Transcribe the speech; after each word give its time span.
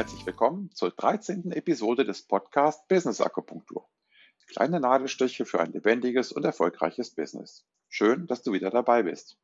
Herzlich 0.00 0.24
willkommen 0.24 0.70
zur 0.72 0.92
13. 0.92 1.52
Episode 1.52 2.06
des 2.06 2.22
Podcasts 2.22 2.88
Business 2.88 3.20
Akupunktur. 3.20 3.86
Kleine 4.46 4.80
Nadelstiche 4.80 5.44
für 5.44 5.60
ein 5.60 5.72
lebendiges 5.72 6.32
und 6.32 6.42
erfolgreiches 6.42 7.14
Business. 7.14 7.66
Schön, 7.90 8.26
dass 8.26 8.42
du 8.42 8.54
wieder 8.54 8.70
dabei 8.70 9.02
bist. 9.02 9.36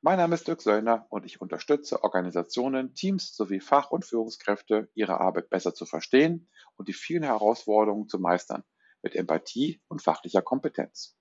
Mein 0.00 0.18
Name 0.18 0.34
ist 0.34 0.48
Dirk 0.48 0.62
Söllner 0.62 1.06
und 1.10 1.26
ich 1.26 1.40
unterstütze 1.40 2.02
Organisationen, 2.02 2.92
Teams 2.92 3.36
sowie 3.36 3.60
Fach- 3.60 3.92
und 3.92 4.04
Führungskräfte, 4.04 4.90
ihre 4.94 5.20
Arbeit 5.20 5.48
besser 5.48 5.74
zu 5.74 5.86
verstehen 5.86 6.48
und 6.74 6.88
die 6.88 6.92
vielen 6.92 7.22
Herausforderungen 7.22 8.08
zu 8.08 8.18
meistern, 8.18 8.64
mit 9.02 9.14
Empathie 9.14 9.80
und 9.86 10.02
fachlicher 10.02 10.42
Kompetenz. 10.42 11.16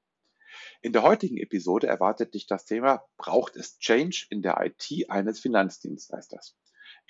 In 0.81 0.94
der 0.94 1.03
heutigen 1.03 1.38
Episode 1.38 1.85
erwartet 1.85 2.33
dich 2.33 2.47
das 2.47 2.66
Thema 2.66 3.05
Braucht 3.17 3.55
es 3.55 3.77
Change 3.77 4.25
in 4.31 4.41
der 4.41 4.59
IT 4.61 5.11
eines 5.11 5.39
Finanzdienstleisters? 5.39 6.58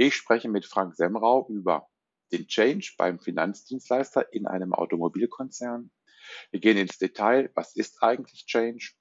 Ich 0.02 0.16
spreche 0.16 0.48
mit 0.48 0.66
Frank 0.66 0.96
Semrau 0.96 1.46
über 1.50 1.90
den 2.32 2.48
Change 2.48 2.94
beim 2.98 3.20
Finanzdienstleister 3.20 4.32
in 4.32 4.48
einem 4.48 4.74
Automobilkonzern. 4.74 5.92
Wir 6.52 6.62
gehen 6.62 6.78
ins 6.78 7.00
Detail, 7.00 7.52
was 7.54 7.76
ist 7.76 8.02
eigentlich 8.02 8.46
Change? 8.46 8.94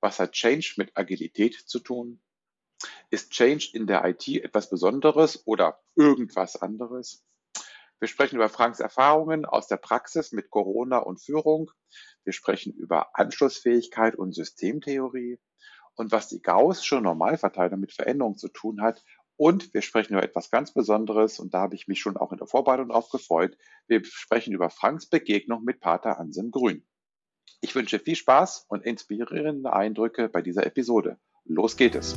Was 0.00 0.18
hat 0.18 0.32
Change 0.32 0.74
mit 0.78 0.96
Agilität 0.96 1.54
zu 1.54 1.78
tun? 1.78 2.20
Ist 3.08 3.30
Change 3.30 3.70
in 3.72 3.86
der 3.86 4.04
IT 4.04 4.26
etwas 4.26 4.68
Besonderes 4.68 5.46
oder 5.46 5.80
irgendwas 5.94 6.56
anderes? 6.56 7.24
Wir 8.00 8.08
sprechen 8.08 8.34
über 8.34 8.48
Franks 8.48 8.80
Erfahrungen 8.80 9.44
aus 9.44 9.68
der 9.68 9.76
Praxis 9.76 10.32
mit 10.32 10.50
Corona 10.50 10.98
und 10.98 11.22
Führung. 11.22 11.70
Wir 12.24 12.32
sprechen 12.32 12.72
über 12.72 13.16
Anschlussfähigkeit 13.16 14.16
und 14.16 14.32
Systemtheorie 14.32 15.38
und 15.94 16.10
was 16.10 16.26
die 16.26 16.42
Gaußsche 16.42 17.00
Normalverteilung 17.00 17.78
mit 17.78 17.92
Veränderungen 17.92 18.38
zu 18.38 18.48
tun 18.48 18.82
hat. 18.82 19.04
Und 19.36 19.72
wir 19.72 19.82
sprechen 19.82 20.12
über 20.12 20.22
etwas 20.22 20.50
ganz 20.50 20.72
Besonderes 20.74 21.38
und 21.38 21.54
da 21.54 21.60
habe 21.60 21.74
ich 21.74 21.88
mich 21.88 22.00
schon 22.00 22.16
auch 22.16 22.32
in 22.32 22.38
der 22.38 22.46
Vorbereitung 22.46 22.88
darauf 22.88 23.08
gefreut. 23.08 23.56
Wir 23.88 24.04
sprechen 24.04 24.52
über 24.52 24.70
Franks 24.70 25.06
Begegnung 25.06 25.64
mit 25.64 25.80
Pater 25.80 26.18
Anselm 26.18 26.50
Grün. 26.50 26.84
Ich 27.60 27.74
wünsche 27.74 27.98
viel 27.98 28.16
Spaß 28.16 28.66
und 28.68 28.84
inspirierende 28.84 29.72
Eindrücke 29.72 30.28
bei 30.28 30.42
dieser 30.42 30.66
Episode. 30.66 31.18
Los 31.44 31.76
geht 31.76 31.94
es! 31.94 32.16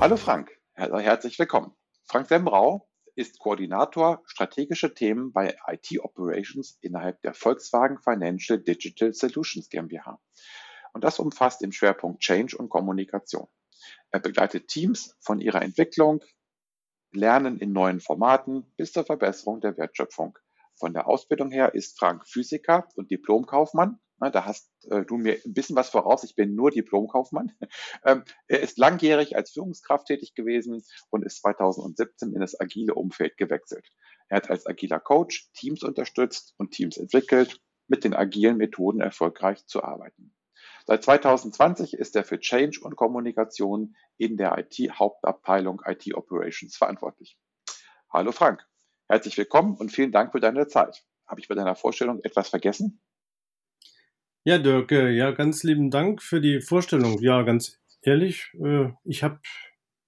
Hallo 0.00 0.16
Frank, 0.16 0.50
herzlich 0.74 1.38
willkommen. 1.38 1.72
Frank 2.06 2.26
Sembrau 2.26 2.88
ist 3.14 3.38
Koordinator 3.38 4.22
strategische 4.26 4.94
Themen 4.94 5.32
bei 5.32 5.56
IT 5.66 6.00
Operations 6.00 6.78
innerhalb 6.80 7.20
der 7.22 7.34
Volkswagen 7.34 7.98
Financial 7.98 8.58
Digital 8.58 9.12
Solutions 9.12 9.68
GmbH. 9.68 10.20
Und 10.92 11.04
das 11.04 11.18
umfasst 11.18 11.62
im 11.62 11.72
Schwerpunkt 11.72 12.20
Change 12.20 12.56
und 12.56 12.68
Kommunikation. 12.68 13.48
Er 14.10 14.20
begleitet 14.20 14.68
Teams 14.68 15.16
von 15.20 15.40
ihrer 15.40 15.62
Entwicklung, 15.62 16.22
Lernen 17.14 17.58
in 17.58 17.72
neuen 17.72 18.00
Formaten 18.00 18.72
bis 18.76 18.92
zur 18.92 19.04
Verbesserung 19.04 19.60
der 19.60 19.76
Wertschöpfung. 19.76 20.38
Von 20.78 20.94
der 20.94 21.06
Ausbildung 21.06 21.50
her 21.50 21.74
ist 21.74 21.98
Frank 21.98 22.26
Physiker 22.26 22.88
und 22.94 23.10
Diplomkaufmann 23.10 24.00
da 24.30 24.44
hast 24.44 24.70
äh, 24.90 25.04
du 25.04 25.16
mir 25.16 25.38
ein 25.44 25.52
bisschen 25.52 25.76
was 25.76 25.88
voraus. 25.90 26.22
Ich 26.24 26.34
bin 26.34 26.54
nur 26.54 26.70
Diplomkaufmann. 26.70 27.52
Ähm, 28.04 28.24
er 28.48 28.60
ist 28.60 28.78
langjährig 28.78 29.36
als 29.36 29.52
Führungskraft 29.52 30.06
tätig 30.06 30.34
gewesen 30.34 30.82
und 31.10 31.24
ist 31.24 31.40
2017 31.40 32.32
in 32.32 32.40
das 32.40 32.58
agile 32.58 32.94
Umfeld 32.94 33.36
gewechselt. 33.36 33.86
Er 34.28 34.38
hat 34.38 34.50
als 34.50 34.66
agiler 34.66 34.98
Coach 34.98 35.50
Teams 35.52 35.84
unterstützt 35.84 36.54
und 36.58 36.72
Teams 36.72 36.96
entwickelt, 36.96 37.60
mit 37.86 38.02
den 38.02 38.14
agilen 38.14 38.56
Methoden 38.56 39.00
erfolgreich 39.00 39.66
zu 39.66 39.84
arbeiten. 39.84 40.34
Seit 40.86 41.04
2020 41.04 41.94
ist 41.94 42.16
er 42.16 42.24
für 42.24 42.40
Change 42.40 42.80
und 42.82 42.96
Kommunikation 42.96 43.94
in 44.16 44.36
der 44.36 44.58
IT-Hauptabteilung 44.58 45.82
IT 45.84 46.12
Operations 46.14 46.76
verantwortlich. 46.76 47.38
Hallo 48.10 48.32
Frank, 48.32 48.66
herzlich 49.08 49.38
willkommen 49.38 49.76
und 49.76 49.92
vielen 49.92 50.12
Dank 50.12 50.32
für 50.32 50.40
deine 50.40 50.66
Zeit. 50.66 51.04
Habe 51.26 51.40
ich 51.40 51.48
bei 51.48 51.54
deiner 51.54 51.76
Vorstellung 51.76 52.20
etwas 52.24 52.48
vergessen? 52.48 53.00
Ja, 54.44 54.58
Dirk, 54.58 54.90
ja, 54.90 55.30
ganz 55.30 55.62
lieben 55.62 55.90
Dank 55.90 56.20
für 56.20 56.40
die 56.40 56.60
Vorstellung. 56.60 57.20
Ja, 57.20 57.42
ganz 57.42 57.78
ehrlich, 58.02 58.50
äh, 58.60 58.88
ich 59.04 59.22
habe 59.22 59.38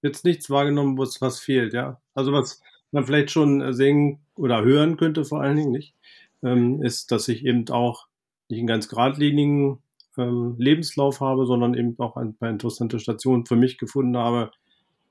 jetzt 0.01 0.25
nichts 0.25 0.49
wahrgenommen, 0.49 0.97
was, 0.97 1.21
was 1.21 1.39
fehlt, 1.39 1.73
ja. 1.73 2.01
Also 2.13 2.33
was 2.33 2.61
man 2.91 3.05
vielleicht 3.05 3.31
schon 3.31 3.73
sehen 3.73 4.19
oder 4.35 4.63
hören 4.63 4.97
könnte, 4.97 5.23
vor 5.23 5.41
allen 5.41 5.55
Dingen 5.55 5.71
nicht, 5.71 5.95
ähm, 6.43 6.83
ist, 6.83 7.11
dass 7.11 7.29
ich 7.29 7.45
eben 7.45 7.67
auch 7.69 8.07
nicht 8.49 8.59
einen 8.59 8.67
ganz 8.67 8.89
geradlinigen 8.89 9.79
ähm, 10.17 10.55
Lebenslauf 10.57 11.21
habe, 11.21 11.45
sondern 11.45 11.73
eben 11.73 11.97
auch 11.99 12.17
ein 12.17 12.35
paar 12.35 12.49
interessante 12.49 12.99
Stationen 12.99 13.45
für 13.45 13.55
mich 13.55 13.77
gefunden 13.77 14.17
habe, 14.17 14.51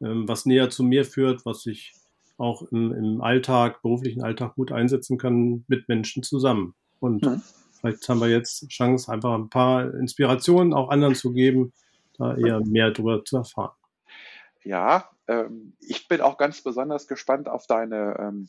ähm, 0.03 0.29
was 0.29 0.45
näher 0.45 0.69
zu 0.69 0.83
mir 0.83 1.06
führt, 1.06 1.47
was 1.47 1.65
ich 1.65 1.95
auch 2.37 2.62
im, 2.71 2.93
im 2.93 3.21
Alltag, 3.23 3.81
beruflichen 3.81 4.23
Alltag 4.23 4.55
gut 4.55 4.71
einsetzen 4.71 5.17
kann 5.17 5.65
mit 5.67 5.89
Menschen 5.89 6.23
zusammen. 6.23 6.75
Und 7.01 7.23
mhm. 7.23 7.43
Vielleicht 7.84 8.09
haben 8.09 8.21
wir 8.21 8.28
jetzt 8.28 8.67
Chance, 8.71 9.12
einfach 9.12 9.34
ein 9.34 9.50
paar 9.50 9.93
Inspirationen 9.93 10.72
auch 10.72 10.89
anderen 10.89 11.15
zu 11.15 11.33
geben, 11.33 11.75
da 12.17 12.34
eher 12.34 12.61
mehr 12.65 12.91
darüber 12.91 13.22
zu 13.27 13.37
erfahren. 13.37 13.77
Ja, 14.62 15.11
ähm, 15.28 15.77
ich 15.81 16.09
bin 16.09 16.23
auch 16.23 16.39
ganz 16.39 16.62
besonders 16.62 17.06
gespannt 17.09 17.47
auf 17.47 17.67
deine 17.67 18.17
ähm, 18.19 18.49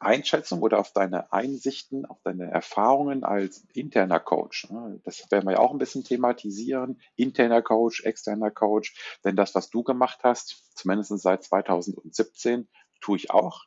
Einschätzung 0.00 0.62
oder 0.62 0.78
auf 0.78 0.94
deine 0.94 1.30
Einsichten, 1.34 2.06
auf 2.06 2.22
deine 2.22 2.50
Erfahrungen 2.50 3.24
als 3.24 3.66
interner 3.74 4.20
Coach. 4.20 4.70
Ne? 4.70 5.00
Das 5.04 5.30
werden 5.30 5.46
wir 5.46 5.52
ja 5.52 5.58
auch 5.58 5.72
ein 5.72 5.78
bisschen 5.78 6.04
thematisieren. 6.04 6.98
Interner 7.16 7.60
Coach, 7.60 8.04
externer 8.04 8.50
Coach. 8.50 8.94
Denn 9.22 9.36
das, 9.36 9.54
was 9.54 9.68
du 9.68 9.82
gemacht 9.82 10.20
hast, 10.22 10.64
zumindest 10.74 11.10
seit 11.18 11.44
2017, 11.44 12.68
tue 13.02 13.16
ich 13.18 13.30
auch 13.30 13.66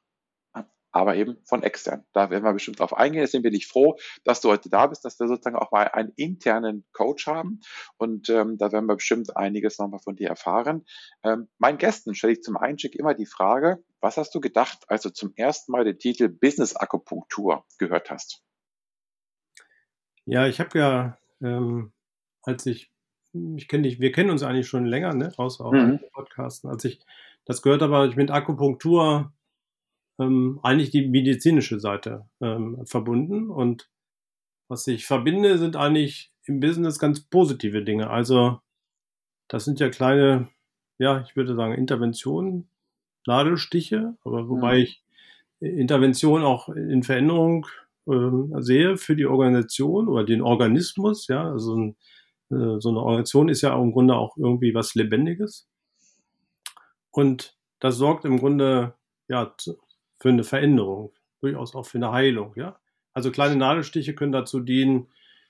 aber 0.95 1.17
eben 1.17 1.35
von 1.43 1.61
extern. 1.61 2.05
Da 2.13 2.29
werden 2.29 2.45
wir 2.45 2.53
bestimmt 2.53 2.79
drauf 2.79 2.95
eingehen. 2.95 3.19
Deswegen 3.19 3.43
bin 3.43 3.53
ich 3.53 3.67
froh, 3.67 3.97
dass 4.23 4.39
du 4.39 4.49
heute 4.49 4.69
da 4.69 4.87
bist, 4.87 5.03
dass 5.03 5.19
wir 5.19 5.27
sozusagen 5.27 5.57
auch 5.57 5.71
mal 5.71 5.89
einen 5.89 6.13
internen 6.15 6.85
Coach 6.93 7.27
haben. 7.27 7.59
Und 7.97 8.29
ähm, 8.29 8.57
da 8.57 8.71
werden 8.71 8.85
wir 8.85 8.95
bestimmt 8.95 9.35
einiges 9.35 9.77
nochmal 9.77 9.99
von 9.99 10.15
dir 10.15 10.29
erfahren. 10.29 10.85
Ähm, 11.21 11.49
meinen 11.57 11.79
Gästen 11.79 12.15
stelle 12.15 12.31
ich 12.31 12.43
zum 12.43 12.55
Einstieg 12.55 12.95
immer 12.95 13.13
die 13.13 13.25
Frage, 13.25 13.83
was 13.99 14.15
hast 14.15 14.33
du 14.35 14.39
gedacht, 14.39 14.85
als 14.87 15.01
du 15.01 15.09
zum 15.09 15.33
ersten 15.35 15.73
Mal 15.73 15.83
den 15.83 15.99
Titel 15.99 16.29
Business 16.29 16.77
Akupunktur 16.77 17.65
gehört 17.77 18.09
hast? 18.09 18.41
Ja, 20.23 20.47
ich 20.47 20.61
habe 20.61 20.79
ja, 20.79 21.17
ähm, 21.41 21.91
als 22.41 22.65
ich, 22.67 22.89
ich 23.33 23.67
kenne 23.67 23.83
dich, 23.83 23.99
wir 23.99 24.13
kennen 24.13 24.29
uns 24.29 24.43
eigentlich 24.43 24.69
schon 24.69 24.85
länger, 24.85 25.13
ne, 25.13 25.33
außer 25.35 25.65
auch 25.65 25.73
mhm. 25.73 25.99
Podcasten. 26.13 26.69
Als 26.69 26.85
ich 26.85 27.01
das 27.43 27.61
gehört 27.61 27.81
habe, 27.81 28.07
ich 28.07 28.15
mit 28.15 28.31
Akupunktur 28.31 29.33
ähm, 30.19 30.59
eigentlich 30.63 30.91
die 30.91 31.07
medizinische 31.07 31.79
Seite 31.79 32.29
ähm, 32.41 32.85
verbunden. 32.85 33.49
Und 33.49 33.89
was 34.67 34.87
ich 34.87 35.05
verbinde, 35.05 35.57
sind 35.57 35.75
eigentlich 35.75 36.31
im 36.45 36.59
Business 36.59 36.99
ganz 36.99 37.21
positive 37.21 37.83
Dinge. 37.83 38.09
Also 38.09 38.59
das 39.47 39.65
sind 39.65 39.79
ja 39.79 39.89
kleine, 39.89 40.49
ja, 40.97 41.21
ich 41.21 41.35
würde 41.35 41.55
sagen, 41.55 41.73
Interventionen, 41.73 42.69
Nadelstiche, 43.27 44.15
aber 44.23 44.49
wobei 44.49 44.77
ja. 44.77 44.83
ich 44.83 45.03
Intervention 45.59 46.43
auch 46.43 46.69
in 46.69 47.03
Veränderung 47.03 47.65
äh, 48.07 48.61
sehe 48.61 48.97
für 48.97 49.15
die 49.15 49.25
Organisation 49.25 50.07
oder 50.07 50.23
den 50.23 50.41
Organismus, 50.41 51.27
ja, 51.27 51.49
also 51.49 51.75
ein, 51.75 51.95
äh, 52.51 52.79
so 52.79 52.89
eine 52.89 52.99
Organisation 52.99 53.49
ist 53.49 53.61
ja 53.61 53.75
im 53.75 53.91
Grunde 53.91 54.15
auch 54.15 54.37
irgendwie 54.37 54.75
was 54.75 54.95
Lebendiges. 54.95 55.67
Und 57.11 57.57
das 57.79 57.97
sorgt 57.97 58.25
im 58.25 58.39
Grunde 58.39 58.95
ja 59.27 59.55
für 60.19 60.29
eine 60.29 60.43
Veränderung, 60.43 61.13
durchaus 61.41 61.75
auch 61.75 61.85
für 61.85 61.97
eine 61.97 62.11
Heilung, 62.11 62.53
ja. 62.55 62.79
Also 63.13 63.31
kleine 63.31 63.55
Nadelstiche 63.55 64.13
können 64.13 64.33
dazu 64.33 64.59
dienen, 64.59 65.07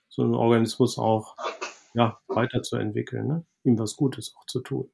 so 0.07 0.21
einen 0.21 0.35
Organismus 0.35 0.97
auch 0.97 1.35
ja, 1.94 2.19
weiterzuentwickeln, 2.27 3.27
ne? 3.27 3.45
ihm 3.63 3.79
was 3.79 3.95
Gutes 3.95 4.35
auch 4.38 4.45
zu 4.45 4.62
tun. 4.62 4.89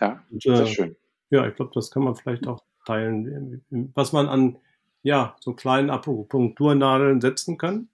Ja, 0.00 0.24
Und, 0.30 0.46
äh, 0.46 0.56
sehr 0.56 0.66
schön. 0.66 0.96
Ja, 1.30 1.46
ich 1.46 1.56
glaube, 1.56 1.72
das 1.74 1.90
kann 1.90 2.04
man 2.04 2.14
vielleicht 2.14 2.46
auch 2.46 2.62
teilen, 2.86 3.62
was 3.94 4.12
man 4.12 4.28
an 4.28 4.58
ja, 5.02 5.36
so 5.40 5.52
kleinen 5.52 5.90
Akupunkturnadeln 5.90 7.20
setzen 7.20 7.58
kann, 7.58 7.88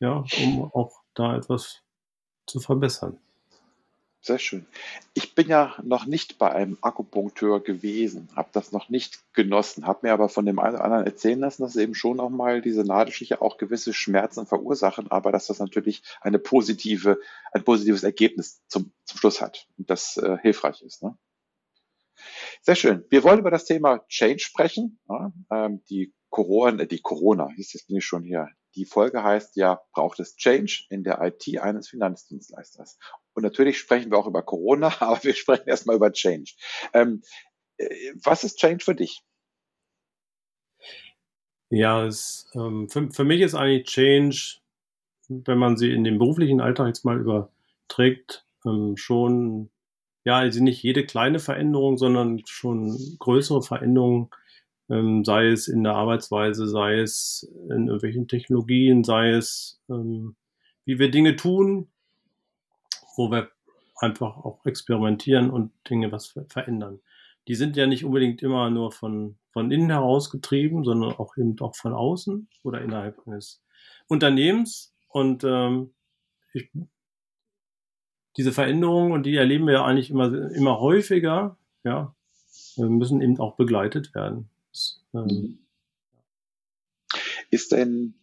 ja, 0.00 0.24
um 0.42 0.70
auch 0.72 1.02
da 1.14 1.36
etwas 1.36 1.82
zu 2.46 2.60
verbessern. 2.60 3.18
Sehr 4.26 4.38
schön. 4.38 4.66
Ich 5.12 5.34
bin 5.34 5.48
ja 5.48 5.76
noch 5.82 6.06
nicht 6.06 6.38
bei 6.38 6.50
einem 6.50 6.78
Akupunkteur 6.80 7.62
gewesen, 7.62 8.30
habe 8.34 8.48
das 8.52 8.72
noch 8.72 8.88
nicht 8.88 9.22
genossen, 9.34 9.86
habe 9.86 10.06
mir 10.06 10.14
aber 10.14 10.30
von 10.30 10.46
dem 10.46 10.58
einen 10.58 10.76
oder 10.76 10.84
anderen 10.84 11.04
erzählen 11.04 11.40
lassen, 11.40 11.60
dass 11.60 11.76
eben 11.76 11.94
schon 11.94 12.20
auch 12.20 12.30
mal 12.30 12.62
diese 12.62 12.84
Nadelstiche 12.84 13.42
auch 13.42 13.58
gewisse 13.58 13.92
Schmerzen 13.92 14.46
verursachen, 14.46 15.10
aber 15.10 15.30
dass 15.30 15.48
das 15.48 15.58
natürlich 15.58 16.02
eine 16.22 16.38
positive, 16.38 17.20
ein 17.52 17.64
positives 17.64 18.02
Ergebnis 18.02 18.62
zum, 18.66 18.94
zum 19.04 19.18
Schluss 19.18 19.42
hat 19.42 19.68
und 19.76 19.90
das 19.90 20.16
äh, 20.16 20.38
hilfreich 20.40 20.80
ist. 20.80 21.02
Ne? 21.02 21.18
Sehr 22.62 22.76
schön. 22.76 23.04
Wir 23.10 23.24
wollen 23.24 23.40
über 23.40 23.50
das 23.50 23.66
Thema 23.66 24.06
Change 24.08 24.38
sprechen, 24.38 25.00
ja, 25.06 25.34
ähm, 25.50 25.82
die 25.90 26.14
Corona, 26.30 26.86
die 26.86 27.02
Corona, 27.02 27.50
jetzt 27.58 27.88
bin 27.88 27.98
ich 27.98 28.06
schon 28.06 28.22
hier. 28.22 28.48
Die 28.76 28.84
Folge 28.84 29.22
heißt 29.22 29.56
ja, 29.56 29.80
braucht 29.92 30.20
es 30.20 30.36
Change 30.36 30.84
in 30.90 31.04
der 31.04 31.20
IT 31.22 31.58
eines 31.60 31.88
Finanzdienstleisters? 31.88 32.98
Und 33.34 33.42
natürlich 33.42 33.78
sprechen 33.78 34.10
wir 34.10 34.18
auch 34.18 34.26
über 34.26 34.42
Corona, 34.42 34.94
aber 35.00 35.22
wir 35.22 35.34
sprechen 35.34 35.68
erstmal 35.68 35.96
über 35.96 36.12
Change. 36.12 36.52
Ähm, 36.92 37.22
äh, 37.76 38.12
was 38.22 38.44
ist 38.44 38.58
Change 38.58 38.84
für 38.84 38.94
dich? 38.94 39.24
Ja, 41.70 42.06
es, 42.06 42.50
ähm, 42.54 42.88
für, 42.88 43.10
für 43.10 43.24
mich 43.24 43.40
ist 43.40 43.54
eigentlich 43.54 43.86
Change, 43.86 44.58
wenn 45.28 45.58
man 45.58 45.76
sie 45.76 45.92
in 45.92 46.04
den 46.04 46.18
beruflichen 46.18 46.60
Alltag 46.60 46.88
jetzt 46.88 47.04
mal 47.04 47.18
überträgt, 47.18 48.46
ähm, 48.64 48.96
schon, 48.96 49.70
ja, 50.24 50.36
also 50.36 50.62
nicht 50.62 50.82
jede 50.82 51.04
kleine 51.04 51.38
Veränderung, 51.38 51.98
sondern 51.98 52.42
schon 52.46 53.16
größere 53.18 53.62
Veränderungen, 53.62 54.30
ähm, 54.88 55.24
sei 55.24 55.48
es 55.48 55.68
in 55.68 55.82
der 55.82 55.94
Arbeitsweise, 55.94 56.66
sei 56.68 57.00
es 57.00 57.50
in 57.70 57.86
irgendwelchen 57.86 58.28
Technologien, 58.28 59.04
sei 59.04 59.30
es, 59.30 59.80
ähm, 59.88 60.36
wie 60.84 60.98
wir 60.98 61.10
Dinge 61.10 61.36
tun, 61.36 61.88
wo 63.16 63.30
wir 63.30 63.50
einfach 63.96 64.36
auch 64.36 64.64
experimentieren 64.66 65.50
und 65.50 65.72
Dinge 65.88 66.12
was 66.12 66.34
verändern. 66.48 67.00
Die 67.48 67.54
sind 67.54 67.76
ja 67.76 67.86
nicht 67.86 68.04
unbedingt 68.04 68.42
immer 68.42 68.70
nur 68.70 68.92
von, 68.92 69.36
von 69.52 69.70
innen 69.70 69.90
heraus 69.90 70.30
getrieben, 70.30 70.84
sondern 70.84 71.12
auch 71.12 71.36
eben 71.36 71.58
auch 71.60 71.76
von 71.76 71.92
außen 71.92 72.48
oder 72.62 72.80
innerhalb 72.80 73.26
eines 73.26 73.62
Unternehmens. 74.08 74.94
Und 75.08 75.44
ähm, 75.44 75.94
ich, 76.52 76.70
diese 78.36 78.52
Veränderungen, 78.52 79.12
und 79.12 79.24
die 79.24 79.36
erleben 79.36 79.66
wir 79.66 79.74
ja 79.74 79.84
eigentlich 79.84 80.10
immer, 80.10 80.50
immer 80.52 80.80
häufiger, 80.80 81.56
ja, 81.84 82.14
müssen 82.76 83.20
eben 83.20 83.38
auch 83.38 83.56
begleitet 83.56 84.14
werden. 84.14 84.50
Ähm, 85.14 85.26
mhm. 85.26 85.58
ist 87.50 87.72
denn, 87.72 88.14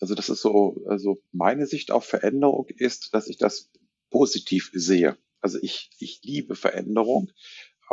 also 0.00 0.14
das 0.14 0.28
ist 0.28 0.42
so, 0.42 0.84
also 0.88 1.18
meine 1.32 1.66
Sicht 1.66 1.90
auf 1.90 2.04
Veränderung 2.04 2.66
ist, 2.68 3.14
dass 3.14 3.28
ich 3.28 3.38
das 3.38 3.70
positiv 4.10 4.70
sehe. 4.72 5.16
Also 5.40 5.58
ich, 5.60 5.90
ich 5.98 6.20
liebe 6.22 6.54
Veränderung. 6.54 7.30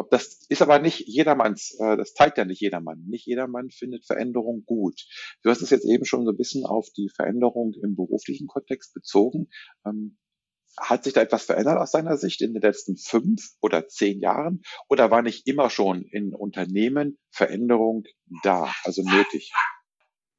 Das 0.09 0.45
ist 0.47 0.61
aber 0.61 0.79
nicht 0.79 1.01
jedermanns, 1.07 1.75
äh, 1.79 1.97
das 1.97 2.13
zeigt 2.13 2.37
ja 2.37 2.45
nicht 2.45 2.61
jedermann. 2.61 3.03
Nicht 3.07 3.25
jedermann 3.25 3.69
findet 3.69 4.05
Veränderung 4.05 4.63
gut. 4.65 5.05
Du 5.43 5.49
hast 5.49 5.61
es 5.61 5.69
jetzt 5.69 5.85
eben 5.85 6.05
schon 6.05 6.23
so 6.25 6.31
ein 6.31 6.37
bisschen 6.37 6.65
auf 6.65 6.89
die 6.95 7.09
Veränderung 7.09 7.73
im 7.73 7.95
beruflichen 7.95 8.47
Kontext 8.47 8.93
bezogen. 8.93 9.49
Hat 10.79 11.03
sich 11.03 11.13
da 11.13 11.21
etwas 11.21 11.43
verändert 11.43 11.77
aus 11.77 11.91
deiner 11.91 12.17
Sicht 12.17 12.41
in 12.41 12.53
den 12.53 12.61
letzten 12.61 12.97
fünf 12.97 13.51
oder 13.61 13.87
zehn 13.87 14.19
Jahren? 14.19 14.61
Oder 14.89 15.11
war 15.11 15.21
nicht 15.21 15.47
immer 15.47 15.69
schon 15.69 16.03
in 16.03 16.33
Unternehmen 16.33 17.17
Veränderung 17.29 18.03
da, 18.43 18.71
also 18.83 19.03
nötig? 19.03 19.51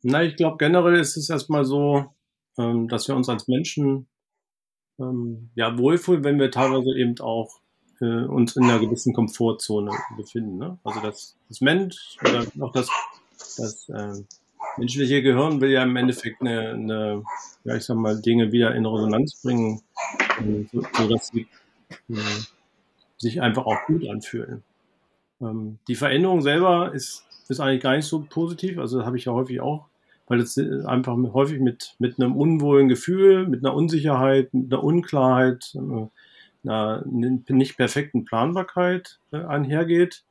Na, 0.03 0.23
ich 0.23 0.37
glaube 0.37 0.57
generell 0.59 0.99
ist 0.99 1.17
es 1.17 1.31
erstmal 1.31 1.65
so, 1.65 2.07
ähm, 2.59 2.89
dass 2.89 3.09
wir 3.09 3.15
uns 3.15 3.29
als 3.29 3.47
Menschen 3.47 4.09
ähm, 4.99 5.51
ja, 5.55 5.77
wohlfühlen, 5.79 6.25
wenn 6.25 6.39
wir 6.39 6.51
teilweise 6.51 6.97
eben 6.97 7.19
auch 7.21 7.61
äh, 8.01 8.25
uns 8.25 8.57
in 8.57 8.65
einer 8.65 8.81
gewissen 8.81 9.13
Komfortzone 9.13 9.93
befinden. 10.17 10.59
Ne? 10.59 10.79
Also 10.85 11.01
das, 11.01 11.37
das 11.49 11.61
Mensch 11.61 12.17
oder 12.21 12.47
auch 12.61 12.73
das, 12.73 12.89
das 13.57 13.89
äh, 13.89 14.25
menschliche 14.77 15.23
Gehirn 15.23 15.61
will 15.61 15.71
ja 15.71 15.83
im 15.83 15.97
Endeffekt 15.97 16.41
eine, 16.41 16.71
eine, 16.71 17.23
ja 17.65 17.77
ich 17.77 17.85
sag 17.85 17.97
mal, 17.97 18.21
Dinge 18.21 18.53
wieder 18.53 18.75
in 18.75 18.87
Resonanz 18.87 19.41
bringen, 19.43 19.83
so, 20.73 20.83
so 20.93 21.09
dass 21.09 21.29
sie 21.29 21.47
äh, 22.09 22.17
sich 23.19 23.41
einfach 23.41 23.67
auch 23.67 23.85
gut 23.87 24.09
anfühlen. 24.09 24.63
Ähm, 25.41 25.79
die 25.89 25.95
Veränderung 25.95 26.43
selber 26.43 26.93
ist, 26.95 27.25
ist 27.49 27.61
eigentlich 27.61 27.83
gar 27.83 27.97
nicht 27.97 28.07
so 28.07 28.27
positiv, 28.29 28.79
also 28.79 29.05
habe 29.05 29.17
ich 29.17 29.27
ja 29.27 29.33
häufig 29.33 29.61
auch 29.61 29.87
weil 30.33 30.41
es 30.41 30.57
äh, 30.57 30.85
einfach 30.87 31.15
häufig 31.35 31.61
mit, 31.61 31.95
mit 31.99 32.19
einem 32.19 32.35
unwohlen 32.37 32.89
Gefühl, 32.89 33.47
mit 33.47 33.65
einer 33.65 33.75
Unsicherheit, 33.75 34.53
mit 34.55 34.73
einer 34.73 34.83
Unklarheit, 34.83 35.75
äh, 35.75 36.09
einer 36.65 37.03
nicht 37.05 37.77
perfekten 37.77 38.25
Planbarkeit 38.25 39.19
einhergeht. 39.31 40.25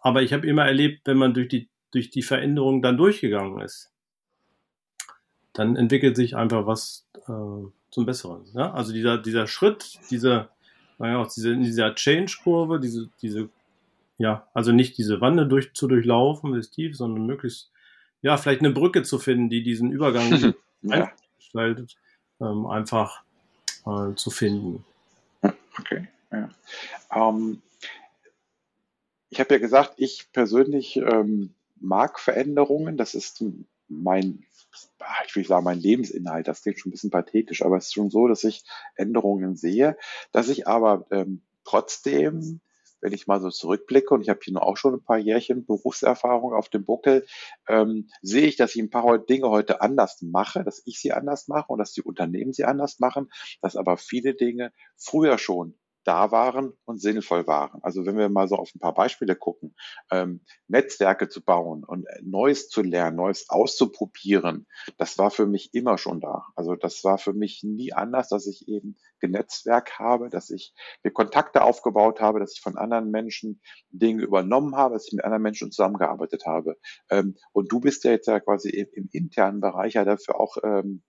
Aber 0.00 0.22
ich 0.22 0.32
habe 0.32 0.46
immer 0.46 0.64
erlebt, 0.64 1.02
wenn 1.04 1.18
man 1.18 1.34
durch 1.34 1.48
die, 1.48 1.68
durch 1.90 2.08
die 2.08 2.22
Veränderung 2.22 2.80
dann 2.80 2.96
durchgegangen 2.96 3.60
ist, 3.60 3.90
dann 5.52 5.76
entwickelt 5.76 6.16
sich 6.16 6.34
einfach 6.34 6.66
was 6.66 7.06
zum 7.92 8.06
Besseren. 8.06 8.44
Ja? 8.54 8.72
Also 8.72 8.92
dieser, 8.92 9.18
dieser 9.18 9.46
Schritt, 9.46 10.00
diese, 10.10 10.48
naja, 10.98 11.18
auch 11.18 11.32
diese, 11.32 11.56
dieser 11.56 11.94
Change-Kurve, 11.94 12.80
diese, 12.80 13.08
diese, 13.20 13.48
ja, 14.18 14.48
also 14.54 14.72
nicht 14.72 14.98
diese 14.98 15.20
Wande 15.20 15.46
durch, 15.46 15.74
zu 15.74 15.86
durchlaufen, 15.86 16.54
ist 16.54 16.70
tief, 16.70 16.96
sondern 16.96 17.26
möglichst 17.26 17.70
ja, 18.22 18.36
vielleicht 18.36 18.60
eine 18.60 18.70
Brücke 18.70 19.02
zu 19.02 19.18
finden, 19.18 19.50
die 19.50 19.62
diesen 19.62 19.90
Übergang 19.90 20.54
ja. 20.82 21.12
gestaltet, 21.36 21.96
ähm, 22.40 22.66
einfach 22.66 23.22
äh, 23.84 24.14
zu 24.14 24.30
finden. 24.30 24.84
Okay, 25.78 26.08
ja. 26.30 26.48
Ähm, 27.14 27.60
ich 29.28 29.40
habe 29.40 29.54
ja 29.54 29.60
gesagt, 29.60 29.94
ich 29.96 30.30
persönlich 30.32 30.96
ähm, 30.96 31.54
mag 31.80 32.20
Veränderungen. 32.20 32.96
Das 32.96 33.14
ist 33.14 33.44
mein, 33.88 34.44
ich 35.26 35.36
will 35.36 35.44
sagen, 35.44 35.64
mein 35.64 35.80
Lebensinhalt. 35.80 36.48
Das 36.48 36.62
klingt 36.62 36.78
schon 36.78 36.90
ein 36.90 36.92
bisschen 36.92 37.10
pathetisch, 37.10 37.62
aber 37.64 37.76
es 37.76 37.86
ist 37.86 37.94
schon 37.94 38.10
so, 38.10 38.28
dass 38.28 38.44
ich 38.44 38.64
Änderungen 38.96 39.56
sehe, 39.56 39.96
dass 40.32 40.48
ich 40.48 40.66
aber 40.66 41.06
ähm, 41.10 41.42
trotzdem 41.64 42.60
wenn 43.02 43.12
ich 43.12 43.26
mal 43.26 43.40
so 43.40 43.50
zurückblicke, 43.50 44.14
und 44.14 44.22
ich 44.22 44.28
habe 44.30 44.40
hier 44.42 44.54
nur 44.54 44.62
auch 44.62 44.76
schon 44.76 44.94
ein 44.94 45.02
paar 45.04 45.18
Jährchen 45.18 45.66
Berufserfahrung 45.66 46.54
auf 46.54 46.68
dem 46.68 46.84
Buckel, 46.84 47.26
ähm, 47.68 48.08
sehe 48.22 48.46
ich, 48.46 48.56
dass 48.56 48.74
ich 48.74 48.80
ein 48.80 48.90
paar 48.90 49.18
Dinge 49.18 49.50
heute 49.50 49.82
anders 49.82 50.22
mache, 50.22 50.64
dass 50.64 50.80
ich 50.86 51.00
sie 51.00 51.12
anders 51.12 51.48
mache 51.48 51.72
und 51.72 51.80
dass 51.80 51.92
die 51.92 52.02
Unternehmen 52.02 52.52
sie 52.52 52.64
anders 52.64 53.00
machen, 53.00 53.30
dass 53.60 53.76
aber 53.76 53.96
viele 53.96 54.34
Dinge 54.34 54.72
früher 54.96 55.36
schon 55.36 55.74
da 56.04 56.30
waren 56.32 56.72
und 56.84 57.00
sinnvoll 57.00 57.46
waren. 57.46 57.82
Also 57.82 58.06
wenn 58.06 58.16
wir 58.16 58.28
mal 58.28 58.48
so 58.48 58.56
auf 58.56 58.74
ein 58.74 58.80
paar 58.80 58.94
Beispiele 58.94 59.36
gucken, 59.36 59.74
ähm, 60.10 60.40
Netzwerke 60.68 61.28
zu 61.28 61.44
bauen 61.44 61.84
und 61.84 62.06
äh, 62.06 62.20
Neues 62.22 62.68
zu 62.68 62.82
lernen, 62.82 63.16
Neues 63.16 63.48
auszuprobieren, 63.48 64.66
das 64.98 65.18
war 65.18 65.30
für 65.30 65.46
mich 65.46 65.74
immer 65.74 65.98
schon 65.98 66.20
da. 66.20 66.46
Also 66.56 66.74
das 66.74 67.04
war 67.04 67.18
für 67.18 67.32
mich 67.32 67.62
nie 67.62 67.92
anders, 67.92 68.28
dass 68.28 68.46
ich 68.46 68.68
eben 68.68 68.96
genetzwerk 69.20 69.98
habe, 69.98 70.28
dass 70.28 70.50
ich 70.50 70.74
mir 71.02 71.12
Kontakte 71.12 71.62
aufgebaut 71.62 72.20
habe, 72.20 72.40
dass 72.40 72.54
ich 72.54 72.60
von 72.60 72.76
anderen 72.76 73.10
Menschen 73.10 73.60
Dinge 73.90 74.22
übernommen 74.22 74.76
habe, 74.76 74.94
dass 74.94 75.06
ich 75.06 75.12
mit 75.12 75.24
anderen 75.24 75.42
Menschen 75.42 75.70
zusammengearbeitet 75.70 76.46
habe. 76.46 76.76
Ähm, 77.10 77.36
und 77.52 77.70
du 77.70 77.80
bist 77.80 78.04
ja 78.04 78.10
jetzt 78.10 78.26
ja 78.26 78.40
quasi 78.40 78.70
im, 78.70 78.88
im 78.92 79.08
internen 79.12 79.60
Bereich 79.60 79.94
ja 79.94 80.04
dafür 80.04 80.40
auch 80.40 80.56
ähm, 80.64 81.02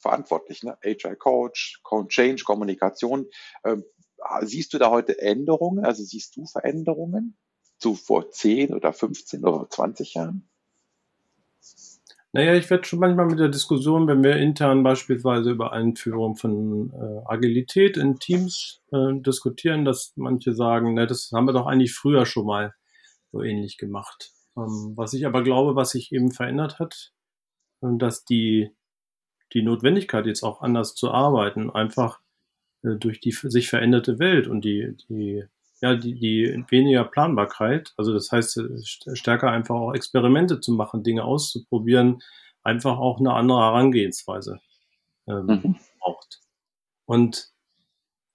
verantwortlich, 0.00 0.62
ne? 0.62 0.76
HR 0.82 1.16
Coach, 1.16 1.80
Change, 2.08 2.42
Kommunikation. 2.44 3.26
Ähm, 3.64 3.84
siehst 4.42 4.72
du 4.74 4.78
da 4.78 4.90
heute 4.90 5.20
Änderungen? 5.20 5.84
Also 5.84 6.02
siehst 6.02 6.36
du 6.36 6.46
Veränderungen 6.46 7.36
zu 7.78 7.94
vor 7.94 8.30
10 8.30 8.74
oder 8.74 8.92
15 8.92 9.44
oder 9.44 9.68
20 9.68 10.14
Jahren? 10.14 10.48
Naja, 12.32 12.54
ich 12.54 12.70
werde 12.70 12.84
schon 12.84 13.00
manchmal 13.00 13.26
mit 13.26 13.40
der 13.40 13.48
Diskussion, 13.48 14.06
wenn 14.06 14.22
wir 14.22 14.36
intern 14.36 14.84
beispielsweise 14.84 15.50
über 15.50 15.72
Einführung 15.72 16.36
von 16.36 16.92
äh, 16.92 17.22
Agilität 17.26 17.96
in 17.96 18.20
Teams 18.20 18.82
äh, 18.92 19.14
diskutieren, 19.14 19.84
dass 19.84 20.12
manche 20.14 20.54
sagen, 20.54 20.94
na, 20.94 21.06
das 21.06 21.32
haben 21.34 21.46
wir 21.46 21.52
doch 21.52 21.66
eigentlich 21.66 21.92
früher 21.92 22.26
schon 22.26 22.46
mal 22.46 22.72
so 23.32 23.42
ähnlich 23.42 23.78
gemacht. 23.78 24.30
Ähm, 24.56 24.92
was 24.94 25.12
ich 25.12 25.26
aber 25.26 25.42
glaube, 25.42 25.74
was 25.74 25.90
sich 25.90 26.12
eben 26.12 26.30
verändert 26.30 26.78
hat, 26.78 27.12
äh, 27.82 27.88
dass 27.98 28.24
die, 28.24 28.70
die 29.52 29.62
Notwendigkeit 29.62 30.26
jetzt 30.26 30.44
auch 30.44 30.60
anders 30.60 30.94
zu 30.94 31.10
arbeiten 31.10 31.68
einfach 31.70 32.20
durch 32.82 33.20
die 33.20 33.32
sich 33.32 33.68
veränderte 33.68 34.18
Welt 34.18 34.46
und 34.46 34.64
die, 34.64 34.96
die, 35.08 35.44
ja, 35.80 35.96
die, 35.96 36.14
die 36.14 36.64
weniger 36.70 37.04
Planbarkeit, 37.04 37.92
also 37.96 38.12
das 38.12 38.30
heißt, 38.32 38.58
äh, 38.58 39.16
stärker 39.16 39.50
einfach 39.50 39.74
auch 39.74 39.94
Experimente 39.94 40.60
zu 40.60 40.72
machen, 40.72 41.02
Dinge 41.02 41.24
auszuprobieren, 41.24 42.22
einfach 42.62 42.98
auch 42.98 43.18
eine 43.18 43.34
andere 43.34 43.60
Herangehensweise 43.60 44.60
ähm, 45.26 45.46
mhm. 45.46 45.76
braucht. 45.98 46.40
Und 47.06 47.52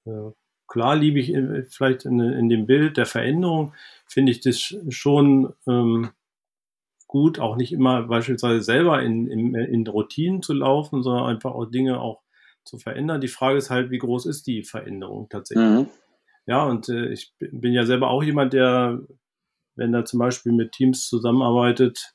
äh, 0.06 0.32
klar 0.68 0.96
liebe 0.96 1.20
ich 1.20 1.30
in, 1.30 1.66
vielleicht 1.70 2.06
in, 2.06 2.20
in 2.20 2.50
dem 2.50 2.66
Bild 2.66 2.98
der 2.98 3.06
Veränderung, 3.06 3.74
finde 4.08 4.32
ich 4.32 4.42
das 4.42 4.76
schon 4.90 5.54
ähm, 5.68 6.10
gut, 7.08 7.40
auch 7.40 7.56
nicht 7.56 7.72
immer 7.72 8.04
beispielsweise 8.04 8.62
selber 8.62 9.02
in, 9.02 9.28
in, 9.28 9.56
in 9.56 9.88
Routinen 9.88 10.42
zu 10.42 10.54
laufen, 10.54 11.04
sondern 11.04 11.26
einfach 11.28 11.54
auch 11.54 11.66
Dinge 11.66 12.00
auch 12.00 12.25
zu 12.66 12.78
verändern. 12.78 13.22
Die 13.22 13.28
Frage 13.28 13.58
ist 13.58 13.70
halt, 13.70 13.92
wie 13.92 13.98
groß 13.98 14.26
ist 14.26 14.48
die 14.48 14.64
Veränderung 14.64 15.30
tatsächlich? 15.30 15.66
Mhm. 15.66 15.90
Ja, 16.48 16.64
und 16.66 16.90
äh, 16.90 17.08
ich 17.12 17.34
bin 17.40 17.74
ja 17.74 17.86
selber 17.86 18.10
auch 18.10 18.24
jemand, 18.24 18.54
der, 18.54 19.02
wenn 19.76 19.94
er 19.94 20.06
zum 20.06 20.20
Beispiel 20.20 20.52
mit 20.52 20.74
Teams 20.74 21.08
zusammenarbeitet, 21.08 22.14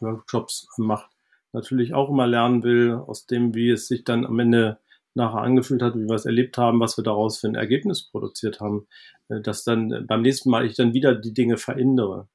Workshops 0.00 0.68
macht, 0.76 1.10
natürlich 1.52 1.94
auch 1.94 2.10
immer 2.10 2.26
lernen 2.26 2.62
will, 2.62 2.94
aus 2.94 3.26
dem, 3.26 3.54
wie 3.54 3.70
es 3.70 3.88
sich 3.88 4.04
dann 4.04 4.26
am 4.26 4.38
Ende 4.38 4.78
nachher 5.14 5.42
angefühlt 5.42 5.82
hat, 5.82 5.94
wie 5.94 6.06
wir 6.06 6.14
es 6.14 6.26
erlebt 6.26 6.58
haben, 6.58 6.80
was 6.80 6.96
wir 6.96 7.04
daraus 7.04 7.38
für 7.38 7.48
ein 7.48 7.54
Ergebnis 7.54 8.08
produziert 8.08 8.60
haben, 8.60 8.86
äh, 9.28 9.40
dass 9.40 9.64
dann 9.64 10.06
beim 10.06 10.22
nächsten 10.22 10.50
Mal 10.50 10.66
ich 10.66 10.76
dann 10.76 10.94
wieder 10.94 11.14
die 11.14 11.32
Dinge 11.32 11.56
verändere. 11.56 12.28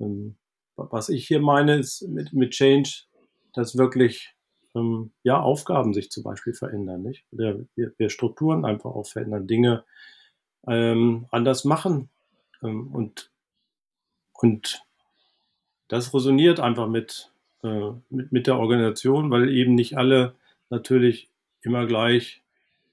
Ähm, 0.00 0.36
was 0.76 1.08
ich 1.08 1.26
hier 1.26 1.40
meine, 1.40 1.78
ist 1.78 2.02
mit, 2.08 2.32
mit 2.32 2.52
Change, 2.52 3.04
dass 3.52 3.76
wirklich 3.76 4.34
ähm, 4.74 5.10
ja, 5.22 5.40
Aufgaben 5.40 5.94
sich 5.94 6.10
zum 6.10 6.22
Beispiel 6.22 6.54
verändern, 6.54 7.02
nicht? 7.02 7.24
Wir, 7.30 7.66
wir 7.74 8.10
Strukturen 8.10 8.64
einfach 8.64 8.90
auch 8.90 9.06
verändern, 9.06 9.46
Dinge 9.46 9.84
ähm, 10.66 11.26
anders 11.30 11.64
machen. 11.64 12.08
Ähm, 12.62 12.88
und, 12.88 13.30
und 14.32 14.84
das 15.88 16.12
resoniert 16.12 16.60
einfach 16.60 16.88
mit, 16.88 17.32
äh, 17.62 17.90
mit, 18.10 18.32
mit 18.32 18.46
der 18.46 18.58
Organisation, 18.58 19.30
weil 19.30 19.48
eben 19.50 19.74
nicht 19.74 19.96
alle 19.96 20.34
natürlich 20.70 21.28
immer 21.62 21.86
gleich 21.86 22.42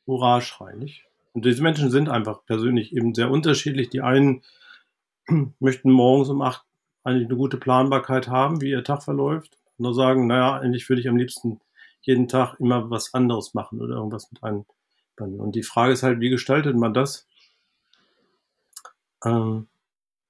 Hurra 0.08 0.42
schreien, 0.42 0.80
nicht? 0.80 1.06
Und 1.34 1.44
diese 1.44 1.62
Menschen 1.62 1.92
sind 1.92 2.08
einfach 2.08 2.46
persönlich 2.46 2.96
eben 2.96 3.14
sehr 3.14 3.30
unterschiedlich. 3.30 3.90
Die 3.90 4.02
einen 4.02 4.42
möchten 5.60 5.92
morgens 5.92 6.30
um 6.30 6.42
acht 6.42 6.64
eigentlich 7.04 7.28
eine 7.28 7.38
gute 7.38 7.58
Planbarkeit 7.58 8.30
haben, 8.30 8.62
wie 8.62 8.70
ihr 8.70 8.84
Tag 8.84 9.04
verläuft. 9.04 9.58
Andere 9.78 9.94
sagen, 9.94 10.28
naja, 10.28 10.58
eigentlich 10.58 10.88
würde 10.88 11.02
ich 11.02 11.10
am 11.10 11.18
liebsten 11.18 11.60
jeden 12.06 12.28
Tag 12.28 12.60
immer 12.60 12.90
was 12.90 13.14
anderes 13.14 13.54
machen 13.54 13.82
oder 13.82 13.96
irgendwas 13.96 14.32
mit 14.32 14.44
einem. 14.44 14.66
Und 15.18 15.56
die 15.56 15.64
Frage 15.64 15.94
ist 15.94 16.04
halt, 16.04 16.20
wie 16.20 16.30
gestaltet 16.30 16.76
man 16.76 16.94
das? 16.94 17.28
Ähm, 19.24 19.68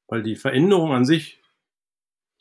weil 0.07 0.23
die 0.23 0.35
Veränderung 0.35 0.91
an 0.91 1.05
sich, 1.05 1.41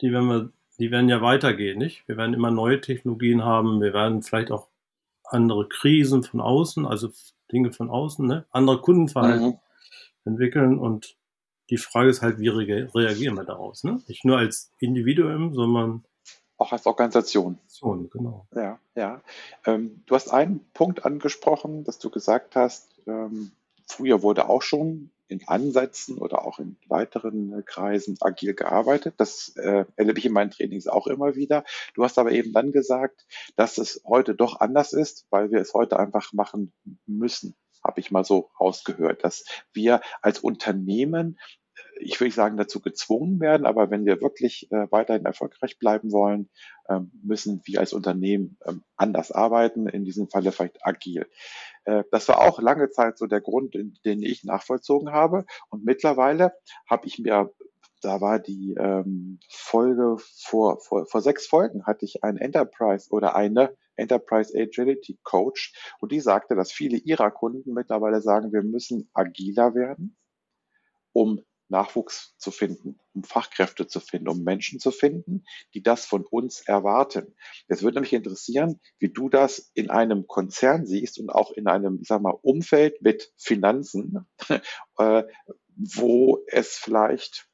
die 0.01 0.13
werden 0.13 0.29
wir, 0.29 0.53
die 0.79 0.91
werden 0.91 1.09
ja 1.09 1.23
weitergehen, 1.23 1.79
nicht? 1.79 2.07
Wir 2.07 2.17
werden 2.17 2.35
immer 2.35 2.51
neue 2.51 2.81
Technologien 2.81 3.45
haben, 3.45 3.81
wir 3.81 3.95
werden 3.95 4.23
vielleicht 4.23 4.51
auch 4.51 4.69
andere 5.25 5.69
Krisen 5.69 6.23
von 6.23 6.41
außen, 6.41 6.87
also 6.87 7.11
Dinge 7.51 7.73
von 7.73 7.89
außen, 7.89 8.27
ne? 8.27 8.45
andere 8.51 8.81
Kundenverhalten 8.81 9.47
mhm. 9.47 9.59
entwickeln 10.25 10.79
und 10.79 11.17
die 11.71 11.79
Frage 11.79 12.11
ist 12.11 12.21
halt, 12.21 12.39
wie 12.39 12.49
reagieren 12.49 13.37
wir 13.37 13.45
daraus? 13.45 13.85
Ne? 13.85 14.03
Nicht 14.07 14.25
nur 14.25 14.37
als 14.37 14.71
Individuum, 14.81 15.55
sondern 15.55 16.05
auch 16.59 16.73
als 16.73 16.87
Organisation. 16.87 17.59
Genau. 17.81 18.47
Ja, 18.55 18.79
ja. 18.95 19.23
Ähm, 19.67 20.03
du 20.07 20.15
hast 20.15 20.33
einen 20.33 20.61
Punkt 20.75 21.05
angesprochen, 21.05 21.85
dass 21.85 21.99
du 21.99 22.11
gesagt 22.11 22.57
hast, 22.57 22.95
ähm, 23.07 23.53
früher 23.87 24.23
wurde 24.23 24.49
auch 24.49 24.63
schon 24.63 25.11
in 25.29 25.47
Ansätzen 25.49 26.19
oder 26.19 26.45
auch 26.45 26.59
in 26.59 26.77
weiteren 26.87 27.59
äh, 27.59 27.63
Kreisen 27.63 28.17
agil 28.21 28.55
gearbeitet. 28.55 29.15
Das 29.17 29.55
äh, 29.57 29.85
erlebe 29.97 30.19
ich 30.19 30.27
in 30.27 30.33
meinen 30.33 30.51
Trainings 30.51 30.87
auch 30.87 31.07
immer 31.07 31.35
wieder. 31.35 31.65
Du 31.95 32.05
hast 32.05 32.19
aber 32.19 32.33
eben 32.33 32.53
dann 32.53 32.73
gesagt, 32.73 33.27
dass 33.57 33.79
es 33.79 34.03
heute 34.07 34.35
doch 34.35 34.61
anders 34.61 34.93
ist, 34.93 35.27
weil 35.31 35.51
wir 35.51 35.61
es 35.61 35.75
heute 35.75 35.99
einfach 35.99 36.33
machen 36.33 36.73
müssen 37.07 37.55
habe 37.87 38.01
ich 38.01 38.11
mal 38.11 38.25
so 38.25 38.51
rausgehört, 38.59 39.25
dass 39.25 39.45
wir 39.75 40.01
als 40.23 40.39
Unternehmen 40.39 41.39
ich 42.01 42.21
nicht 42.21 42.35
sagen, 42.35 42.57
dazu 42.57 42.81
gezwungen 42.81 43.41
werden, 43.41 43.67
aber 43.67 43.91
wenn 43.91 44.05
wir 44.05 44.21
wirklich 44.21 44.71
äh, 44.73 44.87
weiterhin 44.91 45.27
erfolgreich 45.27 45.79
bleiben 45.79 46.13
wollen, 46.13 46.49
ähm, 46.89 47.11
müssen 47.23 47.63
wir 47.65 47.81
als 47.81 47.93
Unternehmen 47.93 48.59
ähm, 48.67 48.83
anders 48.97 49.33
arbeiten, 49.33 49.89
in 49.89 50.05
diesem 50.05 50.29
Falle 50.29 50.53
vielleicht 50.53 50.85
agil. 50.87 51.27
Äh, 51.85 52.05
das 52.11 52.29
war 52.29 52.41
auch 52.41 52.61
lange 52.61 52.91
Zeit 52.91 53.19
so 53.19 53.27
der 53.27 53.41
Grund, 53.41 53.75
in, 53.75 53.97
den 54.05 54.23
ich 54.23 54.45
nachvollzogen 54.45 55.13
habe. 55.13 55.47
Und 55.71 55.85
mittlerweile 55.85 56.53
habe 56.89 57.07
ich 57.07 57.19
mir 57.19 57.51
da 58.05 58.21
war 58.21 58.39
die 58.39 58.75
ähm, 58.79 59.41
Folge 59.49 60.17
vor, 60.19 60.79
vor, 60.81 61.07
vor 61.07 61.23
sechs 61.23 61.47
Folgen 61.47 61.87
hatte 61.87 62.05
ich 62.05 62.23
einen 62.23 62.37
Enterprise 62.37 63.11
oder 63.11 63.35
eine 63.35 63.75
Enterprise 63.97 64.53
Agility 64.55 65.19
Coach 65.23 65.73
und 66.01 66.13
die 66.13 66.21
sagte, 66.21 66.55
dass 66.55 66.71
viele 66.71 66.99
ihrer 66.99 67.31
Kunden 67.31 67.73
mittlerweile 67.73 68.21
sagen, 68.21 68.53
wir 68.53 68.63
müssen 68.63 69.09
agiler 69.15 69.75
werden, 69.75 70.19
um 71.13 71.41
Nachwuchs 71.75 72.35
zu 72.39 72.53
finden, 72.53 73.01
um 73.15 73.25
Fachkräfte 73.25 73.89
zu 73.89 73.99
finden, 73.99 74.29
um 74.29 74.45
Menschen 74.45 74.79
zu 74.79 74.93
finden, 74.93 75.45
die 75.75 75.83
das 75.83 76.07
von 76.07 76.25
uns 76.25 76.61
erwarten. 76.61 77.35
Es 77.67 77.83
würde 77.83 78.01
mich 78.01 78.13
interessieren, 78.13 78.81
wie 78.99 79.09
du 79.09 79.29
das 79.29 79.73
in 79.75 79.91
einem 79.91 80.29
Konzern 80.29 80.87
siehst 80.87 81.19
und 81.19 81.31
auch 81.31 81.51
in 81.51 81.67
einem, 81.67 81.99
sag 82.05 82.23
mal, 82.23 82.39
Umfeld 82.43 83.03
mit 83.03 83.33
Finanzen, 83.37 84.27
äh, 84.99 85.25
wo 85.77 86.45
es 86.47 86.77
vielleicht 86.77 87.49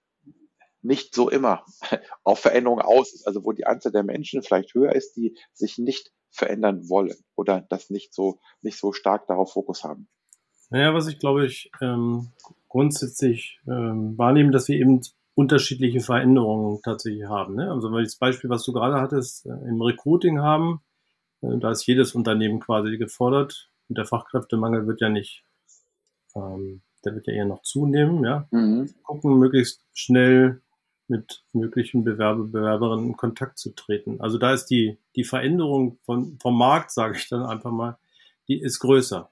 nicht 0.83 1.15
so 1.15 1.31
immer 1.31 1.65
auf 2.23 2.41
Veränderung 2.41 2.81
aus 2.81 3.15
ist, 3.15 3.27
also 3.27 3.45
wo 3.45 3.53
die 3.53 3.67
Anzahl 3.67 3.93
der 3.93 4.05
Menschen 4.05 4.43
vielleicht 4.43 4.75
höher 4.75 4.95
ist, 4.95 5.17
die 5.17 5.39
sich 5.55 5.79
nicht 5.79 6.13
verändern 6.31 6.91
wollen 6.91 7.17
oder 7.37 7.67
das 7.71 7.89
nicht 7.89 8.15
so, 8.15 8.39
nicht 8.61 8.79
so 8.79 8.93
stark 8.93 9.27
darauf 9.27 9.53
Fokus 9.53 9.83
haben. 9.83 10.09
Naja, 10.69 10.95
was 10.95 11.09
ich 11.09 11.19
glaube 11.19 11.47
ich 11.47 11.71
ähm, 11.81 12.33
grundsätzlich 12.71 13.61
ähm, 13.67 14.17
wahrnehme, 14.17 14.53
dass 14.53 14.69
wir 14.69 14.77
eben 14.77 15.03
unterschiedliche 15.35 16.01
Veränderungen 16.01 16.81
tatsächlich 16.83 17.25
haben. 17.25 17.57
Ne? 17.57 17.71
Also 17.71 17.93
weil 17.93 18.05
das 18.05 18.17
Beispiel, 18.17 18.49
was 18.49 18.65
du 18.65 18.73
gerade 18.73 19.01
hattest, 19.01 19.45
äh, 19.45 19.51
im 19.69 19.83
Recruiting 19.83 20.41
haben, 20.41 20.81
äh, 21.43 21.59
da 21.59 21.71
ist 21.73 21.87
jedes 21.87 22.15
Unternehmen 22.15 22.61
quasi 22.61 22.97
gefordert 22.97 23.71
und 23.89 23.99
der 23.99 24.07
Fachkräftemangel 24.07 24.87
wird 24.87 25.01
ja 25.01 25.09
nicht, 25.09 25.45
ähm, 26.35 26.83
der 27.05 27.15
wird 27.15 27.27
ja 27.27 27.35
eher 27.35 27.47
noch 27.47 27.63
zunehmen. 27.63 28.25
Ja, 28.25 28.47
mhm. 28.51 28.95
gucken 29.03 29.39
möglichst 29.39 29.85
schnell 29.93 30.63
mit 31.09 31.43
möglichen 31.53 32.05
Bewerber, 32.05 32.45
Bewerberinnen 32.45 33.09
in 33.09 33.17
Kontakt 33.17 33.59
zu 33.59 33.75
treten. 33.75 34.21
Also 34.21 34.39
da 34.39 34.53
ist 34.53 34.67
die 34.67 34.97
die 35.17 35.25
Veränderung 35.25 35.99
von 36.05 36.39
vom 36.41 36.57
Markt, 36.57 36.93
sage 36.93 37.17
ich 37.17 37.29
dann 37.29 37.43
einfach 37.43 37.73
mal, 37.73 37.99
die 38.47 38.61
ist 38.61 38.79
größer. 38.79 39.29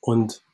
Und 0.00 0.44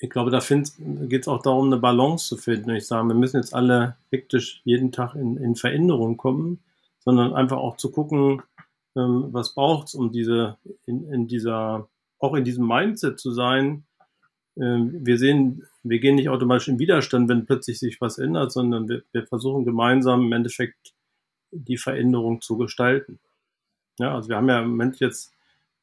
ich 0.00 0.10
glaube, 0.10 0.30
da 0.30 0.38
geht 0.38 1.22
es 1.22 1.28
auch 1.28 1.42
darum, 1.42 1.66
eine 1.66 1.78
Balance 1.78 2.28
zu 2.28 2.36
finden. 2.36 2.70
Ich 2.70 2.86
sage, 2.86 3.08
wir 3.08 3.14
müssen 3.14 3.38
jetzt 3.38 3.54
alle 3.54 3.96
hektisch 4.10 4.60
jeden 4.64 4.92
Tag 4.92 5.14
in, 5.14 5.36
in 5.36 5.56
Veränderung 5.56 6.16
kommen, 6.16 6.60
sondern 7.00 7.34
einfach 7.34 7.56
auch 7.56 7.76
zu 7.76 7.90
gucken, 7.90 8.42
ähm, 8.96 9.28
was 9.32 9.54
braucht 9.54 9.88
es, 9.88 9.94
um 9.94 10.12
diese, 10.12 10.56
in, 10.86 11.10
in 11.12 11.26
dieser, 11.26 11.88
auch 12.18 12.34
in 12.34 12.44
diesem 12.44 12.66
Mindset 12.66 13.18
zu 13.18 13.32
sein. 13.32 13.86
Ähm, 14.56 15.04
wir 15.04 15.18
sehen, 15.18 15.66
wir 15.82 15.98
gehen 15.98 16.14
nicht 16.14 16.28
automatisch 16.28 16.68
in 16.68 16.78
Widerstand, 16.78 17.28
wenn 17.28 17.46
plötzlich 17.46 17.80
sich 17.80 18.00
was 18.00 18.18
ändert, 18.18 18.52
sondern 18.52 18.88
wir, 18.88 19.02
wir 19.12 19.26
versuchen 19.26 19.64
gemeinsam 19.64 20.26
im 20.26 20.32
Endeffekt 20.32 20.94
die 21.50 21.78
Veränderung 21.78 22.40
zu 22.40 22.56
gestalten. 22.56 23.18
Ja, 23.98 24.14
also 24.14 24.28
wir 24.28 24.36
haben 24.36 24.48
ja 24.48 24.60
im 24.60 24.70
Moment 24.70 25.00
jetzt 25.00 25.32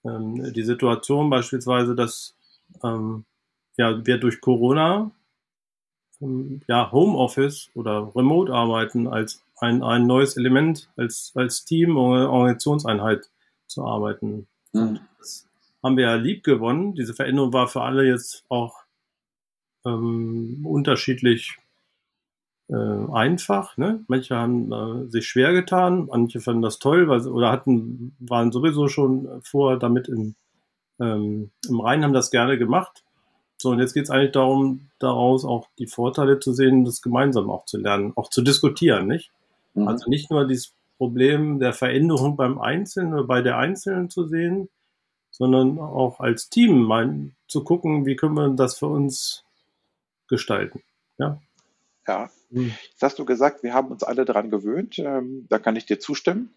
ähm, 0.05 0.53
die 0.53 0.63
Situation 0.63 1.29
beispielsweise, 1.29 1.95
dass 1.95 2.38
ähm, 2.81 3.25
ja, 3.77 4.05
wir 4.05 4.17
durch 4.17 4.41
Corona 4.41 5.12
ja, 6.67 6.91
Homeoffice 6.91 7.70
oder 7.74 8.12
Remote-Arbeiten 8.15 9.08
als 9.08 9.44
ein, 9.58 9.84
ein 9.84 10.08
neues 10.08 10.38
Element, 10.38 10.89
als, 10.96 11.32
als 11.36 11.65
Team 11.65 11.98
oder 11.98 12.29
Organisationseinheit 12.29 13.29
zu 13.67 13.86
arbeiten. 13.86 14.48
Mhm. 14.74 15.00
Das 15.20 15.48
haben 15.84 15.98
wir 15.98 16.05
ja 16.05 16.15
lieb 16.15 16.44
gewonnen. 16.44 16.96
Diese 16.96 17.13
Veränderung 17.13 17.53
war 17.53 17.67
für 17.67 17.82
alle 17.82 18.05
jetzt 18.05 18.46
auch 18.50 18.84
ähm, 19.86 20.65
unterschiedlich 20.65 21.58
äh, 22.70 22.75
einfach. 23.13 23.77
Ne? 23.77 24.03
Manche 24.08 24.36
haben 24.36 24.72
äh, 24.72 25.10
sich 25.10 25.27
schwer 25.27 25.53
getan, 25.53 26.08
manche 26.08 26.41
fanden 26.41 26.62
das 26.62 26.79
toll 26.79 27.08
weil, 27.08 27.27
oder 27.27 27.51
hatten, 27.51 28.15
waren 28.20 28.51
sowieso 28.51 28.88
schon 28.88 29.41
vorher 29.44 29.77
damit 29.77 30.08
im, 30.08 30.36
ähm, 31.00 31.51
im 31.67 31.79
Rhein, 31.79 32.03
haben 32.03 32.13
das 32.13 32.32
gerne 32.32 32.58
gemacht. 32.58 33.04
So, 33.65 33.72
und 33.72 33.79
jetzt 33.79 33.95
geht 33.95 34.03
es 34.03 34.12
eigentlich 34.12 34.34
darum, 34.34 34.91
daraus 35.00 35.43
auch 35.43 35.67
die 35.79 35.88
Vorteile 35.88 36.39
zu 36.39 36.53
sehen, 36.53 36.86
das 36.86 37.01
gemeinsam 37.01 37.50
auch 37.50 37.65
zu 37.65 37.79
lernen, 37.79 38.13
auch 38.15 38.29
zu 38.29 38.43
diskutieren, 38.43 39.07
nicht? 39.07 39.31
Mhm. 39.74 39.88
Also 39.88 40.07
nicht 40.07 40.29
nur 40.29 40.45
dieses 40.45 40.75
Problem 41.00 41.57
der 41.57 41.74
Veränderung 41.74 42.36
beim 42.36 42.60
Einzelnen 42.60 43.15
oder 43.15 43.24
bei 43.24 43.41
der 43.41 43.57
Einzelnen 43.57 44.12
zu 44.12 44.27
sehen, 44.27 44.69
sondern 45.31 45.79
auch 45.79 46.19
als 46.19 46.51
Team 46.51 46.84
mal 46.84 47.31
zu 47.48 47.63
gucken, 47.63 48.05
wie 48.05 48.15
können 48.15 48.36
wir 48.36 48.50
das 48.50 48.77
für 48.77 48.86
uns 48.86 49.43
gestalten. 50.27 50.84
Ja. 51.17 51.41
Ja. 52.07 52.29
Mhm. 52.51 52.72
Jetzt 52.91 53.01
hast 53.01 53.17
du 53.17 53.25
gesagt, 53.25 53.63
wir 53.63 53.74
haben 53.74 53.88
uns 53.88 54.03
alle 54.03 54.25
daran 54.25 54.51
gewöhnt. 54.51 55.00
Ähm, 55.00 55.48
da 55.50 55.57
kann 55.57 55.75
ich 55.75 55.88
dir 55.88 56.00
zustimmen. 56.00 56.53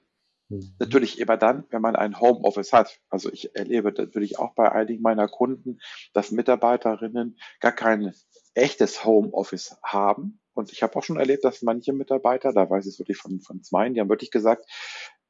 Mhm. 0.48 0.74
Natürlich 0.78 1.18
immer 1.18 1.36
dann, 1.36 1.64
wenn 1.70 1.82
man 1.82 1.96
ein 1.96 2.20
Homeoffice 2.20 2.72
hat. 2.72 3.00
Also 3.10 3.30
ich 3.32 3.54
erlebe 3.54 3.92
natürlich 3.92 4.38
auch 4.38 4.54
bei 4.54 4.70
einigen 4.70 5.02
meiner 5.02 5.28
Kunden, 5.28 5.78
dass 6.12 6.32
Mitarbeiterinnen 6.32 7.38
gar 7.60 7.72
kein 7.72 8.12
echtes 8.54 9.04
Homeoffice 9.04 9.76
haben. 9.82 10.40
Und 10.54 10.72
ich 10.72 10.82
habe 10.82 10.96
auch 10.96 11.04
schon 11.04 11.18
erlebt, 11.18 11.44
dass 11.44 11.62
manche 11.62 11.92
Mitarbeiter, 11.92 12.52
da 12.52 12.68
weiß 12.68 12.86
ich 12.86 12.94
es 12.94 12.98
wirklich 12.98 13.18
von, 13.18 13.40
von 13.40 13.62
zwei, 13.62 13.88
die 13.90 14.00
haben 14.00 14.08
wirklich 14.08 14.32
gesagt, 14.32 14.66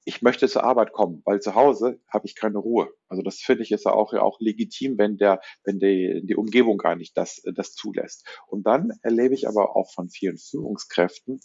ich 0.04 0.22
möchte 0.22 0.48
zur 0.48 0.64
Arbeit 0.64 0.92
kommen, 0.92 1.20
weil 1.26 1.40
zu 1.40 1.54
Hause 1.54 2.00
habe 2.08 2.26
ich 2.26 2.34
keine 2.34 2.56
Ruhe. 2.56 2.88
Also 3.08 3.22
das 3.22 3.40
finde 3.40 3.62
ich 3.62 3.72
ist 3.72 3.84
ja 3.84 3.92
auch, 3.92 4.14
ja 4.14 4.22
auch 4.22 4.40
legitim, 4.40 4.96
wenn 4.96 5.18
der, 5.18 5.42
wenn 5.64 5.78
die, 5.78 6.22
die 6.24 6.34
Umgebung 6.34 6.78
gar 6.78 6.96
nicht 6.96 7.14
das, 7.18 7.42
das 7.54 7.74
zulässt. 7.74 8.26
Und 8.46 8.66
dann 8.66 8.92
erlebe 9.02 9.34
ich 9.34 9.46
aber 9.46 9.76
auch 9.76 9.92
von 9.92 10.08
vielen 10.08 10.38
Führungskräften 10.38 11.40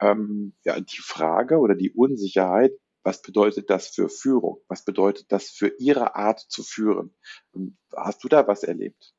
ähm, 0.00 0.54
ja, 0.64 0.80
die 0.80 1.02
Frage 1.02 1.58
oder 1.58 1.74
die 1.74 1.92
Unsicherheit, 1.92 2.72
was 3.06 3.22
bedeutet 3.22 3.70
das 3.70 3.86
für 3.86 4.08
Führung? 4.08 4.58
Was 4.66 4.84
bedeutet 4.84 5.30
das 5.30 5.48
für 5.48 5.68
Ihre 5.78 6.16
Art 6.16 6.40
zu 6.40 6.64
führen? 6.64 7.14
Hast 7.96 8.24
du 8.24 8.28
da 8.28 8.48
was 8.48 8.64
erlebt? 8.64 9.14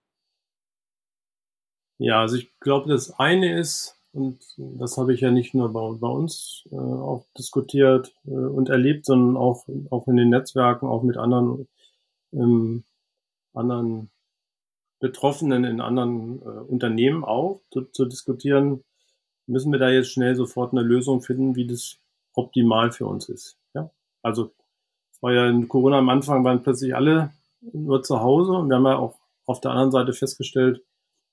Ja, 1.98 2.20
also 2.20 2.36
ich 2.36 2.52
glaube, 2.60 2.90
das 2.90 3.18
eine 3.18 3.58
ist, 3.58 3.96
und 4.12 4.44
das 4.58 4.98
habe 4.98 5.14
ich 5.14 5.22
ja 5.22 5.32
nicht 5.32 5.54
nur 5.54 5.72
bei, 5.72 5.98
bei 6.00 6.08
uns 6.10 6.68
äh, 6.70 6.76
auch 6.76 7.28
diskutiert 7.38 8.14
äh, 8.26 8.32
und 8.32 8.68
erlebt, 8.68 9.06
sondern 9.06 9.38
auch, 9.38 9.66
auch 9.90 10.08
in 10.08 10.18
den 10.18 10.30
Netzwerken, 10.30 10.86
auch 10.86 11.04
mit 11.04 11.16
anderen, 11.16 11.70
ähm, 12.34 12.84
anderen 13.54 14.12
Betroffenen 15.00 15.64
in 15.64 15.80
anderen 15.80 16.42
äh, 16.42 16.46
Unternehmen 16.46 17.24
auch 17.24 17.62
zu, 17.72 17.86
zu 17.86 18.04
diskutieren, 18.04 18.84
müssen 19.46 19.72
wir 19.72 19.80
da 19.80 19.90
jetzt 19.90 20.12
schnell 20.12 20.36
sofort 20.36 20.74
eine 20.74 20.82
Lösung 20.82 21.22
finden, 21.22 21.56
wie 21.56 21.68
das 21.68 22.00
optimal 22.34 22.92
für 22.92 23.06
uns 23.06 23.30
ist. 23.30 23.58
Also 24.28 24.52
es 25.12 25.22
war 25.22 25.34
ja 25.34 25.50
in 25.50 25.68
Corona 25.68 25.98
am 25.98 26.10
Anfang 26.10 26.44
waren 26.44 26.62
plötzlich 26.62 26.96
alle 26.96 27.32
nur 27.74 28.04
zu 28.04 28.22
Hause 28.22 28.52
und 28.52 28.70
wir 28.70 28.76
haben 28.76 28.86
ja 28.86 28.98
auch 28.98 29.16
auf 29.46 29.62
der 29.62 29.72
anderen 29.72 29.92
Seite 29.92 30.14
festgestellt, 30.14 30.84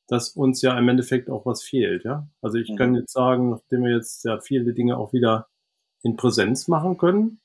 dass 0.07 0.31
uns 0.31 0.63
ja 0.63 0.79
im 0.79 0.89
Endeffekt 0.89 1.29
auch 1.29 1.45
was 1.45 1.63
fehlt. 1.63 2.05
Ja? 2.05 2.27
Also 2.41 2.59
ich 2.59 2.71
mhm. 2.71 2.77
kann 2.77 2.95
jetzt 2.95 3.13
sagen, 3.13 3.51
nachdem 3.51 3.85
wir 3.85 3.97
jetzt 3.97 4.25
ja 4.25 4.41
viele 4.41 4.73
Dinge 4.73 4.97
auch 4.97 5.13
wieder 5.13 5.49
in 6.03 6.17
Präsenz 6.17 6.69
machen 6.69 6.97
können, 6.97 7.41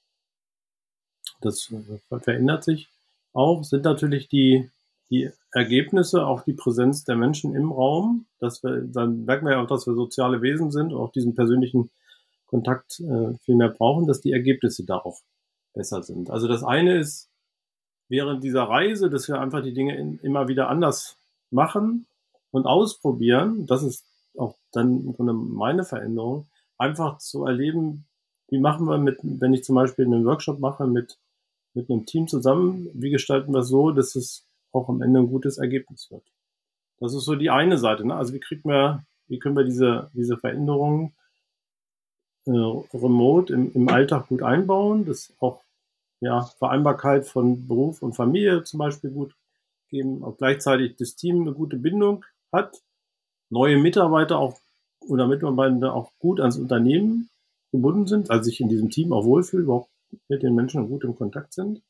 das 1.42 1.72
äh, 1.72 2.20
verändert 2.20 2.64
sich 2.64 2.90
auch, 3.34 3.64
sind 3.64 3.86
natürlich 3.86 4.28
die, 4.28 4.70
die 5.10 5.30
Ergebnisse, 5.52 6.26
auch 6.26 6.44
die 6.44 6.54
Präsenz 6.54 7.04
der 7.06 7.16
Menschen 7.16 7.56
im 7.56 7.72
Raum. 7.72 8.26
Dass 8.40 8.64
wir, 8.64 8.82
dann 8.82 9.26
merken 9.26 9.46
wir 9.46 9.54
ja 9.54 9.64
auch, 9.64 9.68
dass 9.68 9.88
wir 9.88 9.94
soziale 9.94 10.42
Wesen 10.42 10.72
sind 10.72 10.94
und 10.94 11.00
auch 11.00 11.12
diesen 11.12 11.36
persönlichen 11.36 11.90
Kontakt 12.48 13.00
äh, 13.00 13.38
viel 13.42 13.56
mehr 13.56 13.70
brauchen, 13.70 14.08
dass 14.08 14.22
die 14.22 14.32
Ergebnisse 14.32 14.86
da 14.86 14.98
auch 14.98 15.22
besser 15.74 16.04
sind. 16.04 16.30
Also 16.30 16.48
das 16.48 16.64
eine 16.64 16.98
ist, 16.98 17.30
während 18.08 18.44
dieser 18.44 18.64
Reise, 18.64 19.10
dass 19.10 19.28
wir 19.28 19.40
einfach 19.40 19.62
die 19.62 19.74
Dinge 19.74 19.96
in, 19.98 20.20
immer 20.20 20.48
wieder 20.48 20.70
anders 20.70 21.18
machen, 21.52 22.08
und 22.52 22.66
ausprobieren, 22.66 23.66
das 23.66 23.84
ist 23.84 24.06
auch 24.38 24.56
dann 24.72 25.16
meine 25.18 25.84
Veränderung, 25.84 26.48
einfach 26.78 27.18
zu 27.18 27.46
erleben, 27.46 28.06
wie 28.50 28.60
machen 28.60 28.88
wir 28.88 28.98
mit, 28.98 29.20
wenn 29.22 29.54
ich 29.54 29.64
zum 29.64 29.76
Beispiel 29.76 30.06
einen 30.06 30.26
Workshop 30.26 30.60
mache 30.60 30.88
mit, 30.88 31.18
mit 31.74 31.90
einem 31.90 32.06
Team 32.06 32.28
zusammen, 32.28 32.90
wie 32.94 33.12
gestalten 33.12 33.54
wir 33.54 33.60
es 33.60 33.68
so, 33.68 33.92
dass 33.92 34.16
es 34.16 34.48
auch 34.72 34.90
am 34.90 35.02
Ende 35.02 35.20
ein 35.20 35.28
gutes 35.28 35.58
Ergebnis 35.58 36.10
wird. 36.10 36.24
Das 37.00 37.14
ist 37.14 37.26
so 37.26 37.36
die 37.36 37.50
eine 37.50 37.78
Seite. 37.78 38.06
Ne? 38.06 38.16
Also 38.16 38.34
wie 38.34 38.40
kriegt 38.40 38.66
man, 38.66 39.06
wie 39.28 39.40
können 39.40 39.56
wir 39.56 39.64
diese, 39.64 40.10
diese 40.14 40.38
Veränderungen 40.38 41.14
äh, 42.50 42.98
remote 42.98 43.54
im, 43.54 43.72
im 43.74 43.90
Alltag 43.90 44.28
gut 44.28 44.42
einbauen, 44.42 45.06
dass 45.06 45.34
auch 45.40 45.62
ja, 46.20 46.42
Vereinbarkeit 46.58 47.26
von 47.28 47.68
Beruf 47.68 48.02
und 48.02 48.14
Familie 48.14 48.64
zum 48.64 48.80
Beispiel 48.80 49.12
gut 49.12 49.36
geben, 49.90 50.24
auch 50.24 50.38
gleichzeitig 50.38 50.96
das 50.98 51.16
Team 51.16 51.42
eine 51.42 51.54
gute 51.54 51.78
Bindung 51.78 52.26
hat, 52.52 52.82
neue 53.50 53.78
Mitarbeiter 53.78 54.40
auch 54.40 54.58
oder 55.08 55.28
Mitarbeiter 55.28 55.94
auch 55.94 56.12
gut 56.20 56.40
ans 56.40 56.58
Unternehmen 56.58 57.30
gebunden 57.72 58.08
sind, 58.08 58.32
also 58.32 58.44
sich 58.44 58.60
in 58.60 58.70
diesem 58.70 58.90
Team 58.90 59.14
auch 59.14 59.26
wohlfühlen, 59.26 59.66
überhaupt 59.66 59.90
mit 60.28 60.44
den 60.44 60.56
Menschen 60.56 60.90
gut 60.90 61.04
im 61.04 61.16
Kontakt 61.16 61.54
sind. 61.54 61.82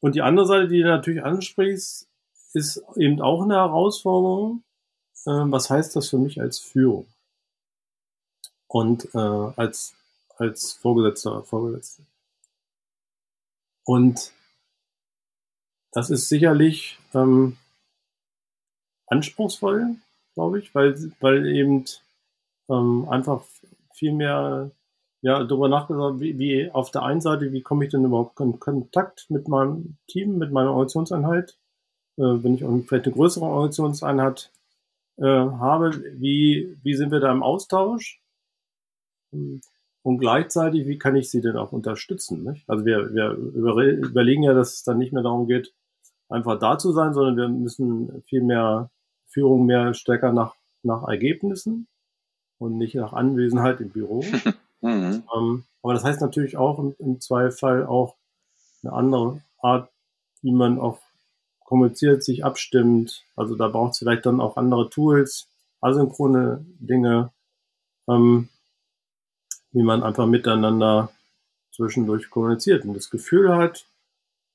Und 0.00 0.14
die 0.14 0.22
andere 0.22 0.46
Seite, 0.46 0.68
die 0.68 0.82
du 0.82 0.88
natürlich 0.88 1.24
ansprichst, 1.24 2.08
ist 2.52 2.82
eben 2.96 3.20
auch 3.20 3.42
eine 3.42 3.54
Herausforderung. 3.54 4.62
Äh, 5.26 5.30
was 5.50 5.68
heißt 5.70 5.96
das 5.96 6.08
für 6.08 6.18
mich 6.18 6.40
als 6.40 6.58
Führung? 6.58 7.06
Und 8.68 9.14
äh, 9.14 9.18
als, 9.18 9.94
als 10.36 10.72
Vorgesetzter, 10.74 11.42
Vorgesetzte. 11.44 12.02
Und 13.84 14.32
das 15.92 16.10
ist 16.10 16.28
sicherlich 16.28 16.98
ähm, 17.14 17.56
anspruchsvoll, 19.06 19.96
glaube 20.34 20.58
ich, 20.58 20.74
weil, 20.74 20.94
weil 21.20 21.46
eben 21.46 21.84
ähm, 22.68 23.08
einfach 23.08 23.44
viel 23.94 24.12
mehr 24.12 24.70
ja, 25.22 25.42
darüber 25.42 25.68
nachgedacht, 25.68 26.20
wie, 26.20 26.38
wie 26.38 26.70
auf 26.70 26.90
der 26.90 27.02
einen 27.02 27.20
Seite, 27.20 27.52
wie 27.52 27.62
komme 27.62 27.84
ich 27.84 27.90
denn 27.90 28.04
überhaupt 28.04 28.38
in 28.40 28.60
Kontakt 28.60 29.30
mit 29.30 29.48
meinem 29.48 29.96
Team, 30.06 30.38
mit 30.38 30.52
meiner 30.52 30.70
Organisationseinheit, 30.70 31.56
äh, 32.18 32.22
wenn 32.22 32.54
ich 32.54 32.60
vielleicht 32.86 33.06
eine 33.06 33.14
größere 33.14 33.44
Organisationseinheit 33.44 34.52
äh, 35.18 35.24
habe, 35.24 36.02
wie, 36.18 36.76
wie 36.82 36.94
sind 36.94 37.10
wir 37.10 37.20
da 37.20 37.32
im 37.32 37.42
Austausch? 37.42 38.20
Und 39.30 40.18
gleichzeitig, 40.18 40.86
wie 40.86 40.98
kann 40.98 41.16
ich 41.16 41.30
sie 41.30 41.40
denn 41.40 41.56
auch 41.56 41.72
unterstützen? 41.72 42.44
Nicht? 42.44 42.68
Also 42.68 42.84
wir, 42.84 43.12
wir 43.12 43.32
überlegen 43.32 44.44
ja, 44.44 44.54
dass 44.54 44.74
es 44.74 44.84
dann 44.84 44.98
nicht 44.98 45.12
mehr 45.12 45.22
darum 45.22 45.46
geht, 45.46 45.74
einfach 46.28 46.58
da 46.58 46.78
zu 46.78 46.92
sein, 46.92 47.12
sondern 47.12 47.36
wir 47.36 47.48
müssen 47.48 48.22
viel 48.26 48.42
mehr 48.42 48.90
Führung 49.26 49.66
mehr 49.66 49.94
stärker 49.94 50.32
nach, 50.32 50.54
nach 50.82 51.06
Ergebnissen 51.08 51.88
und 52.58 52.78
nicht 52.78 52.94
nach 52.94 53.12
Anwesenheit 53.12 53.80
im 53.80 53.90
Büro. 53.90 54.22
mhm. 54.80 55.24
ähm, 55.36 55.64
aber 55.82 55.94
das 55.94 56.04
heißt 56.04 56.20
natürlich 56.20 56.56
auch 56.56 56.78
im, 56.78 56.94
im 56.98 57.20
Zweifel 57.20 57.86
auch 57.86 58.16
eine 58.82 58.92
andere 58.92 59.42
Art, 59.60 59.90
wie 60.42 60.52
man 60.52 60.78
auch 60.78 60.98
kommuniziert, 61.64 62.22
sich 62.22 62.44
abstimmt. 62.44 63.24
Also 63.34 63.56
da 63.56 63.68
braucht 63.68 63.92
es 63.92 63.98
vielleicht 63.98 64.26
dann 64.26 64.40
auch 64.40 64.56
andere 64.56 64.88
Tools, 64.88 65.48
asynchrone 65.80 66.64
Dinge, 66.78 67.32
ähm, 68.08 68.48
wie 69.76 69.82
man 69.82 70.02
einfach 70.02 70.26
miteinander 70.26 71.12
zwischendurch 71.70 72.30
kommuniziert 72.30 72.86
und 72.86 72.94
das 72.94 73.10
Gefühl 73.10 73.54
hat, 73.54 73.84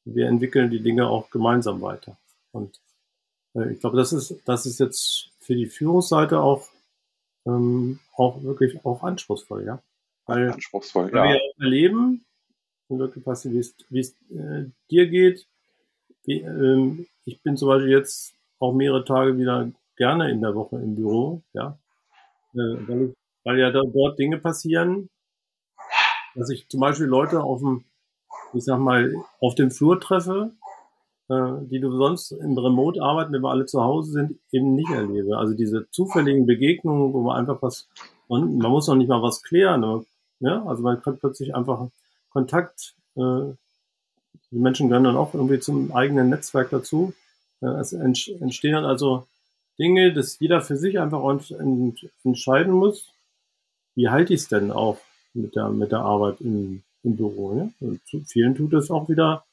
wir 0.04 0.28
entwickeln 0.28 0.72
die 0.72 0.82
Dinge 0.82 1.08
auch 1.08 1.30
gemeinsam 1.30 1.80
weiter. 1.80 2.18
Und 2.52 2.82
äh, 3.54 3.72
ich 3.72 3.80
glaube, 3.80 3.98
das 3.98 4.14
ist, 4.14 4.42
das 4.46 4.66
ist 4.66 4.80
jetzt 4.80 5.30
für 5.40 5.54
die 5.54 5.68
Führungsseite 5.68 6.40
auch, 6.40 6.68
ähm, 7.46 8.00
auch 8.16 8.42
wirklich 8.42 8.84
auch 8.84 9.04
anspruchsvoll, 9.04 9.64
ja. 9.64 9.84
Weil, 10.26 10.54
anspruchsvoll, 10.54 11.14
weil 11.14 11.36
ja. 11.36 11.40
wir 11.40 11.66
erleben, 11.66 12.26
wirklich 12.90 13.24
passiert, 13.24 13.54
wie 13.54 13.60
es, 13.60 13.76
wie 13.90 14.00
es 14.00 14.12
äh, 14.32 14.72
dir 14.90 15.08
geht. 15.08 15.46
Wie, 16.24 16.42
ähm, 16.42 17.06
ich 17.26 17.44
bin 17.44 17.58
zum 17.58 17.68
Beispiel 17.68 17.92
jetzt 17.92 18.34
auch 18.58 18.74
mehrere 18.74 19.06
Tage 19.06 19.38
wieder 19.38 19.72
gerne 19.98 20.32
in 20.32 20.42
der 20.42 20.56
Woche 20.56 20.78
im 20.78 20.96
Büro, 20.96 21.44
ja. 21.54 21.78
Äh, 22.56 22.88
weil, 22.88 23.02
ich, 23.04 23.21
weil 23.44 23.60
ja 23.60 23.72
dort 23.72 24.20
Dinge 24.20 24.38
passieren, 24.38 25.10
dass 26.36 26.50
ich 26.50 26.68
zum 26.70 26.80
Beispiel 26.80 27.08
Leute 27.08 27.42
auf 27.42 27.60
dem, 27.60 27.84
ich 28.54 28.64
sag 28.64 28.80
mal, 28.80 29.14
auf 29.40 29.56
dem 29.56 29.72
Flur 29.72 30.00
treffe, 30.00 30.52
äh, 31.30 31.66
die 31.70 31.80
du 31.80 31.96
sonst 31.96 32.32
in 32.32 32.58
Remote-Arbeiten, 32.58 33.34
wenn 33.34 33.42
wir 33.42 33.50
alle 33.50 33.66
zu 33.66 33.82
Hause 33.82 34.12
sind, 34.12 34.40
eben 34.52 34.76
nicht 34.76 34.92
erlebe. 34.92 35.38
Also 35.38 35.54
diese 35.54 35.90
zufälligen 35.92 36.46
Begegnungen, 36.46 37.14
wo 37.14 37.22
man 37.22 37.38
einfach 37.38 37.62
was, 37.62 37.88
man, 38.28 38.58
man 38.58 38.72
muss 38.72 38.88
noch 38.88 38.96
nicht 38.96 39.10
mal 39.10 39.22
was 39.22 39.42
klären. 39.42 40.06
Ja? 40.40 40.66
Also 40.66 40.84
man 40.84 41.02
kann 41.02 41.18
plötzlich 41.18 41.56
einfach 41.56 41.88
Kontakt, 42.30 42.96
äh, 43.16 43.54
die 44.52 44.60
Menschen 44.60 44.90
gehören 44.90 45.06
dann 45.06 45.18
auch 45.18 45.34
irgendwie 45.34 45.60
zum 45.60 45.94
eigenen 45.94 46.30
Netzwerk 46.30 46.70
dazu. 46.70 47.14
Äh, 47.62 47.68
es 47.68 47.94
entstehen 47.94 48.74
dann 48.74 48.86
also 48.86 49.26
Dinge, 49.80 50.14
dass 50.14 50.40
jeder 50.40 50.62
für 50.62 50.78
sich 50.78 51.00
einfach 51.00 51.24
entscheiden 52.24 52.74
muss, 52.74 53.14
wie 53.96 54.10
halte 54.10 54.34
ich 54.34 54.42
es 54.42 54.48
denn 54.48 54.72
auch 54.72 54.98
mit 55.34 55.56
der, 55.56 55.70
mit 55.70 55.92
der 55.92 56.00
Arbeit 56.00 56.42
im, 56.42 56.84
im 57.04 57.16
Büro. 57.16 57.56
Ja? 57.56 57.70
Und 57.80 58.06
zu 58.06 58.22
vielen 58.22 58.56
tut 58.56 58.74
es 58.74 58.92
auch 58.92 59.10
wieder 59.10 59.46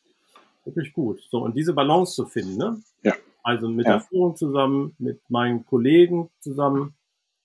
wirklich 0.65 0.93
gut. 0.93 1.21
So, 1.31 1.39
und 1.39 1.57
diese 1.57 1.73
Balance 1.73 2.15
zu 2.15 2.27
finden, 2.27 2.57
ne? 2.57 2.83
Ja. 3.03 3.15
Also 3.43 3.69
mit 3.69 3.87
ja. 3.87 3.93
der 3.93 4.01
Führung 4.03 4.37
zusammen, 4.37 4.95
mit 4.99 5.21
meinen 5.31 5.65
Kollegen 5.65 6.31
zusammen, 6.41 6.95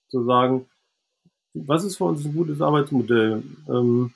zu 0.08 0.24
sagen, 0.24 0.66
was 1.54 1.84
ist 1.84 1.96
für 1.96 2.04
uns 2.04 2.24
ein 2.24 2.34
gutes 2.34 2.60
Arbeitsmodell? 2.60 3.42
Ähm, 3.68 4.12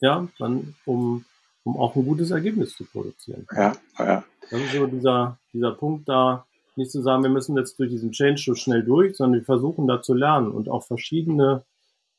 ja, 0.00 0.28
dann, 0.38 0.74
um, 0.84 1.24
um 1.64 1.76
auch 1.78 1.96
ein 1.96 2.04
gutes 2.04 2.30
Ergebnis 2.30 2.76
zu 2.76 2.84
produzieren. 2.84 3.46
Ja, 3.54 3.72
ja. 3.98 4.24
Das 4.50 4.60
ist 4.60 4.72
so 4.72 4.86
dieser, 4.86 5.38
dieser 5.52 5.72
Punkt 5.72 6.08
da, 6.08 6.46
nicht 6.76 6.90
zu 6.90 7.02
sagen, 7.02 7.22
wir 7.22 7.30
müssen 7.30 7.56
jetzt 7.56 7.78
durch 7.78 7.90
diesen 7.90 8.12
Change 8.12 8.40
so 8.40 8.54
schnell 8.54 8.82
durch, 8.82 9.16
sondern 9.16 9.40
wir 9.40 9.44
versuchen 9.44 9.86
da 9.86 10.02
zu 10.02 10.14
lernen 10.14 10.50
und 10.50 10.68
auch 10.68 10.84
verschiedene 10.84 11.62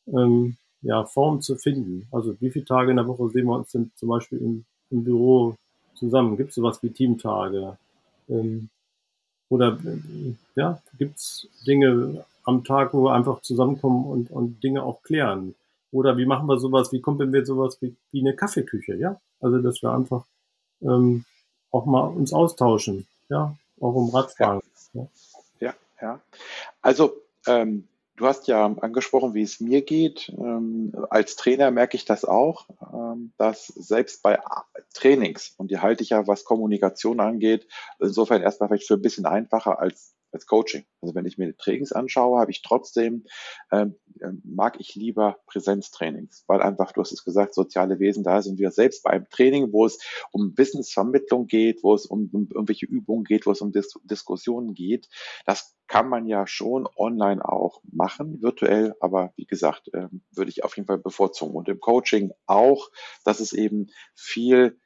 ähm, 0.08 0.58
ja, 0.82 1.06
Formen 1.06 1.42
zu 1.42 1.56
finden. 1.56 2.08
Also 2.12 2.36
wie 2.40 2.50
viele 2.50 2.66
Tage 2.66 2.92
in 2.92 2.98
der 2.98 3.08
Woche 3.08 3.30
sehen 3.30 3.46
wir 3.46 3.56
uns 3.56 3.72
denn 3.72 3.92
zum 3.96 4.10
Beispiel 4.10 4.40
im 4.40 4.66
im 4.90 5.04
Büro 5.04 5.56
zusammen? 5.96 6.38
Gibt 6.38 6.50
es 6.50 6.56
sowas 6.56 6.82
wie 6.84 6.90
Teamtage? 6.90 7.78
Ähm, 8.30 8.70
oder 9.50 9.78
äh, 9.86 10.34
ja, 10.56 10.82
gibt 10.98 11.18
es 11.18 11.48
Dinge 11.66 12.26
am 12.44 12.64
Tag, 12.64 12.94
wo 12.94 13.06
wir 13.06 13.14
einfach 13.14 13.42
zusammenkommen 13.42 14.06
und, 14.06 14.32
und 14.32 14.64
Dinge 14.64 14.84
auch 14.84 15.02
klären? 15.04 15.56
Oder 15.92 16.18
wie 16.18 16.26
machen 16.26 16.48
wir 16.48 16.60
sowas, 16.60 16.92
wie 16.92 17.02
kommen 17.02 17.32
wir 17.32 17.46
sowas 17.46 17.78
wie, 17.82 17.96
wie 18.12 18.20
eine 18.20 18.36
Kaffeeküche, 18.36 18.96
ja? 18.96 19.20
Also 19.40 19.60
dass 19.60 19.82
wir 19.82 19.92
einfach 19.92 20.26
ähm, 20.82 21.24
auch 21.72 21.86
mal 21.86 22.08
uns 22.08 22.34
austauschen, 22.34 23.08
ja, 23.30 23.56
auch 23.80 23.94
um 23.94 24.10
Radfahren. 24.10 24.62
Ja, 24.94 25.08
ja. 25.60 25.74
ja. 26.02 26.22
Also 26.82 27.22
ähm, 27.48 27.88
Du 28.18 28.26
hast 28.26 28.48
ja 28.48 28.66
angesprochen, 28.66 29.36
wie 29.36 29.44
es 29.44 29.60
mir 29.60 29.84
geht. 29.84 30.30
Ähm, 30.30 30.92
als 31.12 31.36
Trainer 31.36 31.70
merke 31.70 31.96
ich 31.96 32.04
das 32.04 32.26
auch, 32.26 32.68
ähm, 32.92 33.32
dass 33.38 33.68
selbst 33.68 34.24
bei 34.24 34.40
Trainings, 34.96 35.54
und 35.58 35.70
die 35.70 35.78
halte 35.78 36.02
ich 36.02 36.10
ja, 36.10 36.26
was 36.26 36.44
Kommunikation 36.44 37.20
angeht, 37.20 37.68
insofern 38.00 38.42
erstmal 38.42 38.70
vielleicht 38.70 38.88
für 38.88 38.96
ein 38.96 39.04
bisschen 39.04 39.28
einfacher 39.28 39.80
als 39.80 40.16
als 40.32 40.46
Coaching. 40.46 40.86
Also 41.02 41.16
wenn 41.16 41.26
ich 41.26 41.38
mir 41.38 41.48
die 41.48 41.58
Trainings 41.58 41.92
anschaue, 41.92 42.40
habe 42.40 42.52
ich 42.52 42.62
trotzdem, 42.62 43.26
ähm, 43.72 43.96
ähm, 44.22 44.42
mag 44.44 44.80
ich 44.80 44.96
lieber 44.96 45.38
Präsenztrainings, 45.48 46.44
weil 46.48 46.62
einfach, 46.62 46.92
du 46.92 47.02
hast 47.02 47.12
es 47.12 47.24
gesagt, 47.24 47.54
soziale 47.54 48.00
Wesen, 48.00 48.24
da 48.24 48.42
sind 48.42 48.60
wir 48.60 48.72
selbst 48.72 49.04
beim 49.04 49.30
Training, 49.30 49.72
wo 49.72 49.86
es 49.86 50.00
um 50.32 50.58
Wissensvermittlung 50.58 51.48
geht, 51.48 51.84
wo 51.84 51.94
es 51.94 52.06
um, 52.06 52.30
um 52.34 52.48
irgendwelche 52.52 52.86
Übungen 52.86 53.24
geht, 53.24 53.46
wo 53.46 53.52
es 53.52 53.62
um 53.62 53.72
Dis 53.72 53.94
Diskussionen 54.04 54.74
geht. 54.74 55.08
Das 55.46 55.76
kann 55.88 56.10
man 56.10 56.28
ja 56.28 56.46
schon 56.48 56.88
online 56.98 57.44
auch 57.44 57.82
machen, 57.84 58.42
virtuell, 58.42 58.94
aber 59.00 59.34
wie 59.38 59.46
gesagt, 59.46 59.90
ähm, 59.94 60.22
würde 60.32 60.52
ich 60.52 60.64
auf 60.64 60.76
jeden 60.76 60.88
Fall 60.88 60.98
bevorzugen. 60.98 61.56
Und 61.56 61.70
im 61.70 61.80
Coaching 61.80 62.32
auch, 62.46 62.90
dass 63.24 63.40
es 63.40 63.54
eben 63.54 63.88
viel 64.14 64.80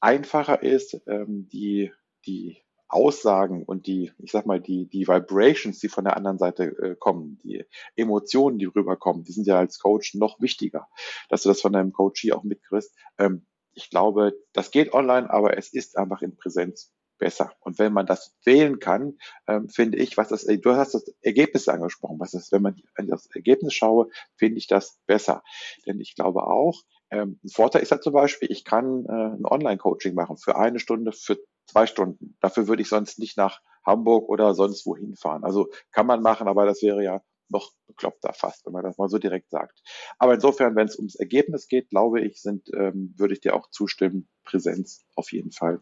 einfacher 0.00 0.62
ist, 0.62 1.00
ähm, 1.06 1.48
die, 1.52 1.92
die 2.26 2.62
Aussagen 2.90 3.64
und 3.64 3.86
die, 3.86 4.12
ich 4.18 4.32
sag 4.32 4.46
mal, 4.46 4.60
die, 4.60 4.86
die 4.86 5.06
Vibrations, 5.06 5.78
die 5.78 5.88
von 5.88 6.04
der 6.04 6.16
anderen 6.16 6.38
Seite 6.38 6.64
äh, 6.64 6.96
kommen, 6.98 7.38
die 7.42 7.64
Emotionen, 7.96 8.58
die 8.58 8.66
rüberkommen, 8.66 9.24
die 9.24 9.32
sind 9.32 9.46
ja 9.46 9.58
als 9.58 9.78
Coach 9.78 10.14
noch 10.14 10.40
wichtiger, 10.40 10.88
dass 11.28 11.42
du 11.42 11.48
das 11.48 11.60
von 11.60 11.72
deinem 11.72 11.92
Coachie 11.92 12.32
auch 12.32 12.42
mitkriegst. 12.42 12.94
Ähm, 13.18 13.46
ich 13.72 13.90
glaube, 13.90 14.34
das 14.52 14.72
geht 14.72 14.92
online, 14.92 15.30
aber 15.30 15.56
es 15.56 15.72
ist 15.72 15.96
einfach 15.96 16.22
in 16.22 16.36
Präsenz 16.36 16.92
besser. 17.18 17.52
Und 17.60 17.78
wenn 17.78 17.92
man 17.92 18.06
das 18.06 18.34
wählen 18.44 18.80
kann, 18.80 19.18
ähm, 19.46 19.68
finde 19.68 19.98
ich, 19.98 20.16
was 20.16 20.28
das, 20.28 20.44
du 20.44 20.72
hast 20.72 20.94
das 20.94 21.14
Ergebnis 21.20 21.68
angesprochen, 21.68 22.18
was 22.18 22.34
ist, 22.34 22.50
wenn 22.50 22.62
man 22.62 22.82
das 22.96 23.26
Ergebnis 23.26 23.74
schaue, 23.74 24.08
finde 24.34 24.58
ich 24.58 24.66
das 24.66 24.98
besser. 25.06 25.44
Denn 25.86 26.00
ich 26.00 26.16
glaube 26.16 26.42
auch, 26.42 26.82
ähm, 27.10 27.38
ein 27.44 27.48
Vorteil 27.48 27.82
ist 27.82 27.90
ja 27.90 28.00
zum 28.00 28.12
Beispiel, 28.12 28.50
ich 28.50 28.64
kann 28.64 29.04
äh, 29.04 29.36
ein 29.36 29.44
Online-Coaching 29.44 30.14
machen 30.14 30.36
für 30.36 30.56
eine 30.56 30.78
Stunde, 30.78 31.12
für 31.12 31.38
zwei 31.70 31.86
Stunden. 31.86 32.36
Dafür 32.40 32.68
würde 32.68 32.82
ich 32.82 32.88
sonst 32.88 33.18
nicht 33.18 33.36
nach 33.36 33.60
Hamburg 33.84 34.28
oder 34.28 34.54
sonst 34.54 34.86
wohin 34.86 35.16
fahren. 35.16 35.44
Also 35.44 35.68
kann 35.92 36.06
man 36.06 36.22
machen, 36.22 36.48
aber 36.48 36.66
das 36.66 36.82
wäre 36.82 37.02
ja 37.02 37.22
noch 37.48 37.72
bekloppter 37.86 38.32
fast, 38.32 38.64
wenn 38.64 38.72
man 38.72 38.84
das 38.84 38.98
mal 38.98 39.08
so 39.08 39.18
direkt 39.18 39.50
sagt. 39.50 39.82
Aber 40.18 40.34
insofern, 40.34 40.76
wenn 40.76 40.86
es 40.86 40.96
ums 40.96 41.16
Ergebnis 41.16 41.68
geht, 41.68 41.90
glaube 41.90 42.20
ich, 42.20 42.40
sind, 42.40 42.68
ähm, 42.74 43.14
würde 43.16 43.34
ich 43.34 43.40
dir 43.40 43.54
auch 43.54 43.70
zustimmen, 43.70 44.28
Präsenz 44.44 45.04
auf 45.16 45.32
jeden 45.32 45.50
Fall 45.50 45.80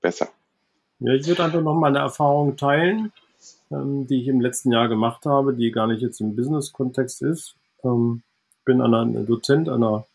besser. 0.00 0.28
Ja, 0.98 1.12
ich 1.12 1.26
würde 1.26 1.44
einfach 1.44 1.62
noch 1.62 1.74
mal 1.74 1.88
eine 1.88 1.98
Erfahrung 1.98 2.56
teilen, 2.56 3.12
ähm, 3.70 4.06
die 4.06 4.22
ich 4.22 4.28
im 4.28 4.40
letzten 4.40 4.72
Jahr 4.72 4.88
gemacht 4.88 5.26
habe, 5.26 5.54
die 5.54 5.70
gar 5.70 5.86
nicht 5.86 6.02
jetzt 6.02 6.20
im 6.20 6.36
Business-Kontext 6.36 7.22
ist. 7.22 7.56
Ähm, 7.82 8.22
ich 8.58 8.64
bin 8.64 8.80
an 8.80 8.94
einer, 8.94 9.22
Dozent 9.22 9.68
an 9.68 9.82
einer 9.82 10.06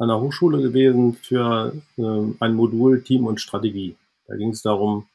an 0.00 0.08
einer 0.08 0.20
Hochschule 0.20 0.62
gewesen 0.62 1.12
für 1.12 1.74
äh, 1.98 2.02
ein 2.40 2.54
Modul 2.54 3.02
Team 3.02 3.26
und 3.26 3.38
Strategie. 3.38 3.96
Da 4.26 4.34
ging 4.34 4.48
es 4.48 4.62
darum, 4.62 5.06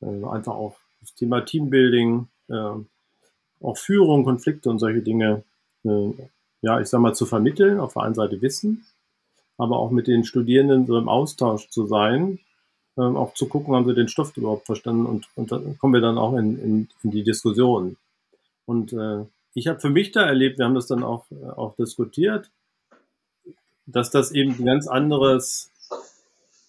äh, 0.00 0.06
einfach 0.06 0.54
auch 0.54 0.76
das 1.00 1.12
Thema 1.14 1.40
Teambuilding, 1.40 2.28
äh, 2.48 2.54
auch 3.60 3.76
Führung, 3.76 4.22
Konflikte 4.22 4.70
und 4.70 4.78
solche 4.78 5.02
Dinge, 5.02 5.42
äh, 5.84 6.12
ja, 6.62 6.80
ich 6.80 6.86
sag 6.86 7.00
mal, 7.00 7.14
zu 7.14 7.26
vermitteln. 7.26 7.80
Auf 7.80 7.94
der 7.94 8.02
einen 8.02 8.14
Seite 8.14 8.40
Wissen, 8.40 8.86
aber 9.56 9.76
auch 9.76 9.90
mit 9.90 10.06
den 10.06 10.22
Studierenden 10.22 10.86
so 10.86 10.96
im 10.96 11.08
Austausch 11.08 11.68
zu 11.68 11.86
sein, 11.86 12.38
äh, 12.96 13.00
auch 13.00 13.34
zu 13.34 13.48
gucken, 13.48 13.74
haben 13.74 13.86
sie 13.88 13.94
den 13.94 14.08
Stoff 14.08 14.36
überhaupt 14.36 14.66
verstanden 14.66 15.06
und, 15.06 15.28
und 15.34 15.50
dann 15.50 15.76
kommen 15.78 15.94
wir 15.94 16.00
dann 16.00 16.16
auch 16.16 16.36
in, 16.36 16.62
in, 16.62 16.88
in 17.02 17.10
die 17.10 17.24
Diskussion. 17.24 17.96
Und 18.66 18.92
äh, 18.92 19.24
ich 19.54 19.66
habe 19.66 19.80
für 19.80 19.90
mich 19.90 20.12
da 20.12 20.24
erlebt, 20.24 20.60
wir 20.60 20.64
haben 20.64 20.76
das 20.76 20.86
dann 20.86 21.02
auch, 21.02 21.24
auch 21.56 21.74
diskutiert, 21.74 22.52
dass 23.92 24.10
das 24.10 24.32
eben 24.32 24.54
ein 24.58 24.66
ganz 24.66 24.86
anderes 24.86 25.70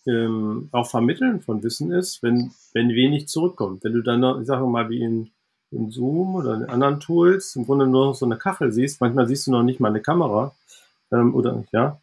ähm, 0.08 0.70
auch 0.72 0.90
Vermitteln 0.90 1.42
von 1.42 1.62
Wissen 1.64 1.92
ist, 1.92 2.24
wenn, 2.24 2.52
wenn 2.74 2.90
wenig 2.90 3.28
zurückkommt. 3.28 3.84
Wenn 3.84 3.94
du 3.94 4.02
dann, 4.02 4.42
ich 4.42 4.48
sage 4.48 4.66
mal, 4.66 4.90
wie 4.90 5.04
in, 5.04 5.32
in 5.72 5.92
Zoom 5.92 6.36
oder 6.36 6.56
in 6.56 6.66
anderen 6.66 7.00
Tools 7.00 7.56
im 7.56 7.66
Grunde 7.66 7.88
nur 7.88 8.08
noch 8.08 8.16
so 8.16 8.26
eine 8.26 8.38
Kachel 8.38 8.72
siehst, 8.72 9.02
manchmal 9.02 9.28
siehst 9.28 9.48
du 9.48 9.52
noch 9.52 9.64
nicht 9.64 9.80
mal 9.80 9.90
eine 9.90 10.02
Kamera, 10.02 10.56
ähm, 11.12 11.36
oder 11.36 11.64
ja, 11.72 12.00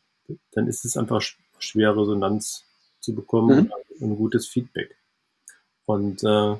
dann 0.52 0.66
ist 0.66 0.84
es 0.84 0.96
einfach 0.96 1.22
schwer, 1.58 1.96
Resonanz 1.96 2.64
zu 3.00 3.14
bekommen 3.14 3.64
mhm. 3.64 3.72
und 4.00 4.12
ein 4.12 4.16
gutes 4.16 4.46
Feedback. 4.46 4.96
Und 5.86 6.22
äh, 6.22 6.56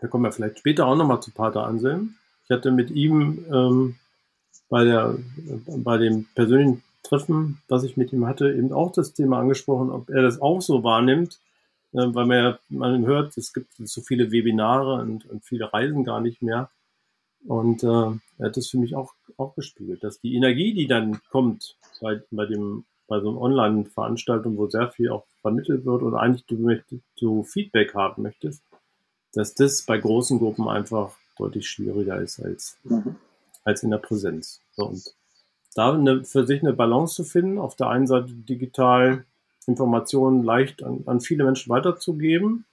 da 0.00 0.06
kommen 0.08 0.24
wir 0.24 0.32
vielleicht 0.32 0.58
später 0.58 0.86
auch 0.86 0.96
nochmal 0.96 1.20
zu 1.20 1.30
Pater 1.30 1.64
Anselm. 1.64 2.14
Ich 2.44 2.50
hatte 2.50 2.70
mit 2.70 2.90
ihm 2.90 3.44
ähm, 3.52 3.96
bei, 4.68 4.84
der, 4.84 5.18
bei 5.66 5.98
dem 5.98 6.26
persönlichen 6.34 6.82
Treffen, 7.02 7.62
was 7.68 7.84
ich 7.84 7.96
mit 7.96 8.12
ihm 8.12 8.26
hatte, 8.26 8.52
eben 8.52 8.72
auch 8.72 8.92
das 8.92 9.14
Thema 9.14 9.38
angesprochen, 9.38 9.90
ob 9.90 10.10
er 10.10 10.22
das 10.22 10.40
auch 10.40 10.60
so 10.60 10.82
wahrnimmt, 10.84 11.38
äh, 11.92 11.98
weil 11.98 12.26
man 12.26 12.36
ja 12.36 12.58
man 12.68 13.06
hört, 13.06 13.36
es 13.36 13.52
gibt 13.52 13.74
so 13.76 14.00
viele 14.00 14.30
Webinare 14.30 15.00
und, 15.00 15.26
und 15.26 15.44
viele 15.44 15.72
Reisen 15.72 16.04
gar 16.04 16.20
nicht 16.20 16.42
mehr. 16.42 16.70
Und 17.46 17.84
äh, 17.84 17.86
er 17.86 18.46
hat 18.46 18.56
das 18.56 18.68
für 18.68 18.78
mich 18.78 18.96
auch, 18.96 19.14
auch 19.36 19.54
gespiegelt, 19.54 20.02
dass 20.02 20.20
die 20.20 20.34
Energie, 20.34 20.74
die 20.74 20.86
dann 20.86 21.20
kommt 21.30 21.76
bei, 22.00 22.20
bei 22.30 22.46
dem 22.46 22.84
bei 23.08 23.20
so 23.20 23.30
einer 23.30 23.40
Online-Veranstaltung, 23.40 24.56
wo 24.58 24.68
sehr 24.68 24.90
viel 24.90 25.08
auch 25.08 25.24
vermittelt 25.40 25.84
wird 25.84 26.02
und 26.02 26.14
eigentlich 26.14 26.44
du, 26.44 26.56
möchtest, 26.58 27.02
du 27.18 27.42
Feedback 27.42 27.94
haben 27.94 28.22
möchtest, 28.22 28.62
dass 29.32 29.54
das 29.54 29.82
bei 29.82 29.98
großen 29.98 30.38
Gruppen 30.38 30.68
einfach 30.68 31.16
deutlich 31.38 31.68
schwieriger 31.68 32.20
ist 32.20 32.38
als, 32.38 32.76
mhm. 32.84 33.16
als 33.64 33.82
in 33.82 33.90
der 33.90 33.98
Präsenz. 33.98 34.60
So, 34.72 34.86
und 34.86 35.14
da 35.74 35.92
eine, 35.92 36.24
für 36.24 36.46
sich 36.46 36.62
eine 36.62 36.72
Balance 36.72 37.14
zu 37.14 37.24
finden, 37.24 37.58
auf 37.58 37.76
der 37.76 37.88
einen 37.88 38.06
Seite 38.06 38.32
digital 38.32 39.24
Informationen 39.66 40.42
leicht 40.44 40.82
an, 40.82 41.02
an 41.06 41.20
viele 41.20 41.44
Menschen 41.44 41.70
weiterzugeben, 41.70 42.64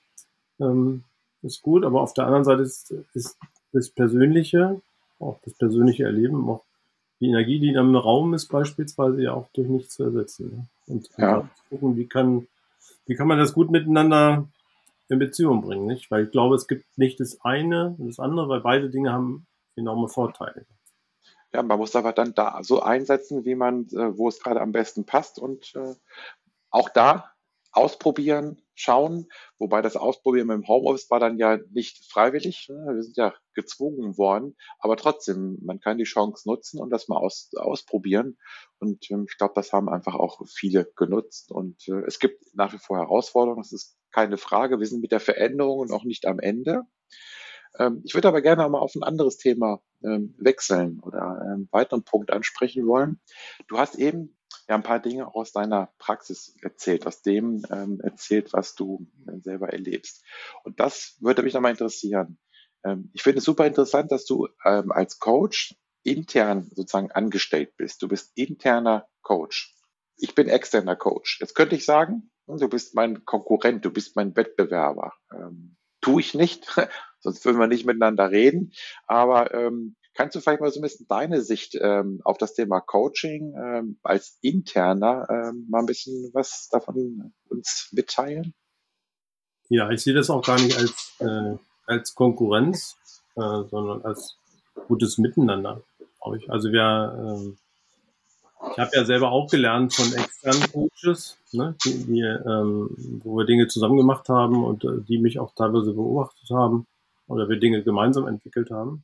ähm, 0.59 1.03
ist 1.41 1.61
gut, 1.61 1.83
aber 1.83 2.01
auf 2.01 2.13
der 2.13 2.25
anderen 2.25 2.45
Seite 2.45 2.63
ist, 2.63 2.93
ist 3.13 3.37
das 3.73 3.89
Persönliche, 3.89 4.81
auch 5.19 5.37
das 5.43 5.53
persönliche 5.53 6.05
Erleben, 6.05 6.49
auch 6.49 6.63
die 7.19 7.27
Energie, 7.27 7.59
die 7.59 7.69
in 7.69 7.77
einem 7.77 7.95
Raum 7.95 8.33
ist, 8.33 8.47
beispielsweise 8.47 9.21
ja 9.21 9.33
auch 9.33 9.47
durch 9.53 9.67
nichts 9.67 9.95
zu 9.95 10.03
ersetzen. 10.03 10.49
Ne? 10.49 10.67
Und 10.87 11.09
ja. 11.17 11.47
gucken, 11.69 11.95
wie 11.97 12.05
kann, 12.05 12.47
wie 13.05 13.15
kann 13.15 13.27
man 13.27 13.39
das 13.39 13.53
gut 13.53 13.71
miteinander 13.71 14.47
in 15.09 15.19
Beziehung 15.19 15.61
bringen, 15.61 15.85
nicht? 15.85 16.09
Weil 16.11 16.25
ich 16.25 16.31
glaube, 16.31 16.55
es 16.55 16.67
gibt 16.67 16.85
nicht 16.97 17.19
das 17.19 17.39
eine 17.41 17.95
und 17.97 18.07
das 18.07 18.19
andere, 18.19 18.49
weil 18.49 18.61
beide 18.61 18.89
Dinge 18.89 19.11
haben 19.11 19.45
enorme 19.75 20.09
Vorteile. 20.09 20.65
Ja, 21.55 21.63
man 21.63 21.77
muss 21.77 21.95
aber 21.95 22.11
dann 22.11 22.33
da 22.33 22.59
so 22.63 22.81
einsetzen, 22.81 23.45
wie 23.45 23.55
man, 23.55 23.87
äh, 23.93 24.17
wo 24.17 24.27
es 24.27 24.41
gerade 24.41 24.59
am 24.59 24.73
besten 24.73 25.05
passt 25.05 25.39
und 25.39 25.73
äh, 25.75 25.95
auch 26.69 26.89
da 26.89 27.31
ausprobieren, 27.71 28.61
schauen, 28.73 29.29
wobei 29.57 29.81
das 29.81 29.95
Ausprobieren 29.95 30.49
im 30.49 30.67
Homeoffice 30.67 31.09
war 31.09 31.21
dann 31.21 31.37
ja 31.37 31.57
nicht 31.71 32.11
freiwillig, 32.11 32.67
ne? 32.67 32.93
wir 32.93 33.03
sind 33.03 33.15
ja 33.15 33.33
gezwungen 33.53 34.17
worden, 34.17 34.57
aber 34.79 34.97
trotzdem, 34.97 35.57
man 35.61 35.79
kann 35.79 35.97
die 35.97 36.03
Chance 36.03 36.45
nutzen 36.45 36.81
und 36.81 36.89
das 36.89 37.07
mal 37.07 37.19
aus, 37.19 37.49
ausprobieren. 37.55 38.37
Und 38.79 39.09
ähm, 39.09 39.25
ich 39.29 39.37
glaube, 39.37 39.53
das 39.55 39.71
haben 39.71 39.87
einfach 39.87 40.15
auch 40.15 40.41
viele 40.53 40.91
genutzt. 40.97 41.53
Und 41.53 41.87
äh, 41.87 42.03
es 42.05 42.19
gibt 42.19 42.43
nach 42.53 42.73
wie 42.73 42.79
vor 42.79 42.97
Herausforderungen, 42.97 43.61
das 43.61 43.71
ist 43.71 43.97
keine 44.11 44.35
Frage, 44.37 44.77
wir 44.77 44.87
sind 44.87 44.99
mit 44.99 45.13
der 45.13 45.21
Veränderung 45.21 45.87
noch 45.87 46.03
nicht 46.03 46.25
am 46.25 46.39
Ende. 46.39 46.81
Ähm, 47.79 48.01
ich 48.03 48.13
würde 48.13 48.27
aber 48.27 48.41
gerne 48.41 48.67
mal 48.69 48.79
auf 48.79 48.95
ein 48.95 49.03
anderes 49.03 49.37
Thema 49.37 49.81
ähm, 50.03 50.35
wechseln 50.37 50.99
oder 51.01 51.41
einen 51.41 51.67
weiteren 51.71 52.03
Punkt 52.03 52.31
ansprechen 52.31 52.87
wollen. 52.87 53.19
Du 53.67 53.77
hast 53.77 53.95
eben 53.95 54.37
ja 54.67 54.75
ein 54.75 54.83
paar 54.83 54.99
Dinge 54.99 55.33
aus 55.35 55.51
deiner 55.51 55.91
Praxis 55.99 56.55
erzählt, 56.61 57.05
aus 57.05 57.21
dem 57.21 57.63
ähm, 57.71 57.99
erzählt, 58.01 58.53
was 58.53 58.75
du 58.75 59.07
äh, 59.27 59.39
selber 59.39 59.69
erlebst. 59.69 60.23
Und 60.63 60.79
das 60.79 61.17
würde 61.19 61.43
mich 61.43 61.53
nochmal 61.53 61.71
interessieren. 61.71 62.37
ich 63.13 63.23
finde 63.23 63.39
es 63.39 63.45
super 63.45 63.65
interessant, 63.65 64.11
dass 64.11 64.25
du 64.25 64.47
als 64.61 65.17
Coach 65.17 65.75
intern 66.03 66.69
sozusagen 66.75 67.11
angestellt 67.11 67.75
bist. 67.77 68.01
Du 68.03 68.07
bist 68.07 68.31
interner 68.35 69.07
Coach. 69.23 69.75
Ich 70.17 70.35
bin 70.35 70.47
externer 70.47 70.95
Coach. 70.95 71.39
Jetzt 71.41 71.55
könnte 71.55 71.75
ich 71.75 71.83
sagen, 71.83 72.29
du 72.47 72.69
bist 72.69 72.93
mein 72.95 73.25
Konkurrent, 73.25 73.83
du 73.83 73.91
bist 73.91 74.15
mein 74.15 74.35
Wettbewerber. 74.35 75.13
Ähm, 75.33 75.77
tue 76.01 76.21
ich 76.21 76.35
nicht, 76.35 76.67
sonst 77.25 77.43
würden 77.43 77.59
wir 77.59 77.67
nicht 77.67 77.85
miteinander 77.85 78.31
reden. 78.31 78.71
Aber 79.07 79.53
ähm, 79.53 79.95
kannst 80.13 80.35
du 80.35 80.39
vielleicht 80.39 80.61
mal 80.61 80.71
so 80.71 80.79
ein 80.79 80.83
bisschen 80.83 81.07
deine 81.07 81.41
Sicht 81.41 81.77
ähm, 81.79 82.21
auf 82.23 82.37
das 82.37 82.53
Thema 82.53 82.79
Coaching 82.79 83.53
ähm, 83.57 83.97
als 84.03 84.37
Interner 84.41 85.27
ähm, 85.29 85.67
mal 85.69 85.79
ein 85.79 85.85
bisschen 85.85 86.29
was 86.33 86.69
davon 86.71 87.33
uns 87.49 87.89
mitteilen? 87.91 88.53
Ja, 89.67 89.89
ich 89.89 90.03
sehe 90.03 90.13
das 90.13 90.29
auch 90.29 90.45
gar 90.45 90.59
nicht 90.59 90.77
als, 90.77 91.15
äh, 91.19 91.57
als 91.87 92.13
Konkurrenz, 92.13 92.95
äh, 93.35 93.63
sondern 93.69 94.03
als 94.03 94.37
gutes 94.87 95.17
Miteinander, 95.17 95.81
ich. 96.37 96.49
Also 96.49 96.71
wir, 96.71 97.37
äh, 97.41 98.71
ich 98.71 98.77
habe 98.77 98.91
ja 98.93 99.05
selber 99.05 99.31
auch 99.31 99.49
gelernt 99.49 99.93
von 99.95 100.13
externen 100.13 100.71
Coaches, 100.71 101.37
ne, 101.51 101.75
die, 101.83 102.05
die, 102.05 102.21
ähm, 102.21 103.21
wo 103.23 103.37
wir 103.37 103.45
Dinge 103.45 103.67
zusammen 103.67 103.97
gemacht 103.97 104.29
haben 104.29 104.63
und 104.63 104.83
äh, 104.83 105.01
die 105.07 105.17
mich 105.17 105.39
auch 105.39 105.55
teilweise 105.55 105.93
beobachtet 105.93 106.49
haben 106.51 106.85
oder 107.27 107.49
wir 107.49 107.57
Dinge 107.57 107.83
gemeinsam 107.83 108.27
entwickelt 108.27 108.71
haben. 108.71 109.03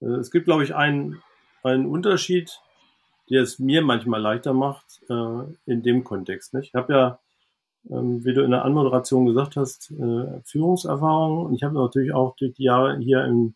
Äh, 0.00 0.06
es 0.06 0.30
gibt, 0.30 0.46
glaube 0.46 0.64
ich, 0.64 0.74
einen, 0.74 1.22
einen 1.62 1.86
Unterschied, 1.86 2.60
der 3.30 3.42
es 3.42 3.58
mir 3.58 3.82
manchmal 3.82 4.20
leichter 4.20 4.54
macht 4.54 5.02
äh, 5.08 5.42
in 5.66 5.82
dem 5.82 6.04
Kontext. 6.04 6.54
Ich 6.54 6.74
habe 6.74 6.92
ja 6.92 7.18
ähm, 7.90 8.24
wie 8.24 8.34
du 8.34 8.42
in 8.42 8.50
der 8.50 8.64
Anmoderation 8.64 9.26
gesagt 9.26 9.56
hast, 9.56 9.90
äh, 9.92 10.40
Führungserfahrung. 10.44 11.46
Und 11.46 11.54
ich 11.54 11.62
habe 11.62 11.74
natürlich 11.74 12.12
auch 12.12 12.36
durch 12.36 12.54
die 12.54 12.64
Jahre 12.64 12.98
hier 12.98 13.24
im, 13.24 13.54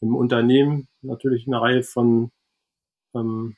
im 0.00 0.14
Unternehmen 0.14 0.88
natürlich 1.02 1.46
eine 1.46 1.60
Reihe 1.60 1.82
von 1.82 2.30
ähm, 3.14 3.56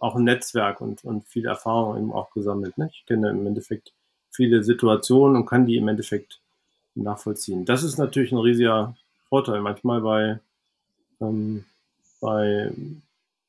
auch 0.00 0.16
ein 0.16 0.24
Netzwerk 0.24 0.80
und, 0.80 1.04
und 1.04 1.26
viel 1.28 1.46
Erfahrung 1.46 1.98
eben 1.98 2.12
auch 2.12 2.30
gesammelt. 2.30 2.76
Ne? 2.78 2.90
Ich 2.92 3.04
kenne 3.06 3.30
im 3.30 3.46
Endeffekt 3.46 3.92
viele 4.30 4.62
Situationen 4.62 5.36
und 5.36 5.46
kann 5.46 5.66
die 5.66 5.76
im 5.76 5.88
Endeffekt 5.88 6.40
nachvollziehen. 6.94 7.64
Das 7.64 7.82
ist 7.82 7.98
natürlich 7.98 8.32
ein 8.32 8.38
riesiger 8.38 8.96
Vorteil. 9.34 9.62
Manchmal 9.62 10.00
bei, 10.00 10.38
ähm, 11.20 11.64
bei 12.20 12.70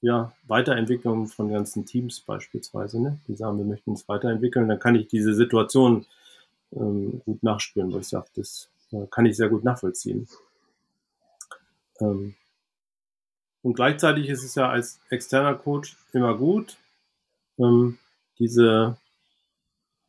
ja, 0.01 0.33
Weiterentwicklung 0.47 1.27
von 1.27 1.51
ganzen 1.51 1.85
Teams 1.85 2.21
beispielsweise, 2.21 2.99
ne? 2.99 3.19
die 3.27 3.35
sagen, 3.35 3.59
wir 3.59 3.65
möchten 3.65 3.91
uns 3.91 4.09
weiterentwickeln, 4.09 4.67
dann 4.67 4.79
kann 4.79 4.95
ich 4.95 5.09
diese 5.09 5.35
Situation 5.35 6.07
ähm, 6.71 7.21
gut 7.23 7.43
nachspüren, 7.43 7.93
wo 7.93 7.99
ich 7.99 8.07
sage, 8.07 8.25
das 8.35 8.67
äh, 8.93 9.05
kann 9.11 9.27
ich 9.27 9.37
sehr 9.37 9.49
gut 9.49 9.63
nachvollziehen. 9.63 10.27
Ähm, 12.01 12.33
und 13.61 13.75
gleichzeitig 13.75 14.27
ist 14.27 14.43
es 14.43 14.55
ja 14.55 14.67
als 14.67 14.99
externer 15.11 15.53
Coach 15.53 15.97
immer 16.13 16.35
gut, 16.35 16.77
ähm, 17.59 17.99
diese, 18.39 18.97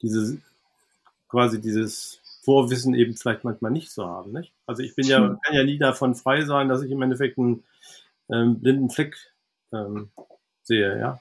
diese, 0.01 0.39
quasi 1.29 1.61
dieses 1.61 2.23
Vorwissen 2.47 2.95
eben 2.95 3.17
vielleicht 3.17 3.43
manchmal 3.43 3.73
nicht 3.73 3.91
zu 3.91 4.07
haben. 4.07 4.33
Nicht? 4.33 4.53
Also 4.67 4.83
ich 4.83 4.95
bin 4.95 5.07
ja, 5.07 5.19
hm. 5.19 5.39
kann 5.43 5.57
ja 5.57 5.65
nie 5.65 5.79
davon 5.79 6.15
frei 6.15 6.45
sein, 6.45 6.69
dass 6.69 6.83
ich 6.83 6.93
im 6.93 7.03
Endeffekt 7.03 7.39
einen 7.39 7.65
ähm, 8.31 8.61
blinden 8.61 8.89
Fleck 8.89 9.17
ähm, 9.73 10.11
sehe, 10.63 10.99
ja. 10.99 11.21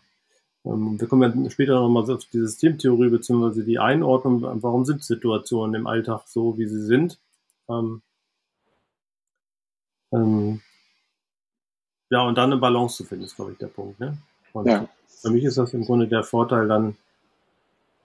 Ähm, 0.66 1.00
wir 1.00 1.08
kommen 1.08 1.44
ja 1.44 1.50
später 1.50 1.80
nochmal 1.80 2.10
auf 2.12 2.26
die 2.26 2.40
Systemtheorie 2.40 3.10
bzw. 3.10 3.64
die 3.64 3.80
Einordnung, 3.80 4.44
warum 4.62 4.86
sind 4.86 5.04
Situationen 5.04 5.74
im 5.74 5.88
Alltag 5.88 6.28
so, 6.28 6.58
wie 6.60 6.68
sie 6.68 6.86
sind. 6.86 7.20
Ähm, 7.70 8.04
ähm, 10.14 10.62
ja, 12.12 12.22
und 12.22 12.38
dann 12.38 12.52
eine 12.52 12.62
Balance 12.62 12.98
zu 12.98 13.04
finden, 13.04 13.26
ist, 13.26 13.36
glaube 13.36 13.54
ich, 13.54 13.58
der 13.58 13.68
Punkt. 13.68 14.00
Ne? 14.00 14.16
Und 14.54 14.68
ja. 14.68 14.88
für 15.08 15.32
mich 15.32 15.44
ist 15.44 15.58
das 15.58 15.74
im 15.74 15.86
Grunde 15.86 16.08
der 16.08 16.24
Vorteil 16.24 16.68
dann, 16.68 16.96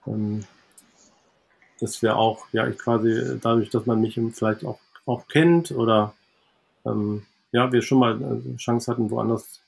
ähm, 0.07 0.45
dass 1.81 2.03
wir 2.03 2.17
auch, 2.17 2.47
ja, 2.53 2.67
ich 2.69 2.79
quasi 2.79 3.39
dadurch, 3.41 3.71
dass 3.71 3.87
man 3.87 4.01
mich 4.01 4.21
vielleicht 4.33 4.65
auch, 4.65 4.79
auch 5.07 5.27
kennt 5.29 5.73
oder 5.73 6.15
ähm, 6.85 7.27
ja, 7.53 7.73
wir 7.73 7.83
schon 7.83 7.99
mal 7.99 8.21
äh, 8.21 8.57
Chance 8.57 8.91
hatten, 8.91 9.11
woanders 9.11 9.61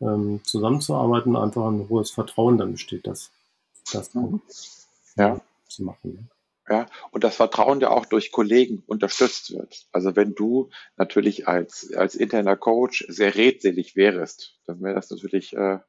ähm, 0.00 0.40
zusammenzuarbeiten, 0.44 1.36
einfach 1.36 1.66
ein 1.66 1.88
hohes 1.88 2.10
Vertrauen 2.10 2.58
dann 2.58 2.72
besteht, 2.72 3.06
dass 3.06 3.30
das 3.92 4.14
mhm. 4.14 4.40
ja. 5.16 5.40
zu 5.68 5.84
machen. 5.84 6.14
Ne? 6.14 6.28
Ja, 6.68 6.86
und 7.10 7.24
das 7.24 7.36
Vertrauen 7.36 7.80
ja 7.80 7.90
auch 7.90 8.06
durch 8.06 8.30
Kollegen 8.30 8.82
unterstützt 8.86 9.52
wird. 9.52 9.86
Also 9.90 10.14
wenn 10.14 10.34
du 10.34 10.70
natürlich 10.96 11.48
als, 11.48 11.92
als 11.92 12.14
interner 12.14 12.56
Coach 12.56 13.04
sehr 13.08 13.34
redselig 13.34 13.96
wärst, 13.96 14.54
dann 14.66 14.80
wäre 14.80 14.94
das 14.94 15.10
natürlich 15.10 15.54
äh, 15.54 15.80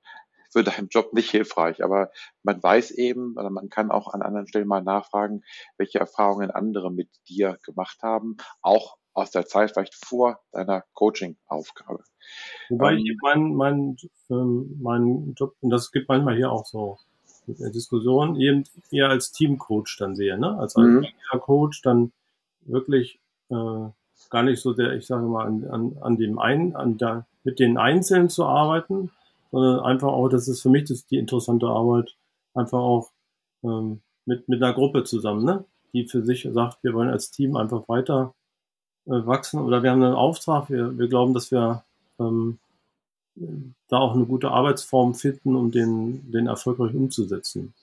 für 0.54 0.63
deinen 0.63 0.88
Job 0.88 1.13
nicht 1.13 1.32
hilfreich. 1.32 1.84
Aber 1.84 2.12
man 2.44 2.62
weiß 2.62 2.92
eben, 2.92 3.36
oder 3.38 3.50
man 3.50 3.70
kann 3.70 3.92
auch 3.92 4.13
an 4.13 4.22
anderen 4.22 4.48
Stellen 4.48 4.68
mal 4.68 4.84
nachfragen, 4.84 5.44
welche 5.78 6.00
Erfahrungen 6.00 6.52
andere 6.52 6.92
mit 6.92 7.10
dir 7.28 7.58
gemacht 7.63 8.02
haben, 8.02 8.38
auch 8.62 8.98
aus 9.13 9.32
der 9.32 9.46
Zeit 9.46 9.72
vielleicht 9.72 9.94
vor 9.94 10.39
deiner 10.52 10.84
Coaching-Aufgabe. 10.94 12.04
Wobei 12.70 12.94
ähm, 12.94 13.00
ich 13.00 13.18
mein, 13.22 13.54
mein, 13.54 13.98
ähm, 14.30 14.80
mein 14.82 15.34
Job, 15.38 15.56
und 15.62 15.70
das 15.70 15.92
gibt 15.92 16.08
manchmal 16.08 16.36
hier 16.36 16.52
auch 16.52 16.66
so 16.66 16.98
Diskussion 17.46 18.39
eben 18.39 18.63
eher 18.89 19.10
als 19.10 19.32
Teamcoach 19.32 19.98
dann 20.00 20.16
sehe, 20.16 20.38
ne? 20.39 20.58
Als 20.58 20.78
mhm. 20.78 21.06
Coach 21.42 21.82
dann 21.82 22.13
wirklich 22.62 23.20
äh, 23.50 23.89
gar 24.30 24.44
nicht 24.44 24.62
so 24.62 24.74
der, 24.74 24.94
ich 24.94 25.06
sage 25.06 25.26
mal, 25.26 25.46
an, 25.46 25.66
an, 25.66 25.98
an 26.02 26.18
dem 26.18 26.39
einen, 26.39 26.76
an 26.76 26.98
der, 26.98 27.26
mit 27.44 27.60
den 27.60 27.78
Einzelnen 27.78 28.30
zu 28.30 28.46
arbeiten, 28.46 29.12
sondern 29.54 29.82
einfach 29.82 30.08
auch, 30.08 30.30
das 30.30 30.48
ist 30.48 30.63
für 30.63 30.70
mich 30.70 30.86
das 30.86 31.06
die 31.06 31.18
interessante 31.18 31.68
Arbeit, 31.68 32.18
einfach 32.56 32.80
auch 32.80 33.12
ähm, 33.63 34.02
mit, 34.26 34.50
mit 34.50 34.63
einer 34.63 34.74
Gruppe 34.74 35.04
zusammen, 35.04 35.46
ne? 35.46 35.63
die 35.94 36.08
für 36.08 36.26
sich 36.26 36.50
sagt, 36.52 36.84
wir 36.84 36.94
wollen 36.96 37.10
als 37.10 37.30
Team 37.30 37.56
einfach 37.56 37.88
weiter 37.88 38.34
äh, 39.06 39.12
wachsen 39.12 39.62
oder 39.62 39.84
wir 39.84 39.92
haben 39.92 40.02
einen 40.02 40.16
Auftrag, 40.16 40.72
wir, 40.72 40.98
wir 40.98 41.08
glauben, 41.08 41.36
dass 41.36 41.52
wir 41.52 41.84
ähm, 42.20 42.58
da 43.89 43.98
auch 44.00 44.16
eine 44.16 44.26
gute 44.26 44.50
Arbeitsform 44.50 45.13
finden, 45.13 45.56
um 45.56 45.70
den, 45.70 46.32
den 46.32 46.48
erfolgreich 46.48 46.96
umzusetzen. 46.96 47.76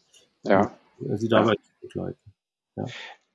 Ja. 0.42 0.72
Sie 0.98 1.28
dabei 1.28 1.54
zu 1.54 1.70
begleiten. 1.80 2.32
Ja. 2.74 2.86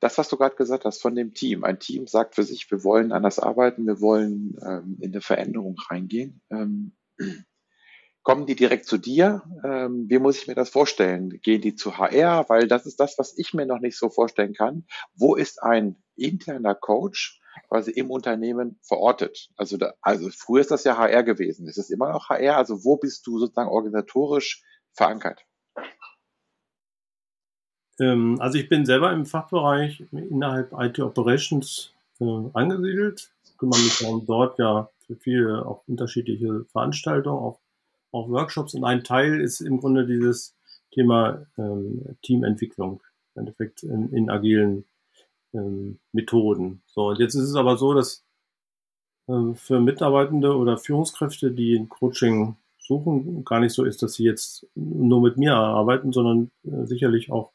Das, 0.01 0.17
was 0.17 0.27
du 0.27 0.35
gerade 0.35 0.57
gesagt 0.57 0.83
hast 0.83 1.01
von 1.01 1.15
dem 1.15 1.33
Team. 1.33 1.63
Ein 1.63 1.79
Team 1.79 2.05
sagt 2.05 2.35
für 2.35 2.43
sich, 2.43 2.69
wir 2.69 2.83
wollen 2.83 3.13
anders 3.13 3.39
arbeiten, 3.39 3.87
wir 3.87 4.01
wollen 4.01 4.57
ähm, 4.61 4.97
in 4.99 5.13
eine 5.13 5.21
Veränderung 5.21 5.77
reingehen. 5.89 6.41
Ähm, 6.49 6.91
kommen 8.25 8.45
die 8.45 8.55
direkt 8.55 8.85
zu 8.85 8.97
dir? 8.97 9.43
Ähm, 9.63 10.09
wie 10.09 10.19
muss 10.19 10.39
ich 10.39 10.47
mir 10.47 10.55
das 10.55 10.69
vorstellen? 10.69 11.39
Gehen 11.41 11.61
die 11.61 11.75
zu 11.75 11.97
HR? 11.97 12.49
Weil 12.49 12.67
das 12.67 12.85
ist 12.85 12.99
das, 12.99 13.17
was 13.17 13.37
ich 13.37 13.53
mir 13.53 13.65
noch 13.65 13.79
nicht 13.79 13.97
so 13.97 14.09
vorstellen 14.09 14.53
kann. 14.53 14.85
Wo 15.15 15.35
ist 15.35 15.63
ein 15.63 15.95
interner 16.17 16.75
Coach, 16.75 17.39
quasi 17.69 17.91
im 17.91 18.11
Unternehmen 18.11 18.79
verortet. 18.81 19.49
Also, 19.55 19.77
da, 19.77 19.93
also 20.01 20.29
früher 20.29 20.61
ist 20.61 20.71
das 20.71 20.83
ja 20.83 20.97
HR 20.97 21.23
gewesen. 21.23 21.67
Ist 21.67 21.77
es 21.77 21.89
immer 21.89 22.11
noch 22.11 22.29
HR? 22.29 22.57
Also 22.57 22.83
wo 22.83 22.97
bist 22.97 23.25
du 23.27 23.39
sozusagen 23.39 23.69
organisatorisch 23.69 24.63
verankert? 24.91 25.45
Ähm, 27.99 28.37
also 28.39 28.57
ich 28.57 28.67
bin 28.67 28.85
selber 28.85 29.11
im 29.11 29.25
Fachbereich 29.25 30.03
innerhalb 30.11 30.73
IT 30.73 30.99
Operations 30.99 31.93
äh, 32.19 32.49
angesiedelt. 32.53 33.31
Kümmere 33.57 33.79
mich 33.79 33.99
darum, 33.99 34.25
dort 34.25 34.59
ja 34.59 34.89
für 35.05 35.15
viele 35.15 35.65
auch 35.65 35.83
unterschiedliche 35.87 36.65
Veranstaltungen, 36.71 37.37
auch, 37.37 37.59
auch 38.15 38.29
Workshops. 38.29 38.73
Und 38.73 38.83
ein 38.83 39.03
Teil 39.03 39.41
ist 39.41 39.61
im 39.61 39.79
Grunde 39.79 40.05
dieses 40.05 40.55
Thema 40.91 41.45
ähm, 41.57 42.15
Teamentwicklung, 42.23 43.01
im 43.35 43.41
Endeffekt 43.41 43.83
in, 43.83 44.11
in 44.11 44.29
agilen 44.29 44.85
ähm, 45.53 45.99
Methoden. 46.11 46.81
So, 46.87 47.09
und 47.09 47.19
jetzt 47.19 47.35
ist 47.35 47.49
es 47.49 47.55
aber 47.55 47.77
so, 47.77 47.93
dass 47.93 48.23
äh, 49.27 49.53
für 49.55 49.79
Mitarbeitende 49.79 50.55
oder 50.55 50.77
Führungskräfte, 50.77 51.51
die 51.51 51.75
ein 51.75 51.89
Coaching 51.89 52.55
suchen, 52.77 53.43
gar 53.43 53.59
nicht 53.59 53.73
so 53.73 53.83
ist, 53.83 54.03
dass 54.03 54.13
sie 54.13 54.23
jetzt 54.23 54.67
nur 54.75 55.21
mit 55.21 55.37
mir 55.37 55.55
arbeiten, 55.55 56.11
sondern 56.11 56.51
äh, 56.63 56.85
sicherlich 56.85 57.31
auch 57.31 57.51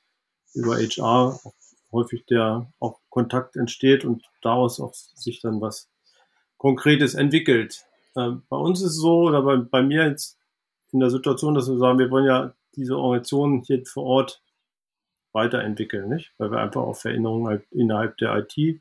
über 0.55 0.77
HR 0.77 1.38
häufig 1.92 2.25
der 2.27 2.73
auch 2.79 3.01
Kontakt 3.09 3.57
entsteht 3.57 4.05
und 4.05 4.25
daraus 4.42 4.81
auch 4.81 4.94
sich 4.94 5.40
dann 5.40 5.61
was 5.61 5.88
Konkretes 6.57 7.14
entwickelt. 7.14 7.87
Äh, 8.14 8.33
bei 8.49 8.57
uns 8.57 8.81
ist 8.81 8.92
es 8.92 8.96
so, 8.96 9.23
oder 9.23 9.42
bei, 9.42 9.57
bei 9.57 9.83
mir 9.83 10.07
jetzt 10.07 10.39
in 10.92 11.00
der 11.00 11.11
Situation, 11.11 11.55
dass 11.55 11.68
wir 11.68 11.79
sagen, 11.79 11.98
wir 11.98 12.11
wollen 12.11 12.26
ja 12.26 12.55
diese 12.76 12.96
Organisation 12.96 13.62
hier 13.62 13.85
vor 13.87 14.05
Ort 14.05 14.42
weiterentwickeln, 15.33 16.09
nicht? 16.09 16.33
Weil 16.38 16.50
wir 16.50 16.59
einfach 16.59 16.83
auch 16.83 16.96
Veränderungen 16.96 17.46
halt 17.46 17.64
innerhalb 17.70 18.16
der 18.18 18.37
IT 18.37 18.81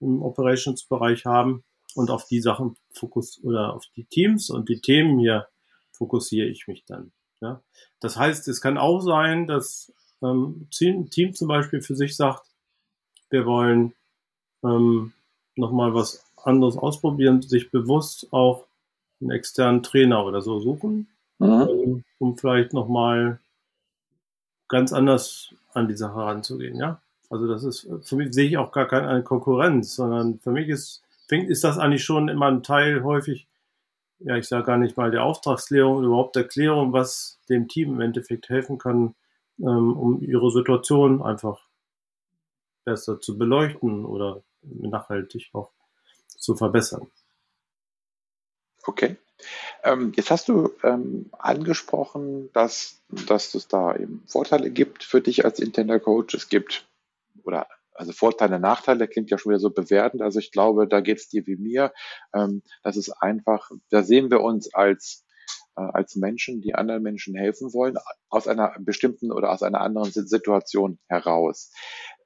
im 0.00 0.22
Operations-Bereich 0.22 1.26
haben 1.26 1.64
und 1.94 2.10
auf 2.10 2.26
die 2.26 2.40
Sachen 2.40 2.76
fokus 2.92 3.42
oder 3.42 3.74
auf 3.74 3.84
die 3.96 4.04
Teams 4.04 4.50
und 4.50 4.68
die 4.68 4.80
Themen 4.80 5.18
hier 5.18 5.48
fokussiere 5.92 6.48
ich 6.48 6.66
mich 6.66 6.84
dann. 6.84 7.12
Ja? 7.40 7.62
Das 8.00 8.16
heißt, 8.16 8.48
es 8.48 8.60
kann 8.60 8.78
auch 8.78 9.00
sein, 9.00 9.46
dass 9.46 9.92
ähm, 10.22 10.68
ein 10.80 11.10
Team 11.10 11.34
zum 11.34 11.48
Beispiel 11.48 11.82
für 11.82 11.94
sich 11.94 12.16
sagt, 12.16 12.46
wir 13.30 13.46
wollen 13.46 13.94
ähm, 14.64 15.12
nochmal 15.56 15.94
was 15.94 16.24
anderes 16.36 16.76
ausprobieren, 16.76 17.42
sich 17.42 17.70
bewusst 17.70 18.32
auch 18.32 18.66
einen 19.20 19.30
externen 19.30 19.82
Trainer 19.82 20.24
oder 20.24 20.42
so 20.42 20.58
suchen, 20.58 21.08
mhm. 21.42 21.68
ähm, 21.68 22.04
um 22.18 22.36
vielleicht 22.36 22.72
nochmal 22.72 23.40
ganz 24.68 24.92
anders 24.92 25.54
an 25.74 25.88
die 25.88 25.96
Sache 25.96 26.18
ranzugehen, 26.18 26.76
ja. 26.76 27.00
Also 27.30 27.46
das 27.46 27.64
ist, 27.64 27.88
für 28.02 28.16
mich 28.16 28.34
sehe 28.34 28.46
ich 28.46 28.58
auch 28.58 28.72
gar 28.72 28.86
keine 28.86 29.22
Konkurrenz, 29.22 29.94
sondern 29.94 30.38
für 30.40 30.50
mich 30.50 30.68
ist, 30.68 31.02
ist 31.30 31.64
das 31.64 31.78
eigentlich 31.78 32.04
schon 32.04 32.28
immer 32.28 32.46
ein 32.46 32.62
Teil 32.62 33.02
häufig, 33.04 33.46
ja, 34.18 34.36
ich 34.36 34.46
sage 34.46 34.66
gar 34.66 34.76
nicht 34.76 34.96
mal 34.98 35.10
der 35.10 35.24
Auftragsklärung, 35.24 36.04
überhaupt 36.04 36.36
der 36.36 36.46
Klärung, 36.46 36.92
was 36.92 37.40
dem 37.48 37.68
Team 37.68 37.94
im 37.94 38.00
Endeffekt 38.02 38.50
helfen 38.50 38.78
kann, 38.78 39.14
ähm, 39.60 39.96
um 39.96 40.20
ihre 40.20 40.50
Situation 40.50 41.22
einfach 41.22 41.60
besser 42.84 43.20
zu 43.20 43.38
beleuchten 43.38 44.04
oder 44.04 44.42
nachhaltig 44.62 45.50
auch 45.54 45.70
zu 46.26 46.54
verbessern. 46.54 47.06
Okay. 48.84 49.16
Ähm, 49.82 50.12
jetzt 50.16 50.30
hast 50.30 50.48
du 50.48 50.72
ähm, 50.82 51.30
angesprochen, 51.38 52.50
dass, 52.52 53.02
dass 53.08 53.54
es 53.54 53.68
da 53.68 53.94
eben 53.94 54.22
Vorteile 54.26 54.70
gibt 54.70 55.04
für 55.04 55.20
dich 55.20 55.44
als 55.44 55.60
interner 55.60 56.00
Coach. 56.00 56.34
Es 56.34 56.48
gibt, 56.48 56.88
oder 57.44 57.66
also 57.94 58.12
Vorteile, 58.12 58.58
Nachteile 58.58 59.06
klingt 59.06 59.30
ja 59.30 59.38
schon 59.38 59.50
wieder 59.50 59.60
so 59.60 59.70
bewertend. 59.70 60.22
Also 60.22 60.38
ich 60.38 60.50
glaube, 60.50 60.88
da 60.88 61.00
geht 61.00 61.18
es 61.18 61.28
dir 61.28 61.46
wie 61.46 61.56
mir. 61.56 61.92
Ähm, 62.34 62.62
das 62.82 62.96
ist 62.96 63.10
einfach, 63.10 63.70
da 63.90 64.02
sehen 64.02 64.30
wir 64.30 64.40
uns 64.40 64.72
als 64.74 65.24
äh, 65.76 65.82
als 65.82 66.16
Menschen, 66.16 66.60
die 66.60 66.74
anderen 66.74 67.02
Menschen 67.02 67.34
helfen 67.34 67.72
wollen, 67.72 67.96
aus 68.28 68.46
einer 68.46 68.74
bestimmten 68.78 69.32
oder 69.32 69.50
aus 69.50 69.62
einer 69.62 69.80
anderen 69.80 70.10
Situation 70.10 70.98
heraus. 71.08 71.72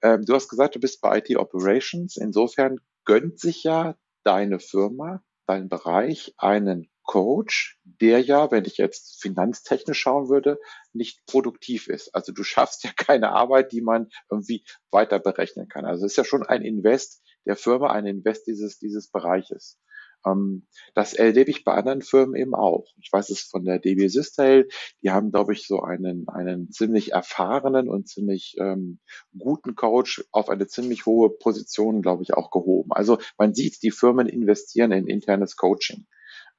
Ähm, 0.03 0.25
du 0.25 0.35
hast 0.35 0.49
gesagt, 0.49 0.75
du 0.75 0.81
bist 0.81 1.01
bei 1.01 1.19
IT 1.19 1.37
Operations. 1.37 2.17
Insofern 2.17 2.81
gönnt 3.05 3.39
sich 3.39 3.63
ja 3.63 3.97
deine 4.25 4.59
Firma, 4.59 5.23
dein 5.47 5.69
Bereich 5.69 6.35
einen 6.39 6.89
Coach, 7.07 7.79
der 7.85 8.21
ja, 8.21 8.51
wenn 8.51 8.65
ich 8.65 8.77
jetzt 8.77 9.23
finanztechnisch 9.23 9.99
schauen 9.99 10.29
würde, 10.29 10.59
nicht 10.93 11.25
produktiv 11.27 11.89
ist. 11.89 12.15
Also 12.15 12.33
du 12.33 12.43
schaffst 12.43 12.85
ja 12.85 12.91
keine 12.97 13.31
Arbeit, 13.31 13.73
die 13.73 13.81
man 13.81 14.09
irgendwie 14.31 14.65
weiter 14.91 15.19
berechnen 15.19 15.69
kann. 15.69 15.87
Also 15.87 16.05
es 16.05 16.13
ist 16.13 16.19
ja 16.19 16.25
schon 16.25 16.43
ein 16.43 16.63
Invest 16.63 17.23
der 17.47 17.57
Firma, 17.57 17.91
ein 17.93 18.07
Invest 18.07 18.47
dieses, 18.47 18.79
dieses 18.79 19.09
Bereiches. 19.11 19.79
Ähm, 20.27 20.67
das 20.95 21.15
erlebe 21.15 21.51
ich 21.51 21.65
bei 21.65 21.75
anderen 21.75 22.03
Firmen 22.03 22.35
eben 22.35 22.55
auch. 22.55 22.87
Ich 23.01 23.13
weiß 23.13 23.31
es 23.31 23.43
von 23.43 23.65
der 23.65 23.79
DB 23.79 24.09
Systel, 24.09 24.69
die 25.03 25.11
haben, 25.11 25.31
glaube 25.31 25.53
ich, 25.53 25.67
so 25.67 25.83
einen, 25.83 26.29
einen 26.29 26.71
ziemlich 26.71 27.13
erfahrenen 27.13 27.89
und 27.89 28.09
ziemlich 28.09 28.57
ähm, 28.59 28.99
guten 29.39 29.75
Coach 29.75 30.25
auf 30.33 30.49
eine 30.49 30.67
ziemlich 30.67 31.07
hohe 31.07 31.31
Position, 31.31 32.03
glaube 32.03 32.25
ich, 32.25 32.35
auch 32.35 32.51
gehoben. 32.51 32.91
Also 32.93 33.19
man 33.39 33.55
sieht, 33.55 33.83
die 33.83 33.91
Firmen 33.91 34.29
investieren 34.29 34.93
in 34.93 35.07
internes 35.07 35.57
Coaching. 35.57 36.07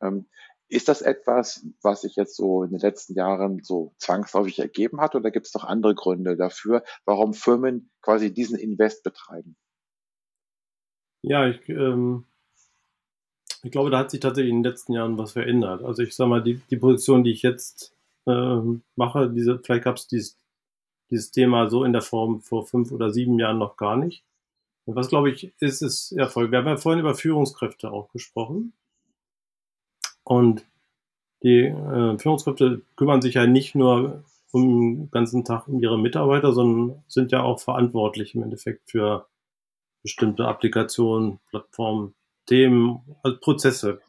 Ähm, 0.02 0.28
ist 0.70 0.90
das 0.90 1.02
etwas, 1.02 1.66
was 1.82 2.02
sich 2.02 2.16
jetzt 2.18 2.36
so 2.36 2.64
in 2.64 2.72
den 2.72 2.80
letzten 2.80 3.14
Jahren 3.14 3.64
so 3.64 3.94
zwangsläufig 3.98 4.60
ergeben 4.60 5.00
hat 5.00 5.16
oder 5.16 5.32
gibt 5.32 5.48
es 5.48 5.54
noch 5.54 5.64
andere 5.64 5.96
Gründe 5.96 6.36
dafür, 6.36 6.84
warum 7.06 7.34
Firmen 7.34 7.90
quasi 8.02 8.34
diesen 8.34 8.58
Invest 8.58 9.04
betreiben? 9.04 9.56
Ja, 11.22 11.48
ich 11.48 11.70
ähm, 11.70 12.26
ich 13.64 13.72
glaube, 13.72 13.90
da 13.90 14.00
hat 14.00 14.12
sich 14.12 14.20
tatsächlich 14.20 14.52
in 14.52 14.64
den 14.64 14.72
letzten 14.72 14.94
Jahren 14.94 15.18
was 15.18 15.34
verändert. 15.34 15.84
Also 15.84 16.04
ich 16.04 16.16
sage 16.16 16.30
mal, 16.30 16.44
die, 16.44 16.62
die 16.70 16.78
Position, 16.78 17.24
die 17.24 17.32
ich 17.32 17.42
jetzt 17.42 17.94
äh, 18.26 18.62
mache, 18.96 19.30
diese, 19.30 19.60
vielleicht 19.60 19.84
gab 19.84 19.98
es 19.98 20.08
dieses, 20.08 20.38
dieses 21.10 21.32
Thema 21.32 21.70
so 21.70 21.84
in 21.84 21.94
der 21.94 22.02
Form 22.02 22.42
vor 22.42 22.66
fünf 22.66 22.92
oder 22.92 23.10
sieben 23.10 23.40
Jahren 23.40 23.58
noch 23.58 23.78
gar 23.78 23.98
nicht. 23.98 24.24
Was, 24.86 25.10
glaube 25.10 25.32
ich, 25.32 25.52
ist, 25.60 25.82
ist 25.82 26.14
Erfolg. 26.14 26.52
Wir 26.52 26.60
haben 26.60 26.68
ja 26.68 26.78
vorhin 26.78 27.02
über 27.02 27.14
Führungskräfte 27.14 27.92
auch 27.92 28.10
gesprochen. 28.14 28.72
Und 30.28 30.66
die 31.42 31.60
äh, 31.62 32.18
Führungskräfte 32.18 32.82
kümmern 32.98 33.22
sich 33.22 33.36
ja 33.36 33.48
nicht 33.48 33.76
nur 33.76 34.26
um 34.52 34.98
den 34.98 35.12
ganzen 35.12 35.46
Tag 35.46 35.70
um 35.70 35.82
ihre 35.82 35.98
Mitarbeiter, 35.98 36.52
sondern 36.52 37.02
sind 37.08 37.32
ja 37.32 37.44
auch 37.44 37.62
verantwortlich 37.62 38.36
im 38.36 38.44
Endeffekt 38.44 38.92
für 38.92 39.28
bestimmte 40.04 40.46
Applikationen, 40.46 41.40
Plattformen, 41.50 42.14
Themen, 42.46 43.00
also 43.24 43.38
Prozesse, 43.40 44.02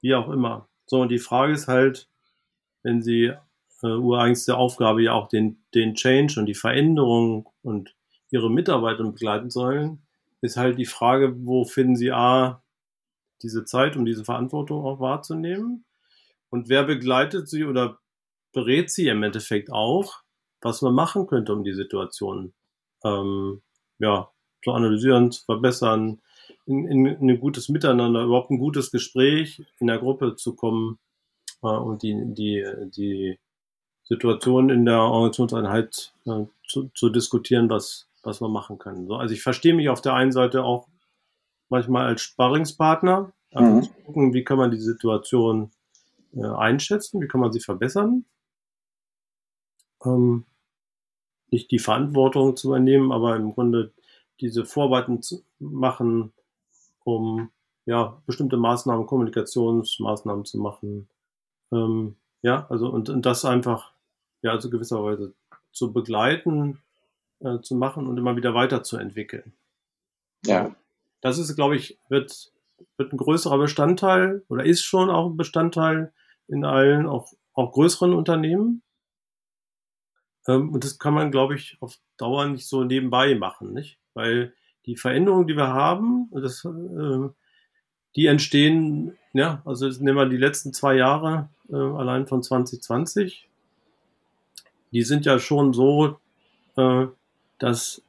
wie 0.00 0.14
auch 0.14 0.30
immer. 0.30 0.68
So, 0.86 1.02
und 1.02 1.10
die 1.10 1.18
Frage 1.18 1.52
ist 1.52 1.68
halt, 1.68 2.08
wenn 2.82 3.02
Sie 3.02 3.34
äh, 3.82 3.86
ureigenste 3.86 4.56
Aufgabe 4.56 5.02
ja 5.02 5.12
auch 5.12 5.28
den, 5.28 5.62
den 5.74 5.94
Change 5.94 6.40
und 6.40 6.46
die 6.46 6.54
Veränderung 6.54 7.50
und 7.60 7.94
Ihre 8.30 8.50
Mitarbeiter 8.50 9.04
begleiten 9.04 9.50
sollen, 9.50 10.00
ist 10.40 10.56
halt 10.56 10.78
die 10.78 10.86
Frage, 10.86 11.34
wo 11.44 11.66
finden 11.66 11.96
Sie 11.96 12.10
A, 12.10 12.62
diese 13.42 13.64
Zeit, 13.64 13.96
um 13.96 14.04
diese 14.04 14.24
Verantwortung 14.24 14.84
auch 14.84 15.00
wahrzunehmen? 15.00 15.84
Und 16.50 16.68
wer 16.68 16.84
begleitet 16.84 17.48
Sie 17.48 17.64
oder 17.64 17.98
berät 18.52 18.90
Sie 18.90 19.08
im 19.08 19.22
Endeffekt 19.22 19.70
auch, 19.70 20.22
was 20.60 20.82
man 20.82 20.94
machen 20.94 21.26
könnte, 21.26 21.52
um 21.52 21.64
die 21.64 21.74
Situation 21.74 22.52
ähm, 23.04 23.62
ja, 23.98 24.30
zu 24.64 24.72
analysieren, 24.72 25.30
zu 25.30 25.44
verbessern, 25.44 26.20
in, 26.66 26.86
in, 26.86 27.06
in 27.06 27.30
ein 27.30 27.40
gutes 27.40 27.68
Miteinander, 27.68 28.24
überhaupt 28.24 28.50
ein 28.50 28.58
gutes 28.58 28.90
Gespräch 28.90 29.62
in 29.78 29.86
der 29.86 29.98
Gruppe 29.98 30.36
zu 30.36 30.54
kommen 30.54 30.98
äh, 31.62 31.68
und 31.68 32.02
die, 32.02 32.14
die, 32.34 32.64
die 32.96 33.38
Situation 34.04 34.70
in 34.70 34.84
der 34.84 35.00
Organisationseinheit 35.00 36.12
äh, 36.26 36.44
zu, 36.66 36.90
zu 36.94 37.10
diskutieren, 37.10 37.70
was, 37.70 38.08
was 38.22 38.40
man 38.40 38.50
machen 38.50 38.78
kann. 38.78 39.06
So, 39.06 39.16
also 39.16 39.34
ich 39.34 39.42
verstehe 39.42 39.74
mich 39.74 39.88
auf 39.88 40.00
der 40.00 40.14
einen 40.14 40.32
Seite 40.32 40.64
auch 40.64 40.88
manchmal 41.68 42.06
als 42.06 42.22
Sparringspartner, 42.22 43.32
also 43.52 43.70
mhm. 43.70 43.82
zu 43.82 43.90
gucken, 44.04 44.34
wie 44.34 44.44
kann 44.44 44.58
man 44.58 44.70
die 44.70 44.80
Situation 44.80 45.70
äh, 46.34 46.44
einschätzen, 46.44 47.20
wie 47.20 47.28
kann 47.28 47.40
man 47.40 47.52
sie 47.52 47.60
verbessern. 47.60 48.24
Ähm, 50.04 50.44
nicht 51.50 51.70
die 51.70 51.78
Verantwortung 51.78 52.56
zu 52.56 52.68
übernehmen, 52.68 53.12
aber 53.12 53.36
im 53.36 53.54
Grunde 53.54 53.92
diese 54.40 54.64
Vorarbeiten 54.64 55.22
zu 55.22 55.42
machen, 55.58 56.32
um 57.04 57.50
ja, 57.86 58.20
bestimmte 58.26 58.58
Maßnahmen, 58.58 59.06
Kommunikationsmaßnahmen 59.06 60.44
zu 60.44 60.58
machen. 60.58 61.08
Ähm, 61.72 62.16
ja, 62.42 62.66
also 62.68 62.88
und, 62.90 63.08
und 63.08 63.24
das 63.24 63.44
einfach 63.44 63.92
ja, 64.42 64.52
also 64.52 64.70
gewisserweise 64.70 65.34
zu 65.72 65.92
begleiten, 65.92 66.78
äh, 67.40 67.60
zu 67.60 67.74
machen 67.74 68.06
und 68.06 68.18
immer 68.18 68.36
wieder 68.36 68.54
weiterzuentwickeln. 68.54 69.52
Ja. 70.44 70.74
Das 71.20 71.38
ist, 71.38 71.54
glaube 71.56 71.76
ich, 71.76 71.98
wird, 72.08 72.52
wird 72.96 73.12
ein 73.12 73.16
größerer 73.16 73.58
Bestandteil 73.58 74.44
oder 74.48 74.64
ist 74.64 74.82
schon 74.82 75.10
auch 75.10 75.30
ein 75.30 75.36
Bestandteil 75.36 76.12
in 76.46 76.64
allen, 76.64 77.06
auch, 77.06 77.32
auch 77.54 77.72
größeren 77.72 78.14
Unternehmen. 78.14 78.82
Ähm, 80.46 80.72
und 80.72 80.84
das 80.84 80.98
kann 80.98 81.14
man, 81.14 81.30
glaube 81.30 81.54
ich, 81.54 81.76
auf 81.80 81.98
Dauer 82.16 82.46
nicht 82.46 82.66
so 82.66 82.84
nebenbei 82.84 83.34
machen, 83.34 83.72
nicht? 83.72 83.98
Weil 84.14 84.54
die 84.86 84.96
Veränderungen, 84.96 85.46
die 85.46 85.56
wir 85.56 85.68
haben, 85.68 86.30
das, 86.32 86.64
äh, 86.64 87.28
die 88.16 88.26
entstehen, 88.26 89.16
ja, 89.32 89.62
also 89.64 89.86
nehmen 89.86 90.16
wir 90.16 90.26
die 90.26 90.36
letzten 90.36 90.72
zwei 90.72 90.96
Jahre 90.96 91.50
äh, 91.68 91.76
allein 91.76 92.26
von 92.26 92.42
2020, 92.42 93.48
die 94.90 95.02
sind 95.02 95.26
ja 95.26 95.38
schon 95.38 95.72
so, 95.72 96.18
äh, 96.76 97.06
dass, 97.58 98.02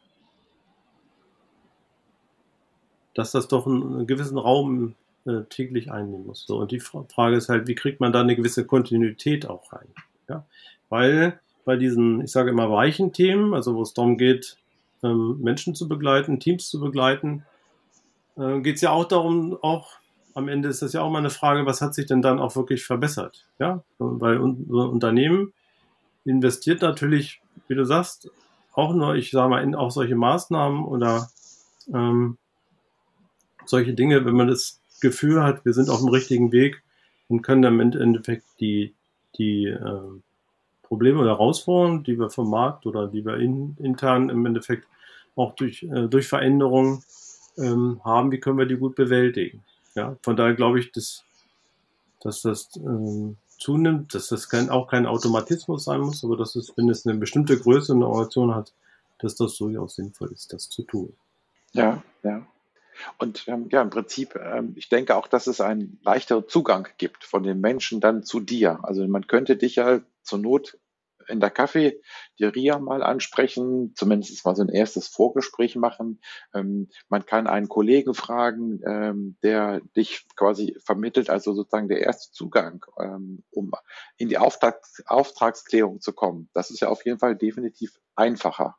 dass 3.20 3.32
das 3.32 3.50
doch 3.50 3.68
einen, 3.68 4.08
gewissen 4.08 4.38
Raum 4.38 4.96
äh, 5.26 5.42
täglich 5.50 5.92
einnehmen 5.92 6.26
muss. 6.26 6.46
So, 6.48 6.58
und 6.58 6.72
die 6.72 6.80
Frage 6.80 7.36
ist 7.36 7.50
halt, 7.50 7.68
wie 7.68 7.76
kriegt 7.76 8.00
man 8.00 8.14
da 8.14 8.22
eine 8.22 8.38
gewisse 8.38 8.66
Kontinuität 8.66 9.46
auch 9.46 9.74
rein? 9.74 9.90
Ja? 10.30 10.46
Weil 10.88 11.42
bei 11.66 11.76
diesen, 11.76 12.22
ich 12.22 12.32
sage 12.32 12.50
immer, 12.50 12.72
weichen 12.72 13.12
Themen, 13.12 13.54
also 13.54 13.76
wo 13.76 13.82
es 13.82 13.94
darum 13.94 14.18
geht, 14.18 14.56
ähm, 15.04 15.38
Menschen 15.42 15.76
zu 15.76 15.90
begleiten, 15.90 16.40
Teams 16.40 16.70
zu 16.70 16.80
begleiten, 16.80 17.44
äh, 18.38 18.62
geht 18.62 18.78
es 18.78 18.82
ja 18.82 18.92
auch 18.92 19.06
darum, 19.06 19.58
auch 19.62 19.98
am 20.34 20.48
Ende 20.48 20.70
ist 20.70 20.82
das 20.82 20.94
ja 20.94 21.02
auch 21.02 21.12
mal 21.12 21.20
eine 21.20 21.30
Frage, 21.30 21.66
was 21.66 21.82
hat 21.82 21.94
sich 21.94 22.06
denn 22.06 22.22
dann 22.22 22.40
auch 22.40 22.56
wirklich 22.56 22.86
verbessert? 22.86 23.46
Ja, 23.60 23.84
weil 23.98 24.38
unser 24.38 24.90
Unternehmen 24.90 25.52
investiert 26.24 26.82
natürlich, 26.82 27.42
wie 27.68 27.76
du 27.76 27.84
sagst, 27.84 28.32
auch 28.72 28.94
nur, 28.94 29.16
ich 29.16 29.32
sage 29.32 29.50
mal, 29.50 29.62
in 29.62 29.76
auch 29.76 29.92
solche 29.92 30.16
Maßnahmen 30.16 30.86
oder 30.86 31.28
ähm, 31.94 32.38
solche 33.70 33.94
Dinge, 33.94 34.26
wenn 34.26 34.36
man 34.36 34.48
das 34.48 34.82
Gefühl 35.02 35.44
hat, 35.44 35.64
wir 35.66 35.74
sind 35.74 35.90
auf 35.90 36.00
dem 36.00 36.10
richtigen 36.10 36.52
Weg 36.52 36.84
und 37.28 37.42
können 37.42 37.62
dann 37.62 37.80
im 37.80 37.92
Endeffekt 37.92 38.46
die, 38.60 38.94
die 39.38 39.66
äh, 39.66 40.02
Probleme 40.84 41.20
oder 41.20 41.32
Herausforderungen, 41.32 42.04
die 42.04 42.18
wir 42.18 42.30
vom 42.30 42.50
Markt 42.50 42.86
oder 42.86 43.08
die 43.08 43.24
wir 43.24 43.38
in, 43.38 43.78
intern 43.80 44.30
im 44.30 44.46
Endeffekt 44.46 44.88
auch 45.36 45.56
durch, 45.56 45.84
äh, 45.84 46.08
durch 46.08 46.28
Veränderungen 46.28 47.04
ähm, 47.58 48.02
haben, 48.04 48.32
wie 48.32 48.40
können 48.40 48.58
wir 48.58 48.66
die 48.66 48.78
gut 48.78 48.96
bewältigen. 48.96 49.64
Ja, 49.96 50.18
von 50.24 50.36
daher 50.36 50.56
glaube 50.56 50.80
ich, 50.80 50.92
dass, 50.92 51.24
dass 52.22 52.42
das 52.42 52.70
ähm, 52.78 53.38
zunimmt, 53.60 54.14
dass 54.14 54.30
das 54.30 54.50
kein, 54.50 54.70
auch 54.70 54.88
kein 54.88 55.06
Automatismus 55.06 55.84
sein 55.86 56.02
muss, 56.02 56.24
aber 56.24 56.38
dass 56.38 56.56
es, 56.56 56.74
wenn 56.76 56.90
es 56.90 57.06
eine 57.06 57.18
bestimmte 57.18 57.58
Größe 57.60 57.94
in 57.94 58.00
der 58.00 58.10
Organisation 58.10 58.56
hat, 58.56 58.74
dass 59.20 59.36
das 59.36 59.56
durchaus 59.58 59.96
sinnvoll 59.96 60.32
ist, 60.32 60.54
das 60.54 60.70
zu 60.70 60.84
tun. 60.84 61.14
Ja, 61.74 62.02
ja. 62.24 62.46
Und 63.18 63.48
ähm, 63.48 63.68
ja, 63.72 63.82
im 63.82 63.90
Prinzip, 63.90 64.36
ähm, 64.36 64.74
ich 64.76 64.90
denke 64.90 65.16
auch, 65.16 65.28
dass 65.28 65.48
es 65.48 65.62
einen 65.62 66.00
leichteren 66.04 66.48
Zugang 66.48 66.88
gibt 66.98 67.24
von 67.24 67.44
den 67.44 67.60
Menschen 67.60 68.02
dann 68.02 68.24
zu 68.24 68.40
dir. 68.40 68.80
Also 68.84 69.08
man 69.08 69.28
könnte 69.28 69.56
dich 69.56 69.76
ja 69.76 70.02
zur 70.24 70.40
Not 70.40 70.78
in 71.30 71.40
der 71.40 71.52
Cafeteria 71.52 72.80
mal 72.80 73.04
ansprechen, 73.04 73.94
zumindest 73.96 74.44
mal 74.46 74.56
so 74.56 74.64
ein 74.64 74.70
erstes 74.70 75.08
Vorgespräch 75.08 75.76
machen. 75.76 76.20
Ähm, 76.54 76.90
man 77.08 77.26
kann 77.26 77.48
einen 77.48 77.70
Kollegen 77.70 78.14
fragen, 78.14 78.82
ähm, 78.86 79.38
der 79.44 79.82
dich 79.96 80.28
quasi 80.36 80.76
vermittelt, 80.84 81.30
also 81.30 81.54
sozusagen 81.54 81.88
der 81.88 82.02
erste 82.02 82.32
Zugang, 82.34 82.86
ähm, 83.00 83.44
um 83.52 83.72
in 84.18 84.30
die 84.30 84.38
Auftrags 84.38 85.04
Auftragsklärung 85.06 86.02
zu 86.02 86.14
kommen. 86.14 86.50
Das 86.54 86.72
ist 86.72 86.80
ja 86.82 86.90
auf 86.90 87.06
jeden 87.06 87.20
Fall 87.20 87.36
definitiv 87.36 88.00
einfacher. 88.16 88.76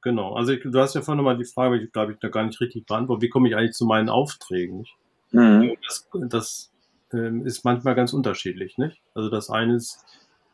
Genau, 0.00 0.34
also 0.34 0.52
ich, 0.52 0.62
du 0.62 0.78
hast 0.78 0.94
ja 0.94 1.02
vorhin 1.02 1.18
nochmal 1.18 1.36
die 1.36 1.44
Frage, 1.44 1.78
ich 1.78 1.92
glaube 1.92 2.12
ich 2.12 2.18
da 2.18 2.28
gar 2.28 2.44
nicht 2.44 2.60
richtig 2.60 2.86
beantwortet, 2.86 3.22
wie 3.22 3.28
komme 3.28 3.48
ich 3.48 3.56
eigentlich 3.56 3.72
zu 3.72 3.86
meinen 3.86 4.08
Aufträgen? 4.08 4.86
Mhm. 5.32 5.76
Das, 5.86 6.08
das 6.12 6.70
ähm, 7.12 7.46
ist 7.46 7.64
manchmal 7.64 7.94
ganz 7.94 8.12
unterschiedlich, 8.12 8.78
nicht? 8.78 9.00
Also 9.14 9.28
das 9.28 9.50
eine 9.50 9.76
ist, 9.76 10.04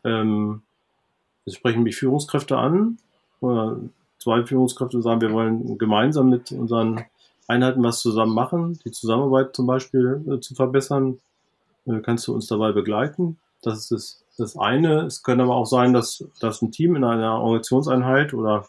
ähm, 0.05 0.63
es 1.47 1.55
sprechen 1.55 1.83
mich 1.83 1.97
Führungskräfte 1.97 2.57
an, 2.57 2.99
oder 3.41 3.79
zwei 4.19 4.45
Führungskräfte 4.45 5.01
sagen, 5.01 5.21
wir 5.21 5.33
wollen 5.33 5.79
gemeinsam 5.79 6.29
mit 6.29 6.53
unseren 6.53 7.05
Einheiten 7.47 7.83
was 7.83 8.01
zusammen 8.01 8.35
machen, 8.35 8.79
die 8.85 8.91
Zusammenarbeit 8.91 9.55
zum 9.57 9.67
Beispiel 9.67 10.23
äh, 10.29 10.41
zu 10.41 10.55
verbessern. 10.55 11.21
Äh, 11.87 12.01
kannst 12.01 12.27
du 12.27 12.35
uns 12.35 12.47
dabei 12.47 12.73
begleiten? 12.73 13.39
Das 13.63 13.79
ist 13.79 13.91
das 13.91 14.21
das 14.41 14.57
eine. 14.57 15.03
Es 15.03 15.23
könnte 15.23 15.45
aber 15.45 15.55
auch 15.55 15.67
sein, 15.67 15.93
dass, 15.93 16.25
dass 16.41 16.63
ein 16.63 16.73
Team 16.73 16.97
in 16.97 17.05
einer 17.05 17.41
Organisationseinheit 17.41 18.35
oder 18.35 18.67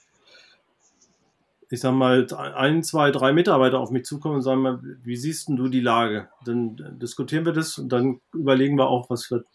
ich 1.71 1.79
sag 1.79 1.93
mal, 1.93 2.27
ein, 2.55 2.83
zwei, 2.83 3.11
drei 3.11 3.31
Mitarbeiter 3.31 3.79
auf 3.79 3.91
mich 3.91 4.03
zukommen 4.03 4.35
und 4.35 4.41
sagen, 4.41 4.99
wie 5.03 5.15
siehst 5.15 5.47
du 5.49 5.69
die 5.69 5.79
Lage? 5.79 6.27
Dann 6.45 6.99
diskutieren 6.99 7.45
wir 7.45 7.53
das 7.53 7.77
und 7.77 7.89
dann 7.89 8.19
überlegen 8.33 8.77
wir 8.77 8.89
auch, 8.89 9.09
was, 9.09 9.31
wir, 9.31 9.45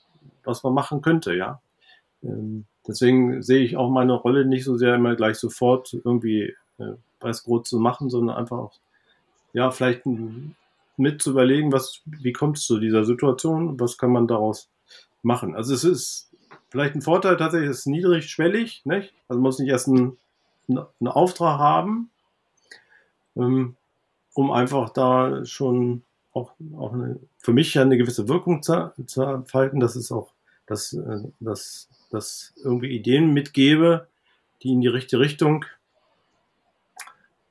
was 0.42 0.62
man 0.62 0.72
machen 0.72 1.02
könnte, 1.02 1.34
ja. 1.34 1.60
Ähm, 2.22 2.64
deswegen 2.88 3.42
sehe 3.42 3.62
ich 3.62 3.76
auch 3.76 3.90
meine 3.90 4.14
Rolle 4.14 4.46
nicht 4.46 4.64
so 4.64 4.78
sehr 4.78 4.94
immer 4.94 5.14
gleich 5.14 5.36
sofort 5.36 5.92
irgendwie 5.92 6.54
äh, 6.78 6.94
Weißbrot 7.20 7.66
zu 7.66 7.78
machen, 7.78 8.08
sondern 8.08 8.36
einfach 8.36 8.56
auch, 8.56 8.72
ja, 9.52 9.70
vielleicht 9.70 10.02
mit 10.96 11.20
zu 11.20 11.30
überlegen, 11.32 11.70
was, 11.70 12.00
wie 12.06 12.32
kommt 12.32 12.56
es 12.56 12.64
zu 12.64 12.78
dieser 12.78 13.04
Situation, 13.04 13.78
was 13.78 13.98
kann 13.98 14.10
man 14.10 14.26
daraus 14.26 14.70
machen. 15.22 15.54
Also 15.54 15.74
es 15.74 15.84
ist 15.84 16.30
vielleicht 16.70 16.94
ein 16.94 17.02
Vorteil 17.02 17.36
tatsächlich, 17.36 17.70
es 17.70 17.80
ist 17.80 17.86
niedrigschwellig, 17.86 18.86
nicht? 18.86 19.12
Also 19.28 19.42
muss 19.42 19.58
nicht 19.58 19.68
erst 19.68 19.88
einen, 19.88 20.16
einen 20.68 21.08
Auftrag 21.08 21.58
haben, 21.58 22.10
ähm, 23.36 23.76
um 24.34 24.50
einfach 24.50 24.90
da 24.90 25.44
schon 25.44 26.02
auch, 26.32 26.52
auch 26.76 26.92
eine, 26.92 27.18
für 27.38 27.52
mich 27.52 27.74
ja 27.74 27.82
eine 27.82 27.96
gewisse 27.96 28.28
Wirkung 28.28 28.62
zu, 28.62 28.92
zu 29.06 29.22
entfalten, 29.22 29.80
dass 29.80 29.96
es 29.96 30.12
auch, 30.12 30.32
dass, 30.66 30.92
äh, 30.92 31.22
dass, 31.40 31.88
dass 32.10 32.52
irgendwie 32.62 32.90
Ideen 32.90 33.32
mitgebe, 33.32 34.08
die 34.62 34.72
in 34.72 34.80
die 34.80 34.88
richtige 34.88 35.20
Richtung 35.20 35.64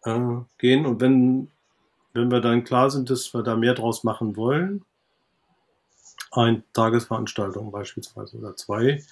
äh, 0.03 0.35
gehen. 0.57 0.85
Und 0.85 1.01
wenn, 1.01 1.49
wenn 2.13 2.31
wir 2.31 2.41
dann 2.41 2.63
klar 2.63 2.89
sind, 2.89 3.09
dass 3.09 3.33
wir 3.33 3.43
da 3.43 3.55
mehr 3.55 3.73
draus 3.73 4.03
machen 4.03 4.35
wollen, 4.35 4.85
eine 6.31 6.63
Tagesveranstaltung 6.73 7.71
beispielsweise 7.71 8.37
oder 8.37 8.55
zwei, 8.55 9.03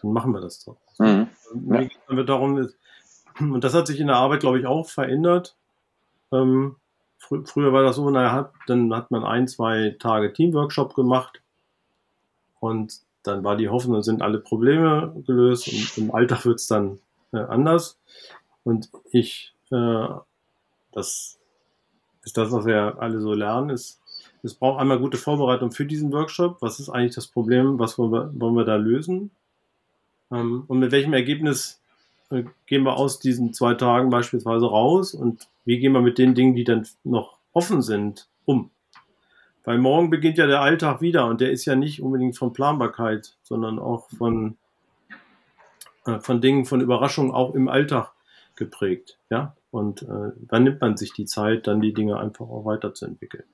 dann 0.00 0.12
machen 0.12 0.32
wir 0.32 0.40
das 0.40 0.64
doch. 0.64 0.76
Mhm. 0.98 1.28
Mir 1.54 1.86
geht 1.86 1.98
es 2.08 2.26
darum, 2.26 2.68
und 3.52 3.64
das 3.64 3.74
hat 3.74 3.86
sich 3.86 4.00
in 4.00 4.08
der 4.08 4.16
Arbeit, 4.16 4.40
glaube 4.40 4.60
ich, 4.60 4.66
auch 4.66 4.88
verändert. 4.88 5.56
Ähm, 6.32 6.76
fr 7.18 7.42
früher 7.44 7.72
war 7.72 7.82
das 7.82 7.96
so, 7.96 8.08
naja, 8.10 8.52
dann 8.66 8.94
hat 8.94 9.10
man 9.10 9.24
ein, 9.24 9.48
zwei 9.48 9.96
Tage 9.98 10.32
Teamworkshop 10.32 10.94
gemacht 10.94 11.42
und 12.60 13.00
dann 13.22 13.44
war 13.44 13.56
die 13.56 13.68
Hoffnung, 13.68 14.02
sind 14.02 14.22
alle 14.22 14.38
Probleme 14.38 15.14
gelöst 15.26 15.68
und 15.68 15.98
im 15.98 16.14
Alltag 16.14 16.46
wird 16.46 16.60
es 16.60 16.66
dann 16.66 17.00
äh, 17.32 17.38
anders. 17.38 17.98
Und 18.64 18.90
ich, 19.10 19.54
äh, 19.70 20.06
das 20.92 21.38
ist 22.22 22.36
das, 22.36 22.52
was 22.52 22.64
wir 22.64 22.96
alle 22.98 23.20
so 23.20 23.32
lernen, 23.34 23.70
ist, 23.70 24.00
es 24.42 24.54
braucht 24.54 24.80
einmal 24.80 24.98
gute 24.98 25.18
Vorbereitung 25.18 25.70
für 25.70 25.84
diesen 25.84 26.12
Workshop. 26.12 26.62
Was 26.62 26.80
ist 26.80 26.88
eigentlich 26.88 27.14
das 27.14 27.26
Problem? 27.26 27.78
Was 27.78 27.98
wollen 27.98 28.12
wir, 28.12 28.30
wollen 28.34 28.56
wir 28.56 28.64
da 28.64 28.76
lösen? 28.76 29.30
Ähm, 30.30 30.64
und 30.66 30.78
mit 30.78 30.92
welchem 30.92 31.12
Ergebnis 31.12 31.79
gehen 32.66 32.84
wir 32.84 32.96
aus 32.96 33.18
diesen 33.18 33.52
zwei 33.52 33.74
Tagen 33.74 34.10
beispielsweise 34.10 34.66
raus? 34.66 35.14
Und 35.14 35.48
wie 35.64 35.78
gehen 35.78 35.92
wir 35.92 36.00
mit 36.00 36.18
den 36.18 36.34
Dingen, 36.34 36.54
die 36.54 36.64
dann 36.64 36.86
noch 37.04 37.38
offen 37.52 37.82
sind, 37.82 38.28
um? 38.44 38.70
Weil 39.64 39.78
morgen 39.78 40.10
beginnt 40.10 40.38
ja 40.38 40.46
der 40.46 40.62
Alltag 40.62 41.00
wieder 41.00 41.26
und 41.26 41.40
der 41.40 41.50
ist 41.50 41.66
ja 41.66 41.76
nicht 41.76 42.00
unbedingt 42.00 42.36
von 42.36 42.52
Planbarkeit, 42.52 43.36
sondern 43.42 43.78
auch 43.78 44.08
von, 44.10 44.56
äh, 46.06 46.18
von 46.20 46.40
Dingen, 46.40 46.64
von 46.64 46.80
Überraschungen 46.80 47.32
auch 47.32 47.54
im 47.54 47.68
Alltag 47.68 48.12
geprägt. 48.56 49.18
Ja? 49.28 49.54
Und 49.70 50.02
äh, 50.02 50.32
dann 50.48 50.64
nimmt 50.64 50.80
man 50.80 50.96
sich 50.96 51.12
die 51.12 51.26
Zeit, 51.26 51.66
dann 51.66 51.80
die 51.80 51.92
Dinge 51.92 52.18
einfach 52.18 52.48
auch 52.48 52.64
weiterzuentwickeln. 52.64 53.44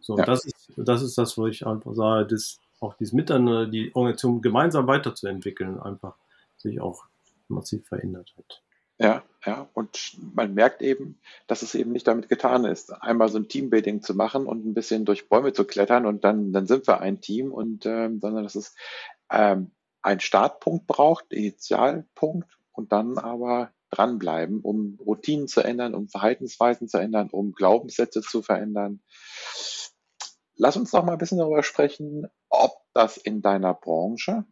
So, 0.00 0.18
ja. 0.18 0.24
das, 0.24 0.44
ist, 0.44 0.72
das 0.76 1.02
ist 1.02 1.16
das, 1.16 1.38
wo 1.38 1.46
ich 1.46 1.66
einfach 1.66 1.94
sage, 1.94 2.26
dass 2.26 2.60
auch 2.80 2.94
dieses 2.94 3.14
Miteinander, 3.14 3.66
die 3.66 3.94
Organisation 3.94 4.42
gemeinsam 4.42 4.86
weiterzuentwickeln, 4.86 5.80
einfach 5.80 6.14
sich 6.58 6.80
auch 6.80 7.04
massiv 7.48 7.86
verändert 7.86 8.34
hat. 8.36 8.62
Ja, 8.98 9.24
ja, 9.44 9.68
und 9.74 10.16
man 10.34 10.54
merkt 10.54 10.80
eben, 10.80 11.20
dass 11.46 11.60
es 11.60 11.74
eben 11.74 11.92
nicht 11.92 12.06
damit 12.08 12.30
getan 12.30 12.64
ist, 12.64 12.90
einmal 13.02 13.28
so 13.28 13.38
ein 13.38 13.48
Teambuilding 13.48 14.00
zu 14.00 14.14
machen 14.14 14.46
und 14.46 14.64
ein 14.64 14.72
bisschen 14.72 15.04
durch 15.04 15.28
Bäume 15.28 15.52
zu 15.52 15.66
klettern 15.66 16.06
und 16.06 16.24
dann, 16.24 16.52
dann 16.52 16.66
sind 16.66 16.86
wir 16.86 17.00
ein 17.00 17.20
Team 17.20 17.52
und 17.52 17.84
ähm, 17.84 18.20
sondern 18.20 18.44
dass 18.44 18.54
es 18.54 18.74
ähm, 19.30 19.72
einen 20.00 20.20
Startpunkt 20.20 20.86
braucht, 20.86 21.32
Initialpunkt 21.32 22.48
und 22.72 22.92
dann 22.92 23.18
aber 23.18 23.70
dranbleiben, 23.90 24.60
um 24.62 24.98
Routinen 25.04 25.46
zu 25.46 25.60
ändern, 25.62 25.94
um 25.94 26.08
Verhaltensweisen 26.08 26.88
zu 26.88 26.98
ändern, 26.98 27.28
um 27.30 27.52
Glaubenssätze 27.52 28.22
zu 28.22 28.42
verändern. 28.42 29.02
Lass 30.54 30.76
uns 30.76 30.90
doch 30.90 31.04
mal 31.04 31.12
ein 31.12 31.18
bisschen 31.18 31.38
darüber 31.38 31.62
sprechen, 31.62 32.28
ob 32.48 32.72
das 32.94 33.18
in 33.18 33.42
deiner 33.42 33.74
Branche 33.74 34.46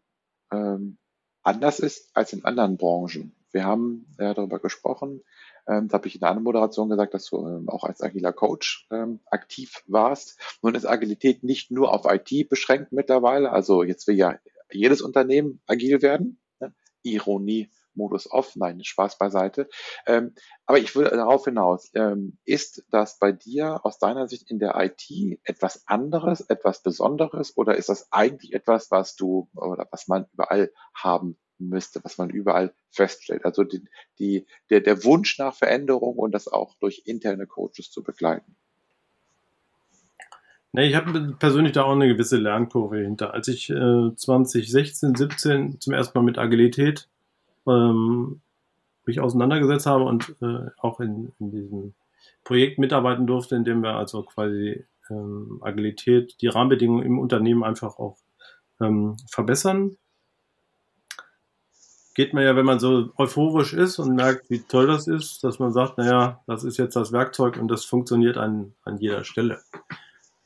ähm, 0.53 0.99
anders 1.45 1.79
ist 1.79 2.11
als 2.15 2.33
in 2.33 2.45
anderen 2.45 2.77
Branchen. 2.77 3.35
Wir 3.53 3.65
haben 3.65 4.07
ja 4.19 4.35
darüber 4.35 4.59
gesprochen, 4.59 5.23
ähm, 5.67 5.89
da 5.89 5.95
habe 5.95 6.09
ich 6.09 6.17
in 6.17 6.23
anderen 6.23 6.45
Moderation 6.45 6.91
gesagt, 6.91 7.15
dass 7.15 7.27
du 7.27 7.47
ähm, 7.47 7.69
auch 7.69 7.85
als 7.85 8.03
agiler 8.03 8.33
Coach 8.33 8.87
ähm, 8.91 9.21
aktiv 9.27 9.83
warst. 9.87 10.39
Nun 10.63 10.75
ist 10.75 10.87
Agilität 10.87 11.43
nicht 11.43 11.71
nur 11.71 11.93
auf 11.93 12.05
IT 12.07 12.49
beschränkt 12.49 12.93
mittlerweile. 12.93 13.51
Also 13.51 13.83
jetzt 13.83 14.07
will 14.07 14.17
ja 14.17 14.39
jedes 14.71 15.01
Unternehmen 15.01 15.61
agil 15.67 16.03
werden. 16.03 16.39
Ne? 16.61 16.75
Ironie 17.03 17.71
Modus 17.97 18.31
off. 18.31 18.57
Nein, 18.57 18.83
Spaß 18.83 19.19
beiseite. 19.19 19.69
Ähm, 20.07 20.35
aber 20.67 20.79
ich 20.79 20.95
würde 20.95 21.11
darauf 21.11 21.45
hinaus, 21.45 21.91
ähm, 21.95 22.39
ist 22.45 22.85
das 22.91 23.19
bei 23.19 23.33
dir 23.33 23.85
aus 23.85 23.99
deiner 23.99 24.29
Sicht 24.29 24.51
in 24.51 24.59
der 24.59 24.75
IT 24.77 25.41
etwas 25.45 25.87
anderes, 25.87 26.41
etwas 26.41 26.83
Besonderes 26.83 27.57
oder 27.57 27.77
ist 27.77 27.89
das 27.89 28.13
eigentlich 28.13 28.53
etwas, 28.53 28.91
was 28.91 29.17
du 29.17 29.49
oder 29.55 29.87
was 29.91 30.09
man 30.09 30.27
überall 30.33 30.73
haben 30.95 31.39
müsste, 31.59 32.03
was 32.05 32.19
man 32.19 32.31
überall 32.31 32.75
feststellt? 32.91 33.45
Also 33.45 33.65
die, 33.65 33.85
die, 34.19 34.47
der, 34.71 34.81
der 34.81 35.05
Wunsch 35.05 35.39
nach 35.39 35.55
Veränderung 35.55 36.17
und 36.17 36.33
das 36.33 36.49
auch 36.49 36.75
durch 36.79 37.03
interne 37.05 37.47
Coaches 37.47 37.91
zu 37.91 38.03
begleiten. 38.03 38.57
Ich 40.77 40.97
habe 40.97 41.37
persönlich 41.39 41.73
da 41.73 41.85
auch 41.85 41.93
eine 41.93 42.09
gewisse 42.09 42.37
Lernkurve 42.37 42.99
hinter. 42.99 43.33
Als 43.33 43.47
ich 43.47 43.71
äh, 43.71 44.15
2016, 44.17 45.15
17 45.15 45.81
zum 45.81 45.93
ersten 45.93 46.19
Mal 46.19 46.25
mit 46.25 46.37
Agilität 46.37 47.09
ähm, 47.67 48.41
mich 49.07 49.21
auseinandergesetzt 49.21 49.87
habe 49.87 50.05
und 50.05 50.35
äh, 50.41 50.71
auch 50.79 51.01
in, 51.01 51.33
in 51.39 51.51
diesem 51.51 51.95
Projekt 52.43 52.79
mitarbeiten 52.79 53.27
durfte, 53.27 53.57
in 53.57 53.65
dem 53.65 53.83
wir 53.83 53.95
also 53.95 54.23
quasi 54.23 54.85
ähm, 55.11 55.61
Agilität, 55.63 56.37
die 56.41 56.49
Rahmenbedingungen 56.49 57.05
im 57.05 57.19
Unternehmen 57.19 57.65
einfach 57.65 57.99
auch 57.99 58.19
ähm, 58.81 59.17
verbessern. 59.31 59.97
Geht 62.15 62.33
man 62.33 62.45
ja, 62.45 62.55
wenn 62.55 62.65
man 62.65 62.79
so 62.79 63.11
euphorisch 63.17 63.73
ist 63.73 63.99
und 63.99 64.15
merkt, 64.15 64.49
wie 64.49 64.61
toll 64.61 64.87
das 64.87 65.09
ist, 65.09 65.43
dass 65.43 65.59
man 65.59 65.73
sagt, 65.73 65.99
naja, 65.99 66.43
das 66.47 66.63
ist 66.63 66.77
jetzt 66.77 66.95
das 66.95 67.13
Werkzeug 67.13 67.57
und 67.57 67.69
das 67.69 67.85
funktioniert 67.85 68.37
an, 68.37 68.75
an 68.85 68.99
jeder 68.99 69.25
Stelle. 69.25 69.61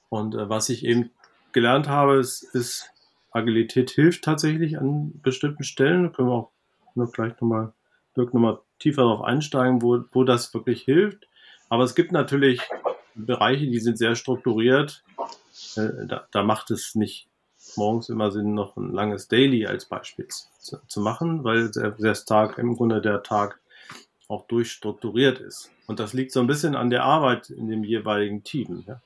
Und 0.08 0.34
äh, 0.34 0.48
was 0.48 0.70
ich 0.70 0.84
eben 0.84 1.10
gelernt 1.52 1.88
habe, 1.88 2.16
ist, 2.16 2.42
ist, 2.54 2.90
Agilität 3.30 3.90
hilft 3.90 4.24
tatsächlich 4.24 4.78
an 4.78 5.20
bestimmten 5.22 5.62
Stellen. 5.62 6.12
Können 6.12 6.28
wir 6.28 6.34
auch 6.34 6.50
noch 6.94 7.12
gleich 7.12 7.32
nochmal, 7.40 7.72
Dirk 8.16 8.34
nochmal 8.34 8.58
tiefer 8.78 9.02
darauf 9.02 9.22
einsteigen, 9.22 9.82
wo, 9.82 10.04
wo 10.12 10.24
das 10.24 10.52
wirklich 10.54 10.82
hilft. 10.82 11.26
Aber 11.68 11.84
es 11.84 11.94
gibt 11.94 12.12
natürlich 12.12 12.60
Bereiche, 13.14 13.66
die 13.66 13.80
sind 13.80 13.98
sehr 13.98 14.14
strukturiert. 14.14 15.02
Äh, 15.76 16.06
da, 16.06 16.26
da 16.30 16.42
macht 16.42 16.70
es 16.70 16.94
nicht 16.94 17.28
morgens 17.76 18.08
immer 18.08 18.30
Sinn, 18.30 18.54
noch 18.54 18.76
ein 18.76 18.92
langes 18.92 19.28
Daily 19.28 19.66
als 19.66 19.84
Beispiel 19.84 20.26
zu, 20.28 20.78
zu 20.86 21.00
machen, 21.00 21.44
weil 21.44 21.72
sehr, 21.72 21.94
sehr 21.98 22.14
stark 22.14 22.58
im 22.58 22.76
Grunde 22.76 23.00
der 23.00 23.22
Tag 23.22 23.60
auch 24.28 24.46
durchstrukturiert 24.46 25.40
ist. 25.40 25.70
Und 25.86 26.00
das 26.00 26.12
liegt 26.12 26.32
so 26.32 26.40
ein 26.40 26.46
bisschen 26.46 26.74
an 26.74 26.90
der 26.90 27.04
Arbeit 27.04 27.50
in 27.50 27.68
dem 27.68 27.82
jeweiligen 27.82 28.44
Team. 28.44 28.84
Ja. 28.86 29.00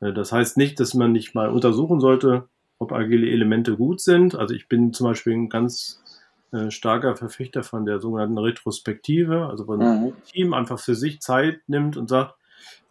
Äh, 0.00 0.12
das 0.12 0.32
heißt 0.32 0.56
nicht, 0.56 0.78
dass 0.80 0.94
man 0.94 1.12
nicht 1.12 1.34
mal 1.34 1.50
untersuchen 1.50 2.00
sollte, 2.00 2.48
ob 2.78 2.92
agile 2.92 3.28
Elemente 3.30 3.76
gut 3.76 4.00
sind. 4.00 4.34
Also 4.34 4.54
ich 4.54 4.68
bin 4.68 4.92
zum 4.92 5.06
Beispiel 5.06 5.34
ein 5.34 5.48
ganz 5.48 6.02
äh, 6.52 6.70
starker 6.70 7.16
Verfechter 7.16 7.62
von 7.62 7.84
der 7.84 8.00
sogenannten 8.00 8.38
Retrospektive, 8.38 9.46
also 9.46 9.66
wo 9.66 9.74
ein 9.74 9.80
mhm. 9.80 10.12
Team 10.24 10.54
einfach 10.54 10.78
für 10.78 10.94
sich 10.94 11.20
Zeit 11.20 11.60
nimmt 11.66 11.96
und 11.96 12.08
sagt, 12.08 12.34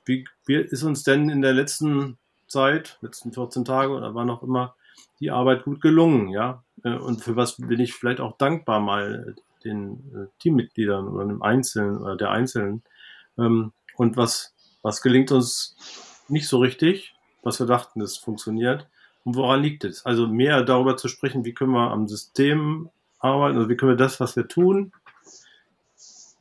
wie, 0.05 0.25
wie 0.45 0.55
ist 0.55 0.83
uns 0.83 1.03
denn 1.03 1.29
in 1.29 1.41
der 1.41 1.53
letzten 1.53 2.17
Zeit, 2.47 2.97
letzten 3.01 3.33
14 3.33 3.65
Tage 3.65 3.93
oder 3.93 4.15
wann 4.15 4.29
auch 4.29 4.43
immer, 4.43 4.75
die 5.19 5.31
Arbeit 5.31 5.63
gut 5.63 5.81
gelungen, 5.81 6.29
ja? 6.29 6.63
Äh, 6.83 6.95
und 6.95 7.23
für 7.23 7.35
was 7.35 7.57
bin 7.57 7.79
ich 7.79 7.93
vielleicht 7.93 8.19
auch 8.19 8.37
dankbar 8.37 8.79
mal 8.79 9.35
den 9.63 10.11
äh, 10.13 10.27
Teammitgliedern 10.39 11.07
oder 11.07 11.25
dem 11.25 11.41
Einzelnen 11.41 11.97
oder 11.97 12.15
der 12.15 12.31
Einzelnen. 12.31 12.83
Ähm, 13.37 13.73
und 13.95 14.17
was, 14.17 14.53
was 14.81 15.01
gelingt 15.01 15.31
uns 15.31 15.75
nicht 16.27 16.47
so 16.47 16.59
richtig, 16.59 17.15
was 17.43 17.59
wir 17.59 17.67
dachten, 17.67 18.01
es 18.01 18.17
funktioniert. 18.17 18.87
Und 19.23 19.35
woran 19.35 19.61
liegt 19.61 19.83
es? 19.83 20.05
Also 20.05 20.27
mehr 20.27 20.63
darüber 20.63 20.97
zu 20.97 21.07
sprechen, 21.07 21.43
wie 21.43 21.53
können 21.53 21.71
wir 21.71 21.91
am 21.91 22.07
System 22.07 22.89
arbeiten, 23.19 23.57
also 23.57 23.69
wie 23.69 23.75
können 23.75 23.91
wir 23.91 23.97
das, 23.97 24.19
was 24.19 24.35
wir 24.35 24.47
tun, 24.47 24.91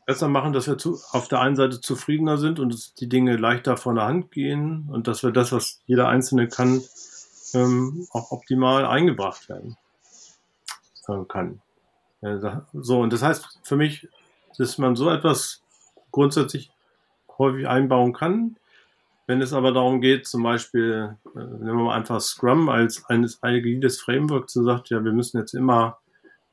besser 0.06 0.28
machen, 0.28 0.52
dass 0.52 0.68
wir 0.68 0.78
zu, 0.78 0.98
auf 1.10 1.28
der 1.28 1.40
einen 1.40 1.56
Seite 1.56 1.80
zufriedener 1.80 2.38
sind 2.38 2.60
und 2.60 3.00
die 3.00 3.08
Dinge 3.08 3.36
leichter 3.36 3.76
von 3.76 3.96
der 3.96 4.04
Hand 4.04 4.30
gehen 4.30 4.88
und 4.90 5.08
dass 5.08 5.22
wir 5.22 5.32
das, 5.32 5.52
was 5.52 5.82
jeder 5.86 6.08
Einzelne 6.08 6.48
kann, 6.48 6.82
ähm, 7.54 8.06
auch 8.12 8.30
optimal 8.30 8.86
eingebracht 8.86 9.48
werden. 9.48 9.76
äh, 11.08 11.24
kann. 11.28 11.60
So, 12.72 13.00
und 13.00 13.12
das 13.12 13.22
heißt 13.22 13.60
für 13.62 13.76
mich, 13.76 14.08
dass 14.58 14.78
man 14.78 14.96
so 14.96 15.10
etwas 15.10 15.62
grundsätzlich 16.10 16.70
häufig 17.38 17.68
einbauen 17.68 18.12
kann. 18.12 18.56
Wenn 19.26 19.42
es 19.42 19.52
aber 19.52 19.72
darum 19.72 20.00
geht, 20.00 20.26
zum 20.26 20.42
Beispiel, 20.42 21.16
äh, 21.34 21.38
nehmen 21.38 21.78
wir 21.78 21.84
mal 21.84 21.96
einfach 21.96 22.20
Scrum 22.20 22.68
als 22.68 23.04
eines 23.06 23.42
agiles 23.42 24.00
Framework 24.00 24.48
zu 24.48 24.62
sagt, 24.62 24.90
ja, 24.90 25.04
wir 25.04 25.12
müssen 25.12 25.38
jetzt 25.38 25.52
immer 25.52 25.98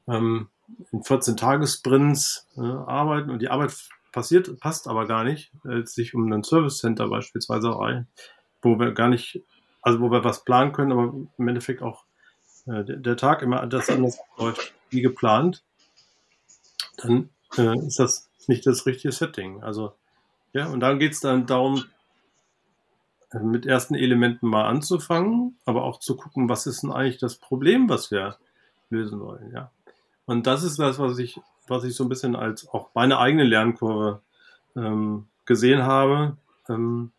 ähm, 0.08 0.50
in 0.92 1.02
14-Tages-Sprints 1.02 2.48
äh, 2.58 2.62
arbeiten 2.62 3.30
und 3.30 3.42
die 3.42 3.50
Arbeit 3.50 3.76
passiert, 4.12 4.60
passt 4.60 4.88
aber 4.88 5.08
gar 5.08 5.24
nicht, 5.24 5.52
äh, 5.66 5.84
sich 5.86 6.14
um 6.14 6.32
ein 6.32 6.44
Service 6.44 6.78
Center 6.78 7.10
beispielsweise 7.10 7.78
rein, 7.78 8.08
wo 8.62 8.80
wir 8.80 8.92
gar 8.94 9.10
nicht, 9.10 9.42
also 9.82 10.00
wo 10.00 10.12
wir 10.12 10.24
was 10.24 10.46
planen 10.46 10.72
können, 10.72 10.92
aber 10.92 11.14
im 11.38 11.48
Endeffekt 11.48 11.82
auch 11.82 12.06
äh, 12.66 12.84
der, 12.84 12.98
der, 12.98 13.18
Tag 13.18 13.42
immer 13.42 13.66
das 13.68 13.90
anders 13.90 14.20
läuft 14.38 14.74
wie 14.90 15.02
geplant, 15.02 15.64
dann 16.98 17.30
äh, 17.58 17.78
ist 17.86 18.00
das 18.00 18.30
nicht 18.48 18.66
das 18.66 18.86
richtige 18.86 19.12
Setting. 19.12 19.64
Also 19.64 19.94
ja, 20.54 20.68
und 20.68 20.80
dann 20.80 21.00
geht 21.00 21.14
es 21.14 21.20
dann 21.20 21.46
darum, 21.46 21.84
äh, 23.32 23.40
mit 23.40 23.66
ersten 23.66 23.96
Elementen 23.96 24.48
mal 24.48 24.66
anzufangen, 24.66 25.58
aber 25.66 25.84
auch 25.84 26.00
zu 26.00 26.16
gucken, 26.16 26.48
was 26.50 26.68
ist 26.68 26.84
denn 26.84 26.92
eigentlich 26.92 27.18
das 27.18 27.38
Problem, 27.38 27.90
was 27.90 28.12
wir 28.12 28.38
lösen 28.90 29.20
wollen, 29.20 29.52
ja. 29.54 29.72
Und 30.26 30.48
das 30.48 30.64
ist 30.64 30.80
das, 30.80 31.00
was 31.00 31.18
ich, 31.18 31.40
was 31.68 31.84
ich 31.84 31.96
so 31.96 32.04
ein 32.04 32.10
bisschen 32.10 32.36
als 32.36 32.68
auch 32.70 32.90
meine 32.94 33.20
eigene 33.20 33.44
Lernkurve 33.44 34.22
ähm, 34.76 35.28
gesehen 35.46 35.84
habe. 35.84 36.38
Ähm, 36.70 37.12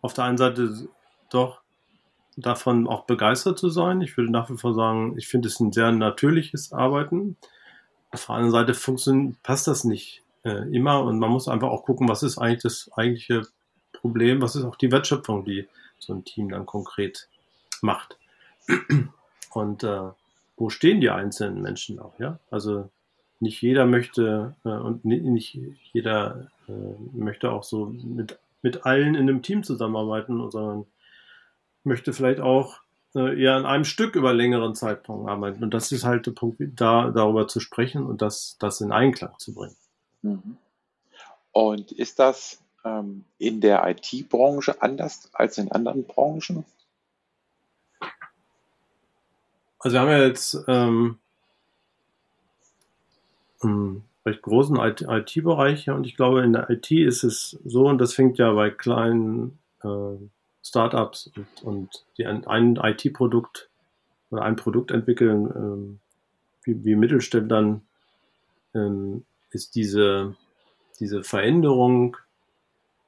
auf 0.00 0.14
der 0.14 0.24
einen 0.24 0.38
Seite 0.38 0.88
doch 1.30 1.60
davon 2.36 2.86
auch 2.86 3.04
begeistert 3.04 3.58
zu 3.58 3.68
sein. 3.68 4.00
Ich 4.00 4.16
würde 4.16 4.30
nach 4.30 4.50
wie 4.50 4.56
vor 4.56 4.74
sagen, 4.74 5.16
ich 5.18 5.28
finde 5.28 5.48
es 5.48 5.60
ein 5.60 5.72
sehr 5.72 5.92
natürliches 5.92 6.72
Arbeiten. 6.72 7.36
Auf 8.10 8.26
der 8.26 8.36
anderen 8.36 8.52
Seite 8.52 8.74
funktioniert, 8.74 9.42
passt 9.42 9.66
das 9.66 9.84
nicht 9.84 10.22
äh, 10.44 10.74
immer 10.74 11.02
und 11.02 11.18
man 11.18 11.30
muss 11.30 11.48
einfach 11.48 11.68
auch 11.68 11.84
gucken, 11.84 12.08
was 12.08 12.22
ist 12.22 12.38
eigentlich 12.38 12.62
das 12.62 12.90
eigentliche 12.94 13.42
Problem, 13.92 14.40
was 14.40 14.56
ist 14.56 14.64
auch 14.64 14.76
die 14.76 14.90
Wertschöpfung, 14.90 15.44
die 15.44 15.68
so 15.98 16.14
ein 16.14 16.24
Team 16.24 16.48
dann 16.50 16.66
konkret 16.66 17.28
macht. 17.80 18.18
Und 19.52 19.84
äh, 19.84 20.10
wo 20.62 20.70
stehen 20.70 21.00
die 21.00 21.10
einzelnen 21.10 21.60
Menschen 21.60 21.98
auch, 21.98 22.16
ja? 22.20 22.38
Also 22.48 22.88
nicht 23.40 23.60
jeder 23.62 23.84
möchte 23.84 24.54
äh, 24.64 24.68
und 24.68 25.04
nicht 25.04 25.58
jeder 25.92 26.52
äh, 26.68 26.72
möchte 27.12 27.50
auch 27.50 27.64
so 27.64 27.86
mit, 27.86 28.38
mit 28.62 28.86
allen 28.86 29.16
in 29.16 29.28
einem 29.28 29.42
Team 29.42 29.64
zusammenarbeiten, 29.64 30.52
sondern 30.52 30.86
möchte 31.82 32.12
vielleicht 32.12 32.38
auch 32.38 32.78
äh, 33.16 33.42
eher 33.42 33.56
an 33.56 33.66
einem 33.66 33.84
Stück 33.84 34.14
über 34.14 34.32
längeren 34.32 34.76
Zeitpunkt 34.76 35.28
arbeiten. 35.28 35.64
Und 35.64 35.74
das 35.74 35.90
ist 35.90 36.04
halt 36.04 36.26
der 36.26 36.30
Punkt, 36.30 36.60
da 36.60 37.10
darüber 37.10 37.48
zu 37.48 37.58
sprechen 37.58 38.06
und 38.06 38.22
das, 38.22 38.56
das 38.60 38.80
in 38.80 38.92
Einklang 38.92 39.36
zu 39.38 39.54
bringen. 39.54 39.76
Mhm. 40.22 40.58
Und 41.50 41.90
ist 41.90 42.20
das 42.20 42.62
ähm, 42.84 43.24
in 43.38 43.60
der 43.60 43.84
IT-Branche 43.88 44.80
anders 44.80 45.28
als 45.32 45.58
in 45.58 45.72
anderen 45.72 46.04
Branchen? 46.04 46.64
Also 49.82 49.96
wir 49.96 50.00
haben 50.00 50.10
ja 50.10 50.22
jetzt 50.22 50.64
ähm, 50.68 51.18
einen 53.60 54.04
recht 54.24 54.40
großen 54.42 54.76
IT-Bereich 54.76 55.90
und 55.90 56.06
ich 56.06 56.14
glaube, 56.14 56.42
in 56.42 56.52
der 56.52 56.70
IT 56.70 56.88
ist 56.92 57.24
es 57.24 57.58
so, 57.64 57.88
und 57.88 57.98
das 57.98 58.14
fängt 58.14 58.38
ja 58.38 58.52
bei 58.52 58.70
kleinen 58.70 59.58
äh, 59.82 60.16
Startups 60.62 61.32
und, 61.34 61.62
und 61.64 62.04
die 62.16 62.26
ein, 62.26 62.46
ein 62.46 62.76
IT-Produkt 62.76 63.70
oder 64.30 64.42
ein 64.42 64.54
Produkt 64.54 64.92
entwickeln, 64.92 65.50
ähm, 65.56 65.98
wie, 66.62 66.84
wie 66.84 66.94
Mittelständlern, 66.94 67.82
ähm, 68.74 69.24
ist 69.50 69.74
diese, 69.74 70.36
diese 71.00 71.24
Veränderung, 71.24 72.16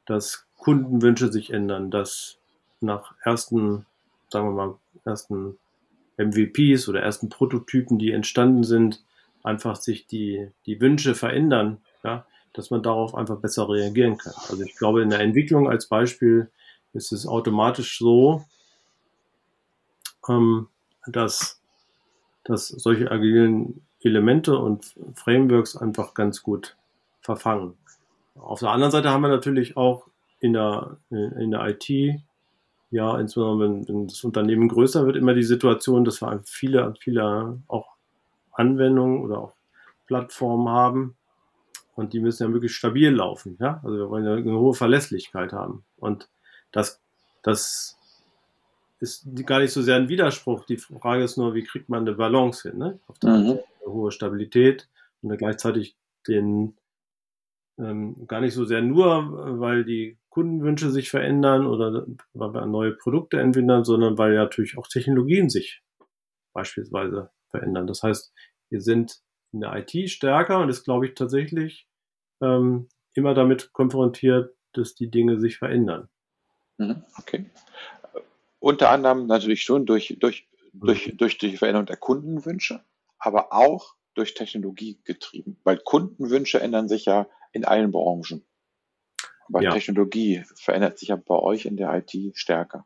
dass 0.07 0.45
Kundenwünsche 0.59 1.31
sich 1.31 1.53
ändern, 1.53 1.93
dass 1.93 2.37
nach 2.81 3.15
ersten, 3.23 3.87
sagen 4.29 4.49
wir 4.49 4.67
mal, 4.67 4.75
ersten 5.05 5.57
MVPs 6.17 6.89
oder 6.89 7.01
ersten 7.01 7.29
Prototypen, 7.29 7.99
die 7.99 8.13
entstanden 8.13 8.65
sind, 8.65 9.03
einfach 9.43 9.77
sich 9.77 10.07
die, 10.07 10.49
die 10.67 10.81
Wünsche 10.81 11.15
verändern, 11.15 11.79
ja, 12.03 12.27
dass 12.53 12.71
man 12.71 12.83
darauf 12.83 13.15
einfach 13.15 13.39
besser 13.39 13.69
reagieren 13.69 14.17
kann. 14.17 14.33
Also 14.49 14.63
ich 14.63 14.77
glaube, 14.77 15.03
in 15.03 15.11
der 15.11 15.21
Entwicklung 15.21 15.69
als 15.69 15.87
Beispiel 15.87 16.51
ist 16.93 17.13
es 17.13 17.27
automatisch 17.27 17.99
so, 17.99 18.45
ähm, 20.29 20.69
dass, 21.07 21.61
dass 22.45 22.69
solche 22.69 23.11
agilen 23.11 23.83
Elemente 24.01 24.59
und 24.59 24.95
Frameworks 25.15 25.77
einfach 25.77 26.15
ganz 26.15 26.43
gut 26.43 26.77
verfangen. 27.21 27.75
Auf 28.35 28.61
der 28.61 28.71
anderen 28.71 28.93
Seite 28.93 29.11
haben 29.11 29.23
wir 29.23 29.29
natürlich 29.29 29.77
auch 29.77 30.09
in 30.41 30.53
der, 30.53 30.99
in 31.11 31.51
der 31.51 31.67
IT 31.67 32.21
ja, 32.95 33.19
insbesondere 33.19 33.69
wenn, 33.69 33.89
wenn 33.89 34.07
das 34.07 34.23
Unternehmen 34.23 34.69
größer 34.69 35.05
wird, 35.05 35.17
immer 35.17 35.35
die 35.35 35.43
Situation, 35.43 36.05
dass 36.05 36.23
wir 36.23 36.41
viele, 36.45 36.95
viele 37.01 37.61
auch 37.67 37.97
Anwendungen 38.53 39.25
oder 39.25 39.39
auch 39.39 39.53
Plattformen 40.07 40.69
haben 40.69 41.17
und 41.97 42.13
die 42.13 42.21
müssen 42.21 42.45
ja 42.45 42.53
wirklich 42.53 42.77
stabil 42.77 43.11
laufen. 43.11 43.57
Ja? 43.61 43.81
Also 43.83 43.97
wir 43.99 44.09
wollen 44.11 44.25
ja 44.25 44.35
eine 44.35 44.61
hohe 44.61 44.75
Verlässlichkeit 44.75 45.53
haben. 45.53 45.85
Und 45.97 46.29
das, 46.71 47.01
das 47.43 47.99
ist 49.01 49.27
gar 49.45 49.59
nicht 49.59 49.73
so 49.73 49.83
sehr 49.83 49.97
ein 49.97 50.09
Widerspruch. 50.09 50.65
Die 50.65 50.77
Frage 50.77 51.25
ist 51.25 51.37
nur, 51.37 51.53
wie 51.55 51.65
kriegt 51.65 51.89
man 51.89 52.03
eine 52.03 52.15
Balance 52.15 52.69
hin? 52.69 52.79
Ne? 52.79 53.01
Auf 53.09 53.19
der 53.19 53.31
mhm. 53.31 53.51
eine 53.83 53.93
hohe 53.93 54.13
Stabilität 54.13 54.89
und 55.21 55.37
gleichzeitig 55.37 55.97
den 56.29 56.77
ähm, 57.77 58.29
gar 58.29 58.41
nicht 58.41 58.55
so 58.55 58.65
sehr 58.65 58.83
nur, 58.83 59.59
weil 59.59 59.85
die 59.85 60.17
Kundenwünsche 60.35 60.91
sich 60.91 61.11
verändern 61.11 61.65
oder 61.65 62.07
weil 62.33 62.53
wir 62.53 62.67
neue 62.67 62.91
Produkte 62.91 63.39
entwickeln, 63.39 63.85
sondern 63.85 64.19
weil 64.19 64.35
ja 64.35 64.43
natürlich 64.43 64.77
auch 64.77 64.89
Technologien 64.89 65.49
sich 65.49 65.81
beispielsweise 66.53 67.31
verändern. 67.51 67.87
Das 67.87 68.03
heißt, 68.03 68.35
wir 68.69 68.81
sind 68.81 69.21
in 69.53 69.61
der 69.61 69.77
IT 69.77 70.11
stärker 70.11 70.59
und 70.59 70.71
ist, 70.71 70.83
glaube 70.83 71.07
ich, 71.07 71.15
tatsächlich 71.15 71.87
ähm, 72.43 72.89
immer 73.15 73.35
damit 73.35 73.73
konfrontiert, 73.73 74.57
dass 74.73 74.97
die 74.97 75.09
Dinge 75.09 75.39
sich 75.39 75.59
verändern. 75.59 76.09
Mhm, 76.79 77.05
okay. 77.17 77.49
Unter 78.59 78.91
anderem 78.91 79.29
natürlich 79.29 79.63
schon 79.63 79.87
durch, 79.87 80.17
durch, 80.19 80.49
durch, 80.73 81.13
mhm. 81.13 81.17
durch 81.17 81.39
die 81.39 81.57
Veränderung 81.57 81.87
der 81.87 81.97
Kundenwünsche, 81.97 82.85
aber 83.21 83.53
auch 83.53 83.95
durch 84.15 84.35
Technologie 84.35 84.99
getrieben, 85.05 85.61
weil 85.63 85.79
Kundenwünsche 85.79 86.61
ändern 86.61 86.89
sich 86.89 87.05
ja 87.05 87.29
in 87.53 87.65
allen 87.65 87.93
Branchen. 87.93 88.45
Aber 89.49 89.63
ja. 89.63 89.73
Technologie 89.73 90.45
verändert 90.57 90.99
sich 90.99 91.09
ja 91.09 91.17
bei 91.17 91.37
euch 91.37 91.67
in 91.67 91.77
der 91.77 91.95
IT 91.95 92.37
stärker. 92.37 92.85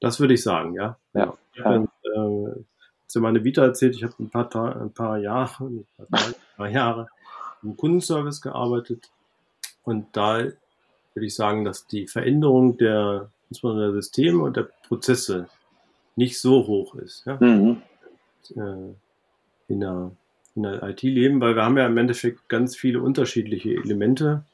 Das 0.00 0.20
würde 0.20 0.34
ich 0.34 0.42
sagen, 0.42 0.74
ja. 0.74 0.98
ja. 1.12 1.36
Ich 1.54 1.64
habe 1.64 1.88
äh, 2.04 2.62
zu 3.06 3.20
meine 3.20 3.42
Vita 3.42 3.62
erzählt, 3.64 3.96
ich 3.96 4.04
habe 4.04 4.14
ein 4.20 4.30
paar, 4.30 4.80
ein 4.80 4.92
paar 4.92 5.18
Jahre, 5.18 5.64
ein 5.98 6.34
paar 6.56 6.68
Jahre 6.68 7.08
im 7.62 7.76
Kundenservice 7.76 8.40
gearbeitet 8.40 9.10
und 9.82 10.16
da 10.16 10.38
würde 10.38 11.26
ich 11.26 11.34
sagen, 11.34 11.64
dass 11.64 11.86
die 11.86 12.06
Veränderung 12.06 12.76
der, 12.76 13.30
insbesondere 13.50 13.92
der 13.92 14.02
Systeme 14.02 14.42
und 14.42 14.56
der 14.56 14.68
Prozesse 14.86 15.48
nicht 16.14 16.38
so 16.38 16.66
hoch 16.66 16.94
ist. 16.94 17.24
Ja? 17.26 17.38
Mhm. 17.40 17.82
Äh, 18.54 18.94
in 19.68 19.80
der, 19.80 20.10
in 20.54 20.62
der 20.62 20.82
IT 20.82 21.02
leben, 21.02 21.40
weil 21.40 21.56
wir 21.56 21.64
haben 21.64 21.76
ja 21.76 21.86
im 21.86 21.96
Endeffekt 21.96 22.48
ganz 22.48 22.76
viele 22.76 23.02
unterschiedliche 23.02 23.70
Elemente 23.70 24.44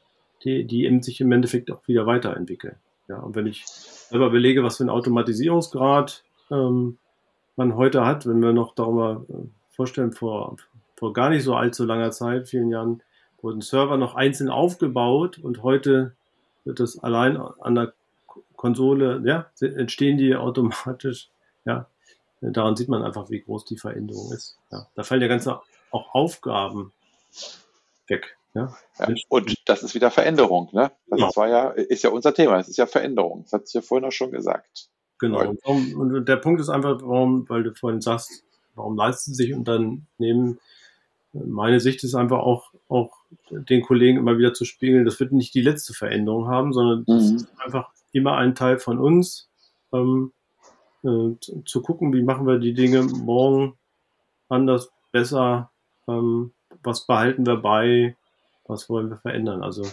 die, 0.42 0.64
die 0.64 1.00
sich 1.02 1.20
im 1.20 1.32
Endeffekt 1.32 1.70
auch 1.70 1.86
wieder 1.86 2.06
weiterentwickeln. 2.06 2.76
Ja, 3.08 3.18
und 3.18 3.34
wenn 3.34 3.46
ich 3.46 3.66
selber 3.66 4.30
belege, 4.30 4.62
was 4.62 4.78
für 4.78 4.84
ein 4.84 4.90
Automatisierungsgrad 4.90 6.24
ähm, 6.50 6.98
man 7.56 7.76
heute 7.76 8.04
hat, 8.04 8.26
wenn 8.26 8.42
wir 8.42 8.52
noch 8.52 8.74
darüber 8.74 9.24
äh, 9.28 9.46
vorstellen, 9.70 10.12
vor, 10.12 10.56
vor 10.96 11.12
gar 11.12 11.30
nicht 11.30 11.44
so 11.44 11.54
allzu 11.54 11.84
langer 11.84 12.10
Zeit, 12.10 12.48
vielen 12.48 12.70
Jahren, 12.70 13.02
wurden 13.42 13.60
Server 13.60 13.98
noch 13.98 14.14
einzeln 14.14 14.48
aufgebaut 14.48 15.38
und 15.38 15.62
heute 15.62 16.14
wird 16.64 16.80
das 16.80 16.98
allein 16.98 17.36
an 17.36 17.74
der 17.74 17.92
Konsole, 18.56 19.22
ja, 19.26 19.50
entstehen 19.60 20.16
die 20.16 20.34
automatisch, 20.34 21.28
ja. 21.64 21.86
Daran 22.40 22.76
sieht 22.76 22.88
man 22.88 23.02
einfach, 23.02 23.30
wie 23.30 23.40
groß 23.40 23.64
die 23.64 23.78
Veränderung 23.78 24.30
ist. 24.32 24.58
Ja. 24.70 24.86
Da 24.94 25.02
fallen 25.02 25.22
ja 25.22 25.28
ganze 25.28 25.60
auch 25.90 26.14
Aufgaben 26.14 26.92
weg. 28.06 28.36
Ja, 28.54 28.72
ja, 29.00 29.08
und 29.28 29.54
das 29.66 29.82
ist 29.82 29.94
wieder 29.94 30.12
Veränderung. 30.12 30.68
Ne? 30.72 30.92
Das 31.08 31.20
ja. 31.20 31.30
war 31.34 31.48
ja, 31.48 31.70
ist 31.70 32.04
ja 32.04 32.10
unser 32.10 32.32
Thema. 32.32 32.58
Es 32.60 32.68
ist 32.68 32.76
ja 32.76 32.86
Veränderung. 32.86 33.42
Das 33.42 33.52
hat 33.52 33.62
du 33.62 33.78
ja 33.78 33.82
vorhin 33.82 34.06
auch 34.06 34.12
schon 34.12 34.30
gesagt. 34.30 34.88
Genau. 35.18 35.54
Und, 35.64 35.94
und, 35.94 36.24
der 36.28 36.36
Punkt 36.36 36.60
ist 36.60 36.68
einfach, 36.68 37.00
warum, 37.02 37.48
weil 37.48 37.64
du 37.64 37.74
vorhin 37.74 38.00
sagst, 38.00 38.44
warum 38.74 38.96
leisten 38.96 39.34
sich 39.34 39.54
Unternehmen? 39.54 40.60
Meine 41.32 41.80
Sicht 41.80 42.04
ist 42.04 42.14
einfach 42.14 42.38
auch, 42.38 42.70
auch 42.88 43.10
den 43.50 43.82
Kollegen 43.82 44.18
immer 44.18 44.38
wieder 44.38 44.54
zu 44.54 44.64
spiegeln, 44.64 45.04
das 45.04 45.18
wird 45.18 45.32
nicht 45.32 45.54
die 45.54 45.62
letzte 45.62 45.92
Veränderung 45.92 46.46
haben, 46.46 46.72
sondern 46.72 47.04
das 47.06 47.30
mhm. 47.30 47.36
ist 47.36 47.48
einfach 47.58 47.90
immer 48.12 48.36
ein 48.36 48.54
Teil 48.54 48.78
von 48.78 48.98
uns, 48.98 49.48
ähm, 49.92 50.32
äh, 51.02 51.34
zu 51.64 51.82
gucken, 51.82 52.12
wie 52.12 52.22
machen 52.22 52.46
wir 52.46 52.58
die 52.58 52.74
Dinge 52.74 53.02
morgen 53.02 53.76
anders, 54.48 54.90
besser, 55.10 55.70
ähm, 56.06 56.52
was 56.82 57.06
behalten 57.06 57.46
wir 57.46 57.56
bei, 57.56 58.16
was 58.66 58.88
wollen 58.88 59.10
wir 59.10 59.16
verändern. 59.18 59.62
Also 59.62 59.84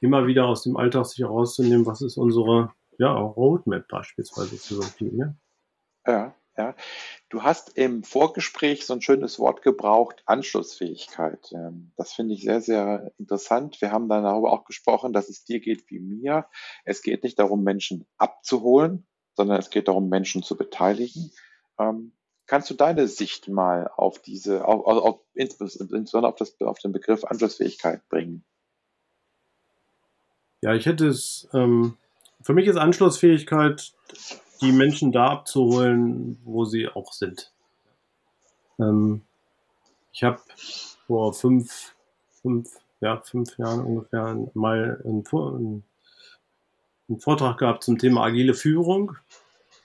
immer 0.00 0.26
wieder 0.26 0.46
aus 0.46 0.62
dem 0.62 0.76
Alltag 0.76 1.06
sich 1.06 1.20
herauszunehmen, 1.20 1.86
was 1.86 2.02
ist 2.02 2.16
unsere 2.16 2.72
ja, 2.98 3.12
Roadmap 3.12 3.88
beispielsweise 3.88 4.56
für 4.56 4.74
so 4.74 4.82
ein 4.82 4.94
Team. 4.96 5.18
Ja? 5.18 5.34
ja. 6.56 6.74
Du 7.28 7.42
hast 7.42 7.76
im 7.76 8.04
Vorgespräch 8.04 8.86
so 8.86 8.94
ein 8.94 9.02
schönes 9.02 9.38
Wort 9.38 9.62
gebraucht, 9.62 10.22
Anschlussfähigkeit. 10.26 11.50
Ähm, 11.52 11.92
das 11.96 12.12
finde 12.12 12.34
ich 12.34 12.42
sehr, 12.42 12.60
sehr 12.60 13.12
interessant. 13.18 13.80
Wir 13.80 13.90
haben 13.90 14.08
dann 14.08 14.24
darüber 14.24 14.52
auch 14.52 14.64
gesprochen, 14.64 15.12
dass 15.12 15.28
es 15.28 15.44
dir 15.44 15.60
geht 15.60 15.90
wie 15.90 16.00
mir. 16.00 16.46
Es 16.84 17.02
geht 17.02 17.24
nicht 17.24 17.38
darum, 17.38 17.64
Menschen 17.64 18.06
abzuholen, 18.18 19.06
sondern 19.34 19.58
es 19.58 19.70
geht 19.70 19.88
darum, 19.88 20.08
Menschen 20.08 20.42
zu 20.42 20.56
beteiligen. 20.56 21.32
Kannst 22.46 22.68
du 22.68 22.74
deine 22.74 23.08
Sicht 23.08 23.48
mal 23.48 23.90
auf 23.96 24.20
diese, 24.20 24.66
auf, 24.66 24.86
auf, 24.86 25.20
insbesondere 25.34 26.28
auf, 26.28 26.36
das, 26.36 26.60
auf 26.60 26.78
den 26.78 26.92
Begriff 26.92 27.24
Anschlussfähigkeit 27.24 28.06
bringen? 28.08 28.44
Ja, 30.60 30.74
ich 30.74 30.86
hätte 30.86 31.06
es, 31.06 31.48
ähm, 31.54 31.96
für 32.42 32.54
mich 32.54 32.66
ist 32.66 32.76
Anschlussfähigkeit 32.76 33.94
die 34.60 34.72
Menschen 34.72 35.12
da 35.12 35.28
abzuholen, 35.28 36.38
wo 36.44 36.64
sie 36.64 36.88
auch 36.88 37.12
sind. 37.12 37.52
Ähm, 38.78 39.22
ich 40.12 40.22
habe 40.22 40.40
vor 41.06 41.34
fünf, 41.34 41.94
fünf, 42.42 42.70
ja, 43.00 43.20
fünf 43.20 43.58
Jahren 43.58 43.84
ungefähr 43.84 44.36
mal 44.54 45.00
einen, 45.04 45.24
einen, 47.08 47.20
Vortrag 47.20 47.58
gehabt 47.58 47.84
zum 47.84 47.98
Thema 47.98 48.24
agile 48.24 48.54
Führung. 48.54 49.16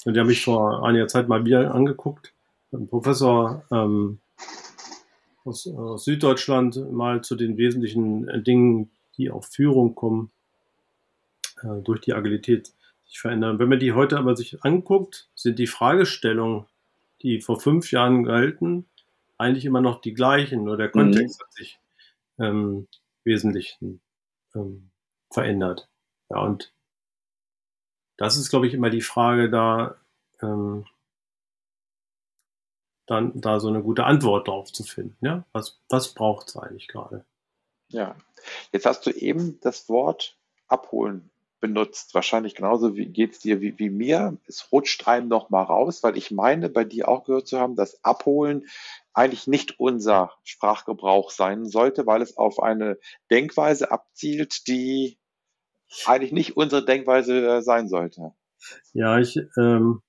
Und 0.06 0.14
die 0.14 0.20
habe 0.20 0.32
ich 0.32 0.44
vor 0.44 0.86
einiger 0.86 1.08
Zeit 1.08 1.28
mal 1.28 1.44
wieder 1.44 1.74
angeguckt. 1.74 2.34
Ein 2.72 2.88
Professor 2.88 3.66
ähm, 3.72 4.20
aus, 5.44 5.68
aus 5.68 6.06
Süddeutschland 6.06 6.92
mal 6.92 7.24
zu 7.24 7.36
den 7.36 7.58
wesentlichen 7.58 8.44
Dingen, 8.44 8.92
die 9.18 9.32
auf 9.32 9.48
Führung 9.48 9.96
kommen, 9.96 10.32
äh, 11.64 11.82
durch 11.82 12.02
die 12.02 12.14
Agilität 12.14 12.74
sich 13.06 13.20
verändern. 13.20 13.58
Wenn 13.60 13.70
man 13.70 13.80
die 13.80 13.94
heute 13.94 14.18
aber 14.18 14.36
sich 14.36 14.64
anguckt, 14.64 15.30
sind 15.34 15.58
die 15.58 15.68
Fragestellungen, 15.68 16.66
die 17.22 17.42
vor 17.42 17.60
fünf 17.60 17.92
Jahren 17.92 18.24
galten, 18.24 18.86
eigentlich 19.38 19.66
immer 19.66 19.82
noch 19.82 20.02
die 20.02 20.14
gleichen, 20.14 20.64
nur 20.64 20.78
der 20.78 20.88
mhm. 20.88 20.92
Kontext 20.92 21.40
mhm. 21.40 21.44
hat 21.44 21.54
sich 21.54 21.80
ähm, 22.38 22.88
wesentlich 23.24 23.78
ähm, 24.56 24.92
verändert. 25.32 25.90
Ja, 26.30 26.42
und 26.42 26.72
das 28.18 28.38
ist, 28.38 28.50
glaube 28.50 28.68
ich, 28.68 28.74
immer 28.74 28.90
die 28.90 29.02
Frage, 29.02 29.50
da 29.50 29.96
ähm, 30.42 30.86
dann 33.10 33.40
da 33.42 33.60
so 33.60 33.70
eine 33.70 33.82
gute 33.82 34.06
Antwort 34.06 34.48
drauf 34.48 34.72
zu 34.72 34.84
finden. 34.84 35.18
Ja, 35.26 35.46
was 35.52 35.80
was 35.90 36.14
braucht 36.14 36.50
es 36.50 36.58
eigentlich 36.58 36.88
gerade? 36.88 37.26
Ja, 37.90 38.16
jetzt 38.72 38.86
hast 38.86 39.06
du 39.06 39.12
eben 39.12 39.60
das 39.62 39.90
Wort 39.90 40.38
abholen 40.68 41.32
benutzt. 41.60 42.14
Wahrscheinlich 42.14 42.56
genauso 42.56 42.96
wie 42.96 43.08
geht's 43.08 43.40
dir 43.40 43.62
wie, 43.62 43.78
wie 43.80 43.90
mir. 43.90 44.38
Es 44.46 44.72
rutscht 44.72 45.08
einem 45.08 45.28
noch 45.28 45.50
mal 45.50 45.64
raus, 45.64 46.04
weil 46.04 46.18
ich 46.18 46.32
meine, 46.32 46.70
bei 46.70 46.84
dir 46.84 47.08
auch 47.10 47.26
gehört 47.26 47.48
zu 47.48 47.60
haben, 47.60 47.76
dass 47.76 48.04
Abholen 48.04 48.68
eigentlich 49.14 49.48
nicht 49.48 49.80
unser 49.80 50.32
Sprachgebrauch 50.44 51.32
sein 51.32 51.66
sollte, 51.66 52.06
weil 52.06 52.22
es 52.22 52.38
auf 52.38 52.62
eine 52.62 52.98
Denkweise 53.30 53.92
abzielt, 53.92 54.68
die 54.68 55.18
eigentlich 56.06 56.32
nicht 56.32 56.56
unsere 56.56 56.86
Denkweise 56.86 57.58
äh, 57.58 57.62
sein 57.62 57.90
sollte. 57.90 58.34
Ja, 58.94 59.18
ich 59.18 59.38
ähm, 59.58 60.02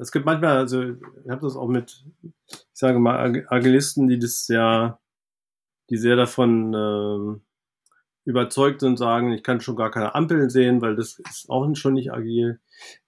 es 0.00 0.10
gibt 0.10 0.24
manchmal, 0.24 0.56
also 0.56 0.82
ich 0.82 1.30
habe 1.30 1.42
das 1.42 1.56
auch 1.56 1.68
mit, 1.68 2.04
ich 2.50 2.64
sage 2.72 2.98
mal, 2.98 3.44
Agilisten, 3.48 4.08
die 4.08 4.18
das 4.18 4.46
sehr, 4.46 4.98
die 5.90 5.96
sehr 5.96 6.16
davon 6.16 6.74
ähm, 6.74 7.40
überzeugt 8.24 8.80
sind 8.80 8.90
und 8.90 8.96
sagen, 8.96 9.32
ich 9.32 9.42
kann 9.42 9.60
schon 9.60 9.76
gar 9.76 9.90
keine 9.90 10.14
Ampeln 10.14 10.50
sehen, 10.50 10.80
weil 10.80 10.96
das 10.96 11.18
ist 11.18 11.48
auch 11.48 11.68
schon 11.76 11.94
nicht 11.94 12.12
agil. 12.12 12.60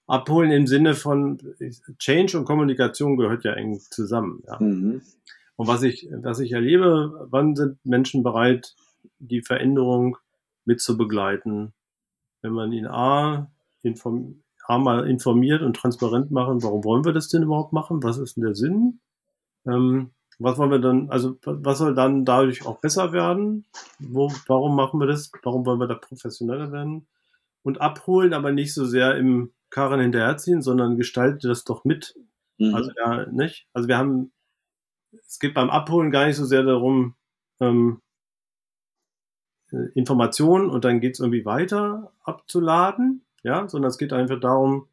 Abholen 0.07 0.51
im 0.51 0.67
Sinne 0.67 0.95
von 0.95 1.39
Change 1.99 2.39
und 2.39 2.45
Kommunikation 2.45 3.17
gehört 3.17 3.45
ja 3.45 3.53
eng 3.53 3.79
zusammen. 3.91 4.43
Ja. 4.47 4.59
Mhm. 4.59 5.03
Und 5.57 5.69
was 5.69 5.83
ich, 5.83 6.09
was 6.11 6.41
ich 6.41 6.53
erlebe, 6.53 7.29
wann 7.31 7.55
sind 7.55 7.85
Menschen 7.85 8.23
bereit, 8.23 8.75
die 9.19 9.43
Veränderung 9.43 10.17
mit 10.65 10.81
zu 10.81 10.97
begleiten? 10.97 11.75
Wenn 12.43 12.53
man 12.53 12.73
ihn 12.73 12.87
A, 12.87 13.51
inform, 13.83 14.43
A 14.71 14.79
mal 14.79 15.09
informiert 15.09 15.63
und 15.63 15.77
transparent 15.77 16.31
machen, 16.31 16.63
warum 16.63 16.85
wollen 16.85 17.05
wir 17.05 17.13
das 17.13 17.29
denn 17.29 17.43
überhaupt 17.43 17.73
machen? 17.73 18.03
Was 18.03 18.19
ist 18.19 18.37
denn 18.37 18.45
der 18.45 18.55
Sinn? 18.55 19.01
Ähm, 19.67 20.13
was 20.39 20.57
wollen 20.57 20.71
wir 20.71 20.79
dann, 20.79 21.11
also 21.11 21.37
was 21.45 21.79
soll 21.79 21.95
dann 21.95 22.25
dadurch 22.25 22.65
auch 22.65 22.81
besser 22.81 23.13
werden? 23.13 23.67
Wo, 23.99 24.33
warum 24.47 24.75
machen 24.77 24.99
wir 25.01 25.07
das? 25.07 25.31
Warum 25.43 25.67
wollen 25.67 25.81
wir 25.81 25.87
da 25.87 25.97
professioneller 25.97 26.73
werden? 26.73 27.07
Und 27.63 27.81
abholen, 27.81 28.33
aber 28.33 28.53
nicht 28.53 28.73
so 28.73 28.87
sehr 28.87 29.17
im 29.17 29.53
Karren 29.69 30.01
hinterherziehen, 30.01 30.63
sondern 30.63 30.97
gestaltet 30.97 31.45
das 31.45 31.65
doch 31.65 31.85
mit. 31.85 32.15
Mhm. 32.57 32.75
Also 32.75 32.91
ja, 32.97 33.27
nicht? 33.27 33.67
Also 33.75 33.89
wir 33.89 33.99
haben, 33.99 34.33
es 35.27 35.39
geht 35.41 35.55
beim 35.55 35.69
Abholen 35.69 36.11
gar 36.11 36.27
nicht 36.27 36.37
so 36.37 36.47
sehr 36.47 36.63
darum, 36.63 37.17
ähm, 37.61 38.01
äh, 39.73 39.89
Informationen 39.95 40.71
und 40.71 40.85
dann 40.85 41.01
geht's 41.01 41.21
irgendwie 41.21 41.45
weiter 41.45 42.13
abzuladen, 42.23 43.27
ja, 43.43 43.69
sondern 43.69 43.89
es 43.89 43.99
geht 43.99 44.13
einfach 44.13 44.41
darum, 44.41 44.89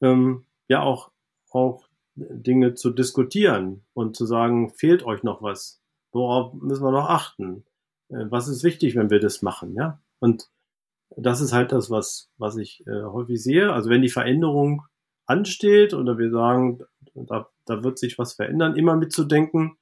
ähm, 0.00 0.44
ja 0.68 0.82
auch, 0.82 1.10
auch 1.50 1.88
Dinge 2.14 2.74
zu 2.74 2.90
diskutieren 2.90 3.84
und 3.94 4.16
zu 4.16 4.26
sagen, 4.26 4.70
fehlt 4.70 5.04
euch 5.04 5.22
noch 5.22 5.42
was? 5.42 5.82
Worauf 6.12 6.52
müssen 6.54 6.84
wir 6.84 6.92
noch 6.92 7.08
achten? 7.08 7.64
Äh, 8.08 8.26
was 8.28 8.48
ist 8.48 8.64
wichtig, 8.64 8.96
wenn 8.96 9.10
wir 9.10 9.20
das 9.20 9.42
machen? 9.42 9.74
Ja, 9.74 10.00
und 10.18 10.50
das 11.16 11.40
ist 11.40 11.52
halt 11.52 11.72
das, 11.72 11.90
was, 11.90 12.30
was 12.38 12.56
ich 12.56 12.86
äh, 12.86 13.02
häufig 13.02 13.42
sehe. 13.42 13.72
Also 13.72 13.90
wenn 13.90 14.02
die 14.02 14.08
Veränderung 14.08 14.82
ansteht 15.26 15.94
oder 15.94 16.18
wir 16.18 16.30
sagen, 16.30 16.80
da, 17.14 17.48
da 17.66 17.82
wird 17.84 17.98
sich 17.98 18.18
was 18.18 18.34
verändern, 18.34 18.76
immer 18.76 18.96
mitzudenken, 18.96 19.76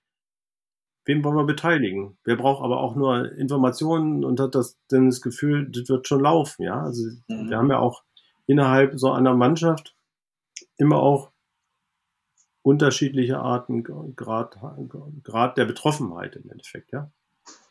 wen 1.05 1.25
wollen 1.25 1.37
wir 1.37 1.45
beteiligen? 1.45 2.19
Wer 2.25 2.37
braucht 2.37 2.63
aber 2.63 2.81
auch 2.81 2.95
nur 2.95 3.33
Informationen 3.33 4.25
und 4.25 4.41
hat 4.41 4.55
das, 4.55 4.79
denn 4.91 5.07
das 5.07 5.21
Gefühl, 5.21 5.71
das 5.71 5.89
wird 5.89 6.07
schon 6.07 6.21
laufen, 6.21 6.63
ja? 6.63 6.83
Also 6.83 7.03
mhm. 7.29 7.51
wir 7.51 7.57
haben 7.57 7.71
ja 7.71 7.79
auch 7.79 8.03
innerhalb 8.47 8.99
so 8.99 9.13
einer 9.13 9.35
Mannschaft 9.35 9.95
immer 10.77 11.01
auch 11.01 11.31
unterschiedliche 12.63 13.39
Arten, 13.39 13.85
Grad, 14.17 14.59
Grad 15.23 15.57
der 15.57 15.65
Betroffenheit 15.65 16.37
im 16.37 16.51
Endeffekt, 16.51 16.93
ja. 16.93 17.11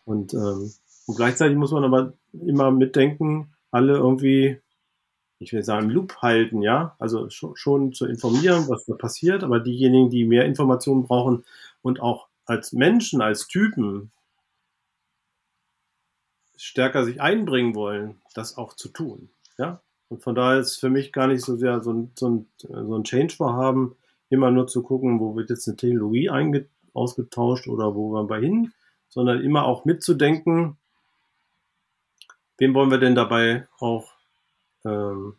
Und, 0.05 0.33
ähm, 0.33 0.73
und 1.05 1.15
gleichzeitig 1.15 1.57
muss 1.57 1.71
man 1.71 1.83
aber 1.83 2.13
immer 2.33 2.71
mitdenken, 2.71 3.53
alle 3.69 3.93
irgendwie, 3.97 4.59
ich 5.37 5.53
will 5.53 5.63
sagen, 5.63 5.89
Loop 5.89 6.17
halten, 6.23 6.63
ja. 6.63 6.95
Also 6.97 7.29
schon, 7.29 7.55
schon 7.55 7.93
zu 7.93 8.07
informieren, 8.07 8.67
was 8.67 8.85
da 8.85 8.95
passiert, 8.95 9.43
aber 9.43 9.59
diejenigen, 9.59 10.09
die 10.09 10.25
mehr 10.25 10.45
Informationen 10.45 11.03
brauchen 11.03 11.45
und 11.83 11.99
auch 11.99 12.28
als 12.49 12.73
Menschen, 12.73 13.21
als 13.21 13.47
Typen 13.47 14.11
stärker 16.57 17.05
sich 17.05 17.21
einbringen 17.21 17.75
wollen, 17.75 18.21
das 18.33 18.57
auch 18.57 18.73
zu 18.73 18.89
tun, 18.89 19.29
ja. 19.57 19.81
Und 20.09 20.23
von 20.23 20.33
daher 20.33 20.59
ist 20.59 20.77
für 20.77 20.89
mich 20.89 21.13
gar 21.13 21.27
nicht 21.27 21.45
so 21.45 21.55
sehr 21.55 21.81
so 21.81 21.93
ein, 21.93 22.11
so 22.15 22.29
ein, 22.29 22.49
so 22.61 22.95
ein 22.97 23.03
Change-Vorhaben, 23.03 23.95
immer 24.29 24.49
nur 24.49 24.65
zu 24.67 24.81
gucken, 24.81 25.19
wo 25.19 25.35
wird 25.35 25.51
jetzt 25.51 25.67
eine 25.67 25.77
Technologie 25.77 26.31
ausgetauscht 26.93 27.67
oder 27.67 27.93
wo 27.93 28.09
wollen 28.11 28.29
wir 28.29 28.39
hin, 28.39 28.73
sondern 29.09 29.41
immer 29.41 29.65
auch 29.65 29.85
mitzudenken, 29.85 30.77
wem 32.57 32.73
wollen 32.73 32.89
wir 32.89 32.97
denn 32.97 33.13
dabei 33.13 33.67
auch 33.77 34.11
ähm, 34.83 35.35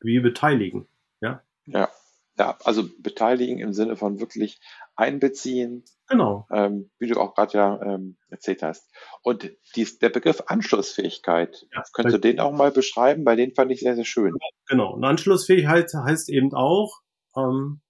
wie 0.00 0.18
beteiligen, 0.18 0.88
ja? 1.20 1.40
Ja, 1.66 1.88
ja, 2.36 2.58
also 2.64 2.88
beteiligen 2.98 3.60
im 3.60 3.72
Sinne 3.72 3.96
von 3.96 4.18
wirklich 4.18 4.60
einbeziehen. 4.96 5.84
Genau. 6.08 6.46
Ähm, 6.52 6.90
wie 6.98 7.08
du 7.08 7.18
auch 7.18 7.34
gerade 7.34 7.56
ja 7.56 7.82
ähm, 7.82 8.16
erzählt 8.28 8.62
hast. 8.62 8.90
Und 9.22 9.50
dies, 9.74 9.98
der 9.98 10.10
Begriff 10.10 10.42
Anschlussfähigkeit, 10.46 11.66
ja, 11.72 11.82
könntest 11.92 12.16
du 12.16 12.20
den 12.20 12.40
auch 12.40 12.52
mal 12.52 12.70
beschreiben? 12.70 13.24
Bei 13.24 13.36
den 13.36 13.54
fand 13.54 13.70
ich 13.72 13.80
sehr, 13.80 13.94
sehr 13.94 14.04
schön. 14.04 14.34
Genau. 14.68 14.94
Und 14.94 15.04
Anschlussfähigkeit 15.04 15.90
heißt 15.94 16.28
eben 16.28 16.52
auch, 16.52 17.00
ähm, 17.36 17.80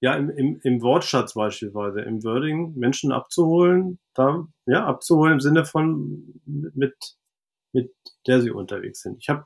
ja, 0.00 0.14
im, 0.14 0.30
im, 0.30 0.60
im 0.62 0.82
Wortschatz 0.82 1.34
beispielsweise, 1.34 2.02
im 2.02 2.22
Wording 2.22 2.74
Menschen 2.76 3.12
abzuholen, 3.12 3.98
da, 4.14 4.46
ja, 4.66 4.84
abzuholen 4.84 5.34
im 5.34 5.40
Sinne 5.40 5.64
von 5.64 6.40
mit, 6.44 6.94
mit 7.72 7.94
der 8.26 8.42
sie 8.42 8.50
unterwegs 8.50 9.00
sind. 9.00 9.18
Ich 9.20 9.28
habe 9.28 9.44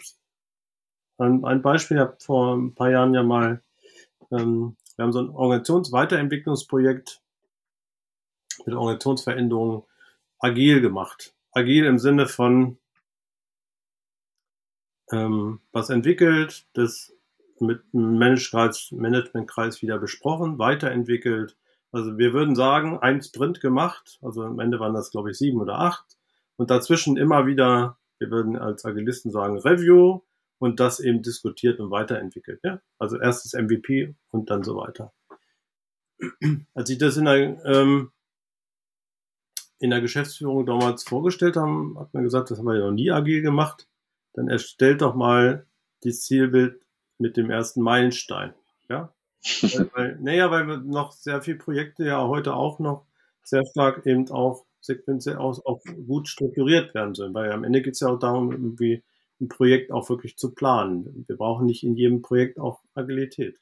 ein, 1.19 1.45
ein 1.45 1.63
Beispiel, 1.63 1.99
ich 1.99 2.01
habe 2.03 2.17
vor 2.21 2.57
ein 2.57 2.75
paar 2.75 2.91
Jahren 2.91 3.15
ja 3.15 3.23
mal, 3.23 3.63
ähm, 4.33 4.77
wir 5.01 5.05
haben 5.05 5.13
so 5.15 5.21
ein 5.21 5.31
Organisationsweiterentwicklungsprojekt 5.31 7.23
mit 8.67 8.75
Organisationsveränderungen 8.75 9.83
agil 10.39 10.83
gemacht. 10.83 11.35
Agil 11.53 11.87
im 11.87 11.99
Sinne 11.99 12.27
von 12.27 12.77
ähm, 15.11 15.61
was 15.73 15.89
entwickelt, 15.89 16.67
das 16.75 17.15
mit 17.61 17.81
dem 17.95 18.19
Managementkreis 18.19 19.81
wieder 19.81 19.99
besprochen, 19.99 20.59
weiterentwickelt, 20.59 21.57
Also 21.93 22.19
wir 22.19 22.35
würden 22.35 22.55
sagen, 22.55 22.99
ein 22.99 23.23
Sprint 23.23 23.63
gemacht, 23.63 24.19
also 24.21 24.43
am 24.43 24.61
Ende 24.61 24.81
waren 24.81 24.93
das, 24.93 25.11
glaube 25.11 25.31
ich, 25.31 25.39
sieben 25.39 25.63
oder 25.63 25.79
acht. 25.79 26.19
Und 26.57 26.69
dazwischen 26.69 27.17
immer 27.17 27.47
wieder, 27.47 27.97
wir 28.19 28.31
würden 28.31 28.59
als 28.59 28.85
Agilisten 28.85 29.31
sagen, 29.31 29.59
Review 29.61 30.21
und 30.61 30.79
das 30.79 31.01
eben 31.01 31.23
diskutiert 31.23 31.81
und 31.81 31.91
weiterentwickelt. 31.91 32.61
Ja? 32.63 32.81
Also 32.99 33.19
erstes 33.19 33.55
MVP 33.55 34.15
und 34.31 34.51
dann 34.51 34.63
so 34.63 34.77
weiter. 34.77 35.13
Als 36.75 36.91
ich 36.91 36.99
das 36.99 37.17
in 37.17 37.25
der, 37.25 37.65
ähm, 37.65 38.13
in 39.79 39.89
der 39.89 40.03
Geschäftsführung 40.03 40.67
damals 40.67 41.03
vorgestellt 41.03 41.57
haben, 41.57 41.99
hat 41.99 42.13
man 42.13 42.23
gesagt, 42.23 42.51
das 42.51 42.59
haben 42.59 42.67
wir 42.67 42.79
ja 42.79 42.85
noch 42.85 42.93
nie 42.93 43.11
agil 43.11 43.41
gemacht. 43.41 43.89
Dann 44.35 44.49
erstellt 44.49 45.01
doch 45.01 45.15
mal 45.15 45.67
das 46.03 46.21
Zielbild 46.21 46.85
mit 47.17 47.39
dem 47.39 47.51
ersten 47.51 47.81
Meilenstein. 47.81 48.53
Ja? 48.91 49.15
weil, 49.63 49.91
weil, 49.95 50.19
naja, 50.21 50.51
weil 50.51 50.67
wir 50.69 50.77
noch 50.77 51.13
sehr 51.13 51.41
viele 51.41 51.57
Projekte 51.57 52.05
ja 52.05 52.29
heute 52.29 52.55
auch 52.55 52.79
noch 52.79 53.07
sehr 53.43 53.65
stark 53.65 54.05
eben 54.07 54.31
auch 54.31 54.67
sequenziell 54.83 55.37
auch, 55.37 55.59
auch 55.65 55.81
gut 56.07 56.29
strukturiert 56.29 56.95
werden 56.95 57.15
sollen. 57.15 57.33
Weil 57.33 57.51
am 57.51 57.65
Ende 57.65 57.81
geht 57.81 57.95
es 57.95 58.01
ja 58.01 58.09
auch 58.09 58.19
darum, 58.19 58.53
irgendwie 58.53 59.03
ein 59.41 59.49
Projekt 59.49 59.93
auch 59.93 60.09
wirklich 60.11 60.37
zu 60.37 60.55
planen. 60.55 61.25
Wir 61.27 61.37
brauchen 61.37 61.67
nicht 61.67 61.83
in 61.83 61.97
jedem 61.97 62.23
Projekt 62.23 62.59
auch 62.59 62.81
Agilität. 62.95 63.61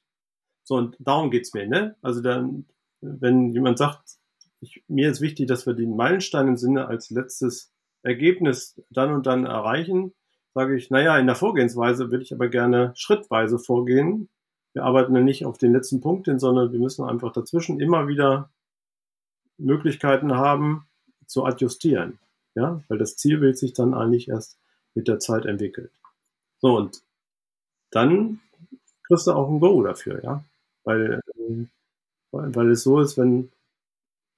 So, 0.64 0.76
und 0.76 0.96
darum 0.98 1.30
geht's 1.30 1.54
mir, 1.54 1.66
ne? 1.66 1.96
Also 2.02 2.20
dann, 2.20 2.66
wenn 3.00 3.52
jemand 3.52 3.78
sagt, 3.78 4.18
ich, 4.60 4.82
mir 4.88 5.10
ist 5.10 5.20
wichtig, 5.20 5.46
dass 5.46 5.66
wir 5.66 5.74
den 5.74 5.96
Meilenstein 5.96 6.48
im 6.48 6.56
Sinne 6.56 6.88
als 6.88 7.10
letztes 7.10 7.72
Ergebnis 8.02 8.80
dann 8.90 9.12
und 9.12 9.26
dann 9.26 9.46
erreichen, 9.46 10.14
sage 10.54 10.76
ich, 10.76 10.90
naja, 10.90 11.16
in 11.18 11.26
der 11.26 11.36
Vorgehensweise 11.36 12.10
würde 12.10 12.22
ich 12.22 12.34
aber 12.34 12.48
gerne 12.48 12.92
schrittweise 12.96 13.58
vorgehen. 13.58 14.28
Wir 14.72 14.84
arbeiten 14.84 15.14
dann 15.14 15.24
nicht 15.24 15.46
auf 15.46 15.58
den 15.58 15.72
letzten 15.72 16.00
Punkt 16.00 16.26
hin, 16.26 16.38
sondern 16.38 16.72
wir 16.72 16.80
müssen 16.80 17.04
einfach 17.04 17.32
dazwischen 17.32 17.80
immer 17.80 18.08
wieder 18.08 18.50
Möglichkeiten 19.56 20.34
haben, 20.34 20.86
zu 21.26 21.44
adjustieren. 21.44 22.18
Ja, 22.54 22.82
weil 22.88 22.98
das 22.98 23.16
Zielbild 23.16 23.56
sich 23.56 23.72
dann 23.72 23.94
eigentlich 23.94 24.28
erst 24.28 24.58
mit 24.94 25.08
der 25.08 25.18
Zeit 25.18 25.46
entwickelt. 25.46 25.90
So, 26.60 26.76
und 26.76 27.02
dann 27.90 28.40
kriegst 29.04 29.26
du 29.26 29.32
auch 29.32 29.48
ein 29.48 29.60
Go 29.60 29.82
dafür, 29.82 30.22
ja. 30.22 30.44
Weil, 30.84 31.20
weil, 32.30 32.54
weil 32.54 32.70
es 32.70 32.82
so 32.82 33.00
ist, 33.00 33.16
wenn, 33.18 33.50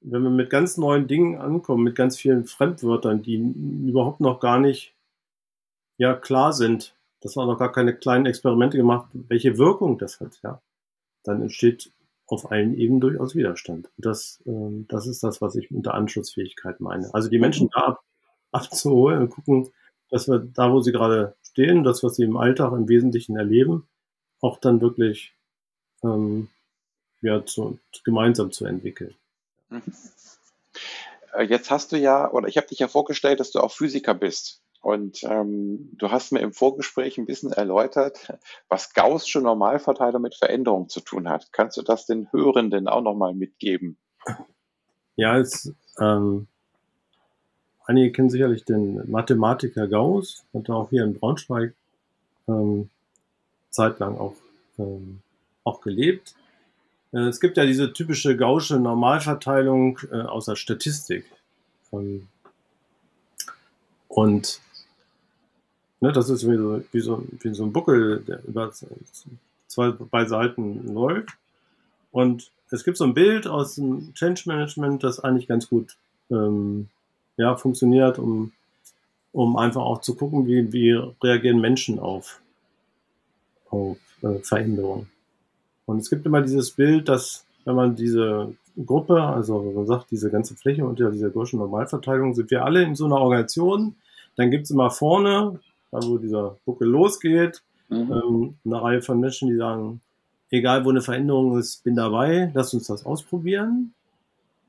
wenn 0.00 0.22
wir 0.22 0.30
mit 0.30 0.50
ganz 0.50 0.76
neuen 0.76 1.06
Dingen 1.06 1.38
ankommen, 1.38 1.84
mit 1.84 1.96
ganz 1.96 2.18
vielen 2.18 2.46
Fremdwörtern, 2.46 3.22
die 3.22 3.36
überhaupt 3.36 4.20
noch 4.20 4.40
gar 4.40 4.58
nicht 4.58 4.94
ja 5.98 6.14
klar 6.14 6.52
sind, 6.52 6.94
dass 7.20 7.36
man 7.36 7.46
noch 7.46 7.58
gar 7.58 7.72
keine 7.72 7.94
kleinen 7.94 8.26
Experimente 8.26 8.76
gemacht, 8.76 9.10
welche 9.12 9.58
Wirkung 9.58 9.98
das 9.98 10.20
hat, 10.20 10.40
ja, 10.42 10.60
dann 11.24 11.42
entsteht 11.42 11.92
auf 12.26 12.50
allen 12.50 12.74
Ebenen 12.74 13.00
durchaus 13.00 13.34
Widerstand. 13.34 13.90
Und 13.96 14.06
das, 14.06 14.42
ähm, 14.46 14.86
das 14.88 15.06
ist 15.06 15.22
das, 15.22 15.42
was 15.42 15.56
ich 15.56 15.70
unter 15.70 15.94
Anschlussfähigkeit 15.94 16.80
meine. 16.80 17.12
Also 17.12 17.28
die 17.28 17.38
Menschen 17.38 17.68
da 17.74 17.80
ab, 17.80 18.00
abzuholen 18.52 19.22
und 19.22 19.30
gucken, 19.30 19.70
dass 20.10 20.28
wir 20.28 20.38
da, 20.38 20.72
wo 20.72 20.80
sie 20.80 20.92
gerade 20.92 21.36
stehen, 21.42 21.84
das, 21.84 22.02
was 22.02 22.16
sie 22.16 22.24
im 22.24 22.36
Alltag 22.36 22.72
im 22.72 22.88
Wesentlichen 22.88 23.36
erleben, 23.36 23.88
auch 24.40 24.58
dann 24.58 24.80
wirklich 24.80 25.34
ähm, 26.02 26.48
ja, 27.22 27.44
zu, 27.44 27.78
gemeinsam 28.04 28.50
zu 28.52 28.64
entwickeln. 28.64 29.14
Mhm. 29.68 29.82
Äh, 31.32 31.44
jetzt 31.44 31.70
hast 31.70 31.92
du 31.92 31.96
ja, 31.96 32.30
oder 32.30 32.48
ich 32.48 32.56
habe 32.56 32.66
dich 32.66 32.78
ja 32.78 32.88
vorgestellt, 32.88 33.40
dass 33.40 33.50
du 33.50 33.60
auch 33.60 33.72
Physiker 33.72 34.14
bist. 34.14 34.62
Und 34.82 35.22
ähm, 35.24 35.90
du 35.92 36.10
hast 36.10 36.32
mir 36.32 36.40
im 36.40 36.54
Vorgespräch 36.54 37.18
ein 37.18 37.26
bisschen 37.26 37.52
erläutert, 37.52 38.32
was 38.68 38.94
Gaußsche 38.94 39.40
Normalverteilung 39.40 40.22
mit 40.22 40.34
Veränderung 40.34 40.88
zu 40.88 41.00
tun 41.00 41.28
hat. 41.28 41.52
Kannst 41.52 41.76
du 41.76 41.82
das 41.82 42.06
den 42.06 42.32
Hörenden 42.32 42.88
auch 42.88 43.02
nochmal 43.02 43.34
mitgeben? 43.34 43.98
Ja, 45.16 45.38
es, 45.38 45.74
ähm, 46.00 46.46
einige 47.90 48.12
kennen 48.12 48.30
sicherlich 48.30 48.64
den 48.64 49.10
Mathematiker 49.10 49.86
Gauss, 49.86 50.44
hat 50.54 50.70
auch 50.70 50.90
hier 50.90 51.04
in 51.04 51.18
Braunschweig 51.18 51.74
ähm, 52.48 52.88
zeitlang 53.70 54.18
auch, 54.18 54.34
ähm, 54.78 55.20
auch 55.64 55.80
gelebt. 55.80 56.34
Äh, 57.12 57.28
es 57.28 57.40
gibt 57.40 57.56
ja 57.56 57.66
diese 57.66 57.92
typische 57.92 58.36
Gaußsche 58.36 58.78
Normalverteilung 58.78 59.98
äh, 60.10 60.22
aus 60.22 60.46
der 60.46 60.56
Statistik. 60.56 61.24
Ähm, 61.92 62.28
und 64.08 64.60
Ne, 66.00 66.12
das 66.12 66.30
ist 66.30 66.48
wie 66.48 66.56
so, 66.56 66.82
wie, 66.92 67.00
so, 67.00 67.24
wie 67.40 67.54
so 67.54 67.64
ein 67.64 67.72
Buckel, 67.72 68.22
der 68.26 68.42
über 68.44 68.72
zwei 69.66 69.90
bei 69.90 70.24
Seiten 70.24 70.94
läuft. 70.94 71.36
Und 72.10 72.50
es 72.70 72.84
gibt 72.84 72.96
so 72.96 73.04
ein 73.04 73.14
Bild 73.14 73.46
aus 73.46 73.74
dem 73.74 74.14
Change 74.14 74.44
Management, 74.46 75.04
das 75.04 75.20
eigentlich 75.20 75.46
ganz 75.46 75.68
gut 75.68 75.96
ähm, 76.30 76.88
ja, 77.40 77.56
funktioniert, 77.56 78.18
um, 78.18 78.52
um 79.32 79.56
einfach 79.56 79.82
auch 79.82 80.00
zu 80.00 80.14
gucken, 80.14 80.46
wie, 80.46 80.72
wie 80.72 80.92
reagieren 81.22 81.60
Menschen 81.60 81.98
auf, 81.98 82.40
auf 83.70 83.96
äh, 84.22 84.38
Veränderungen. 84.40 85.08
Und 85.86 85.98
es 85.98 86.10
gibt 86.10 86.26
immer 86.26 86.42
dieses 86.42 86.70
Bild, 86.70 87.08
dass 87.08 87.44
wenn 87.64 87.74
man 87.74 87.96
diese 87.96 88.54
Gruppe, 88.86 89.20
also 89.22 89.72
man 89.74 89.86
sagt, 89.86 90.10
diese 90.10 90.30
ganze 90.30 90.54
Fläche 90.54 90.84
unter 90.84 91.10
dieser 91.10 91.30
Gaußschen 91.30 91.58
Normalverteilung, 91.58 92.34
sind 92.34 92.50
wir 92.50 92.64
alle 92.64 92.82
in 92.82 92.94
so 92.94 93.06
einer 93.06 93.18
Organisation, 93.20 93.96
dann 94.36 94.50
gibt 94.50 94.64
es 94.64 94.70
immer 94.70 94.90
vorne 94.90 95.60
da 95.90 95.98
wo 96.02 96.18
dieser 96.18 96.56
Buckel 96.64 96.88
losgeht. 96.88 97.62
Mhm. 97.88 98.12
Ähm, 98.12 98.54
eine 98.64 98.82
Reihe 98.82 99.02
von 99.02 99.20
Menschen, 99.20 99.48
die 99.48 99.56
sagen, 99.56 100.00
egal 100.50 100.84
wo 100.84 100.90
eine 100.90 101.02
Veränderung 101.02 101.58
ist, 101.58 101.82
bin 101.84 101.96
dabei, 101.96 102.50
lass 102.54 102.72
uns 102.74 102.86
das 102.86 103.04
ausprobieren. 103.04 103.92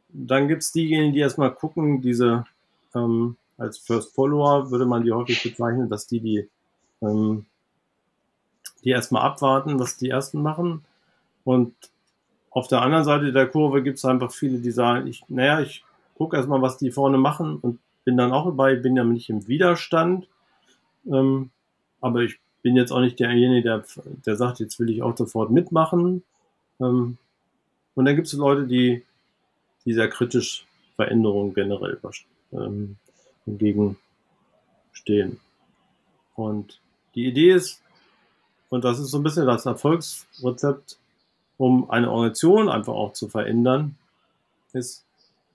Dann 0.10 0.48
gibt 0.48 0.64
es 0.64 0.72
diejenigen, 0.72 1.14
die 1.14 1.20
erstmal 1.20 1.54
gucken, 1.54 2.02
diese 2.02 2.46
ähm, 2.96 3.38
als 3.58 3.78
First 3.78 4.14
Follower 4.16 4.72
würde 4.72 4.86
man 4.86 5.04
die 5.04 5.12
häufig 5.12 5.44
bezeichnen, 5.44 5.90
dass 5.90 6.08
die, 6.08 6.20
die, 6.20 6.50
ähm, 7.02 7.46
die 8.84 8.90
erstmal 8.90 9.24
abwarten, 9.24 9.80
was 9.80 9.98
die 9.98 10.10
ersten 10.10 10.42
machen. 10.42 10.84
Und 11.44 11.76
auf 12.50 12.68
der 12.68 12.82
anderen 12.82 13.04
Seite 13.04 13.32
der 13.32 13.48
Kurve 13.48 13.84
gibt 13.84 13.98
es 13.98 14.06
einfach 14.06 14.32
viele, 14.32 14.60
die 14.60 14.72
sagen, 14.72 15.08
ich, 15.08 15.24
naja, 15.30 15.62
ich 15.62 15.84
gucke 16.16 16.38
erstmal, 16.38 16.62
was 16.62 16.78
die 16.78 16.92
vorne 16.92 17.18
machen 17.18 17.58
und 17.58 17.80
bin 18.04 18.18
dann 18.18 18.32
auch 18.32 18.46
dabei, 18.46 18.76
bin 18.76 18.96
ja 18.96 19.04
nicht 19.04 19.30
im 19.30 19.48
Widerstand, 19.48 20.28
ähm, 21.06 21.52
aber 22.02 22.22
ich 22.22 22.40
bin 22.62 22.76
jetzt 22.76 22.92
auch 22.92 23.00
nicht 23.00 23.20
derjenige, 23.20 23.64
der, 23.64 23.84
der 24.26 24.36
sagt, 24.36 24.60
jetzt 24.60 24.80
will 24.80 24.90
ich 24.90 25.02
auch 25.02 25.16
sofort 25.16 25.52
mitmachen. 25.52 26.24
Ähm, 26.80 27.18
und 27.96 28.06
dann 28.06 28.16
gibt 28.16 28.28
es 28.28 28.34
Leute, 28.34 28.68
die, 28.68 29.04
die 29.86 29.94
sehr 29.94 30.10
kritisch 30.10 30.66
Veränderungen 30.96 31.54
generell 31.54 31.96
ähm, 32.52 32.98
entgegenstehen. 33.46 35.40
Und 36.36 36.80
die 37.16 37.26
Idee 37.26 37.52
ist, 37.52 37.82
und 38.70 38.84
das 38.84 39.00
ist 39.00 39.12
so 39.12 39.20
ein 39.20 39.24
bisschen 39.24 39.46
das 39.46 39.66
Erfolgsrezept, 39.66 40.98
um 41.58 41.90
eine 41.90 42.10
Organisation 42.10 42.70
einfach 42.70 42.94
auch 42.94 43.14
zu 43.14 43.28
verändern, 43.28 43.98
ist 44.74 45.04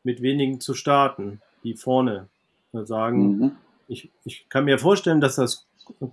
mit 0.04 0.22
wenigen 0.22 0.60
zu 0.60 0.74
starten, 0.74 1.40
die 1.64 1.74
vorne 1.74 2.28
sagen, 2.72 3.38
mhm 3.38 3.56
ich, 3.88 4.10
ich 4.24 4.48
kann 4.48 4.64
mir 4.64 4.78
vorstellen, 4.78 5.20
dass 5.20 5.36
das 5.36 5.64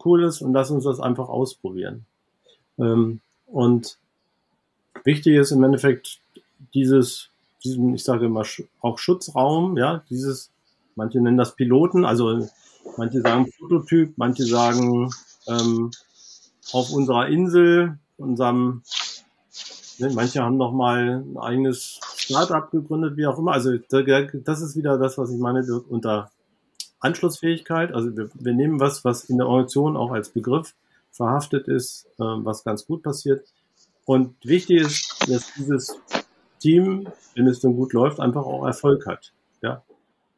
cool 0.05 0.23
ist 0.23 0.41
und 0.41 0.53
lass 0.53 0.71
uns 0.71 0.83
das 0.83 0.99
einfach 0.99 1.29
ausprobieren. 1.29 2.05
Ähm, 2.77 3.19
und 3.47 3.97
wichtig 5.03 5.35
ist 5.35 5.51
im 5.51 5.63
Endeffekt 5.63 6.19
dieses, 6.73 7.29
diesen, 7.63 7.95
ich 7.95 8.03
sage 8.03 8.25
immer 8.25 8.45
auch 8.81 8.97
Schutzraum, 8.97 9.77
ja, 9.77 10.03
dieses, 10.09 10.51
manche 10.95 11.19
nennen 11.21 11.37
das 11.37 11.55
Piloten, 11.55 12.05
also 12.05 12.47
manche 12.97 13.21
sagen 13.21 13.51
Prototyp, 13.57 14.13
manche 14.17 14.45
sagen 14.45 15.09
ähm, 15.47 15.91
auf 16.71 16.91
unserer 16.91 17.27
Insel, 17.27 17.97
unserem, 18.17 18.83
ne, 19.99 20.11
manche 20.13 20.41
haben 20.43 20.57
noch 20.57 20.71
mal 20.71 21.23
ein 21.23 21.37
eigenes 21.37 21.99
Startup 22.15 22.69
gegründet, 22.71 23.17
wie 23.17 23.27
auch 23.27 23.37
immer. 23.37 23.51
Also 23.51 23.77
das 23.77 24.61
ist 24.61 24.75
wieder 24.75 24.97
das, 24.97 25.17
was 25.17 25.31
ich 25.31 25.39
meine 25.39 25.63
unter 25.89 26.31
Anschlussfähigkeit. 26.99 27.93
Also 27.93 28.15
wir, 28.15 28.29
wir 28.33 28.53
nehmen 28.53 28.79
was, 28.79 29.03
was 29.03 29.25
in 29.25 29.37
der 29.37 29.47
Organisation 29.47 29.97
auch 29.97 30.11
als 30.11 30.29
Begriff 30.29 30.73
verhaftet 31.11 31.67
ist, 31.67 32.05
äh, 32.17 32.23
was 32.23 32.63
ganz 32.63 32.85
gut 32.85 33.03
passiert. 33.03 33.45
Und 34.05 34.35
wichtig 34.43 34.81
ist, 34.81 35.29
dass 35.29 35.53
dieses 35.53 35.97
Team, 36.59 37.07
wenn 37.35 37.47
es 37.47 37.59
dann 37.59 37.75
gut 37.75 37.93
läuft, 37.93 38.19
einfach 38.19 38.45
auch 38.45 38.65
Erfolg 38.65 39.05
hat. 39.05 39.31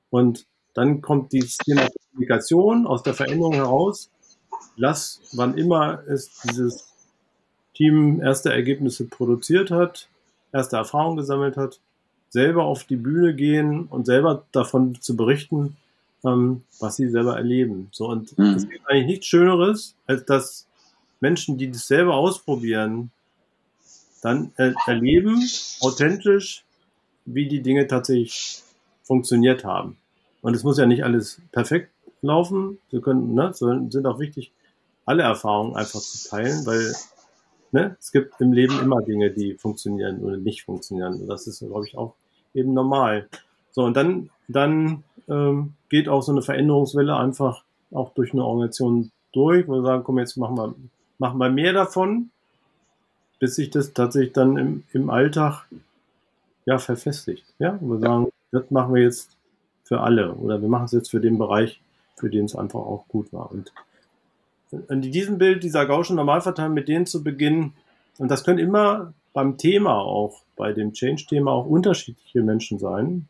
Und 0.10 0.46
dann 0.74 1.02
kommt 1.02 1.32
dieses 1.32 1.58
Thema 1.58 1.88
Kommunikation 2.12 2.86
aus 2.86 3.04
der 3.04 3.14
Veränderung 3.14 3.54
heraus. 3.54 4.10
Lass, 4.78 5.22
wann 5.34 5.58
immer 5.58 6.04
es 6.08 6.42
dieses 6.44 6.88
Team 7.74 8.22
erste 8.22 8.52
Ergebnisse 8.52 9.06
produziert 9.06 9.72
hat, 9.72 10.10
erste 10.52 10.78
Erfahrungen 10.78 11.18
gesammelt 11.18 11.58
hat, 11.58 11.80
selber 12.30 12.66
auf 12.66 12.84
die 12.84 12.98
Bühne 12.98 13.34
gehen 13.36 13.86
und 13.86 14.06
selber 14.06 14.46
davon 14.52 15.00
zu 15.02 15.16
berichten, 15.16 15.78
ähm, 16.26 16.64
was 16.80 16.98
sie 16.98 17.10
selber 17.10 17.38
erleben. 17.38 17.88
So, 17.92 18.10
und 18.10 18.38
mhm. 18.38 18.56
es 18.56 18.68
gibt 18.68 18.90
eigentlich 18.90 19.08
nichts 19.08 19.28
Schöneres, 19.28 19.96
als 20.08 20.26
dass 20.26 20.68
Menschen, 21.20 21.58
die 21.58 21.72
das 21.72 21.88
selber 21.88 22.16
ausprobieren, 22.16 23.12
dann 24.22 24.52
er 24.56 24.74
erleben, 24.86 25.42
authentisch, 25.82 26.64
wie 27.26 27.48
die 27.48 27.62
Dinge 27.62 27.88
tatsächlich 27.88 28.64
funktioniert 29.06 29.64
haben. 29.64 29.98
Und 30.42 30.56
es 30.56 30.64
muss 30.64 30.78
ja 30.78 30.86
nicht 30.86 31.04
alles 31.04 31.42
perfekt 31.52 31.92
laufen. 32.22 32.80
Wir 32.90 33.02
können, 33.02 33.34
ne, 33.34 33.54
sind 33.54 34.06
auch 34.06 34.20
wichtig, 34.20 34.52
alle 35.06 35.24
Erfahrungen 35.24 35.76
einfach 35.76 36.00
zu 36.02 36.30
teilen, 36.30 36.66
weil 36.66 36.94
ne, 37.72 37.96
es 38.00 38.12
gibt 38.12 38.40
im 38.42 38.52
Leben 38.52 38.80
immer 38.80 39.02
Dinge, 39.02 39.32
die 39.32 39.56
funktionieren 39.56 40.22
oder 40.24 40.38
nicht 40.38 40.64
funktionieren. 40.64 41.22
Und 41.22 41.28
das 41.28 41.48
ist, 41.48 41.60
glaube 41.60 41.88
ich, 41.88 41.98
auch 41.98 42.16
eben 42.54 42.74
normal. 42.74 43.28
So, 43.72 43.84
und 43.84 43.96
dann, 43.96 44.30
dann 44.48 45.04
ähm, 45.28 45.74
geht 45.90 46.10
auch 46.10 46.22
so 46.22 46.32
eine 46.32 46.42
Veränderungswelle 46.42 47.16
einfach 47.16 47.64
auch 47.92 48.14
durch 48.14 48.34
eine 48.34 48.44
Organisation 48.44 49.12
durch, 49.32 49.68
wo 49.68 49.74
wir 49.74 49.82
sagen, 49.84 50.04
komm, 50.04 50.20
jetzt 50.20 50.38
machen 50.38 50.58
wir, 50.58 50.76
machen 51.18 51.38
wir 51.40 51.50
mehr 51.50 51.74
davon, 51.74 52.30
bis 53.40 53.56
sich 53.56 53.70
das 53.70 53.94
tatsächlich 53.94 54.34
dann 54.34 54.58
im, 54.58 54.84
im 54.94 55.10
Alltag 55.10 55.66
ja 56.66 56.80
verfestigt. 56.80 57.46
Ja, 57.60 57.72
und 57.72 57.90
wir 57.90 58.00
sagen, 58.00 58.28
das 58.52 58.70
machen 58.72 58.94
wir 58.94 59.04
jetzt 59.04 59.36
für 59.84 60.02
alle 60.02 60.34
oder 60.34 60.62
wir 60.62 60.70
machen 60.70 60.86
es 60.86 60.92
jetzt 60.92 61.12
für 61.12 61.20
den 61.20 61.38
Bereich, 61.38 61.82
für 62.18 62.30
den 62.30 62.46
es 62.46 62.56
einfach 62.56 62.80
auch 62.80 63.06
gut 63.08 63.32
war. 63.34 63.52
Und 63.52 63.72
in 64.90 65.02
diesem 65.02 65.38
Bild, 65.38 65.64
dieser 65.64 65.86
Gaußschen 65.86 66.16
Normalverteilung, 66.16 66.74
mit 66.74 66.88
denen 66.88 67.06
zu 67.06 67.24
beginnen, 67.24 67.74
und 68.18 68.30
das 68.32 68.44
können 68.44 68.60
immer 68.60 69.14
beim 69.34 69.58
Thema 69.58 70.00
auch, 70.00 70.42
bei 70.56 70.72
dem 70.72 70.94
Change-Thema 70.94 71.52
auch 71.52 71.66
unterschiedliche 71.66 72.42
Menschen 72.42 72.80
sein, 72.80 73.28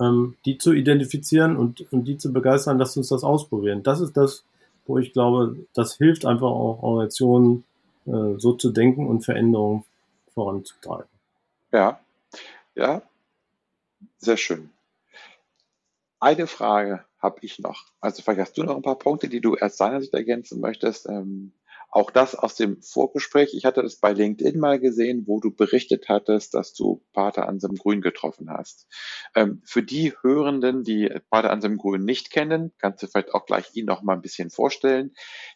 ähm, 0.00 0.36
die 0.44 0.58
zu 0.58 0.72
identifizieren 0.72 1.56
und, 1.56 1.92
und 1.92 2.04
die 2.04 2.18
zu 2.18 2.32
begeistern, 2.32 2.78
lasst 2.78 2.96
uns 2.96 3.08
das 3.08 3.24
ausprobieren. 3.24 3.82
Das 3.82 4.00
ist 4.00 4.16
das, 4.16 4.44
wo 4.86 4.98
ich 4.98 5.12
glaube, 5.12 5.56
das 5.74 5.96
hilft 5.96 6.24
einfach 6.24 6.50
auch 6.50 6.82
Organisationen 6.82 7.64
äh, 8.06 8.38
so 8.38 8.52
zu 8.52 8.70
denken 8.70 9.06
und 9.08 9.24
Veränderungen 9.24 9.84
voranzutreiben. 10.34 11.08
Ja, 11.72 11.98
ja, 12.76 13.02
sehr 14.18 14.36
schön. 14.36 14.70
Eine 16.18 16.46
Frage 16.46 17.04
habe 17.18 17.38
ich 17.42 17.58
noch. 17.58 17.84
Also 18.00 18.22
vielleicht 18.22 18.40
hast 18.40 18.58
du 18.58 18.62
noch 18.62 18.76
ein 18.76 18.82
paar 18.82 18.98
Punkte, 18.98 19.28
die 19.28 19.40
du 19.40 19.56
aus 19.56 19.76
deiner 19.76 20.00
Sicht 20.00 20.14
ergänzen 20.14 20.60
möchtest. 20.60 21.08
Ähm, 21.08 21.52
auch 21.90 22.10
das 22.10 22.34
aus 22.34 22.56
dem 22.56 22.82
Vorgespräch. 22.82 23.54
Ich 23.54 23.64
hatte 23.64 23.82
das 23.82 23.96
bei 23.96 24.12
LinkedIn 24.12 24.58
mal 24.58 24.78
gesehen, 24.78 25.24
wo 25.26 25.40
du 25.40 25.50
berichtet 25.50 26.08
hattest, 26.08 26.54
dass 26.54 26.74
du 26.74 27.02
Pater 27.12 27.48
Anselm 27.48 27.76
Grün 27.76 28.00
getroffen 28.00 28.50
hast. 28.50 28.86
Ähm, 29.34 29.62
für 29.64 29.82
die 29.82 30.12
Hörenden, 30.20 30.82
die 30.82 31.08
Pater 31.30 31.50
Anselm 31.50 31.78
Grün 31.78 32.04
nicht 32.04 32.30
kennen, 32.30 32.72
kannst 32.78 33.02
du 33.02 33.06
vielleicht 33.06 33.32
auch 33.34 33.46
gleich 33.46 33.70
ihn 33.74 33.86
noch 33.86 34.02
mal 34.02 34.14
ein 34.14 34.22
bisschen 34.22 34.50
vorstellen. 34.50 35.14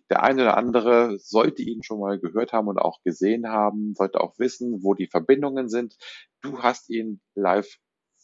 Der 0.09 0.23
eine 0.23 0.43
oder 0.43 0.57
andere 0.57 1.19
sollte 1.19 1.63
ihn 1.63 1.83
schon 1.83 2.01
mal 2.01 2.19
gehört 2.19 2.53
haben 2.53 2.69
und 2.69 2.79
auch 2.79 3.03
gesehen 3.03 3.49
haben, 3.49 3.95
sollte 3.95 4.21
auch 4.21 4.39
wissen, 4.39 4.83
wo 4.83 4.95
die 4.95 5.09
Verbindungen 5.09 5.69
sind. 5.69 5.97
Du 6.41 6.63
hast 6.63 6.89
ihn 6.91 7.21
live 7.35 7.79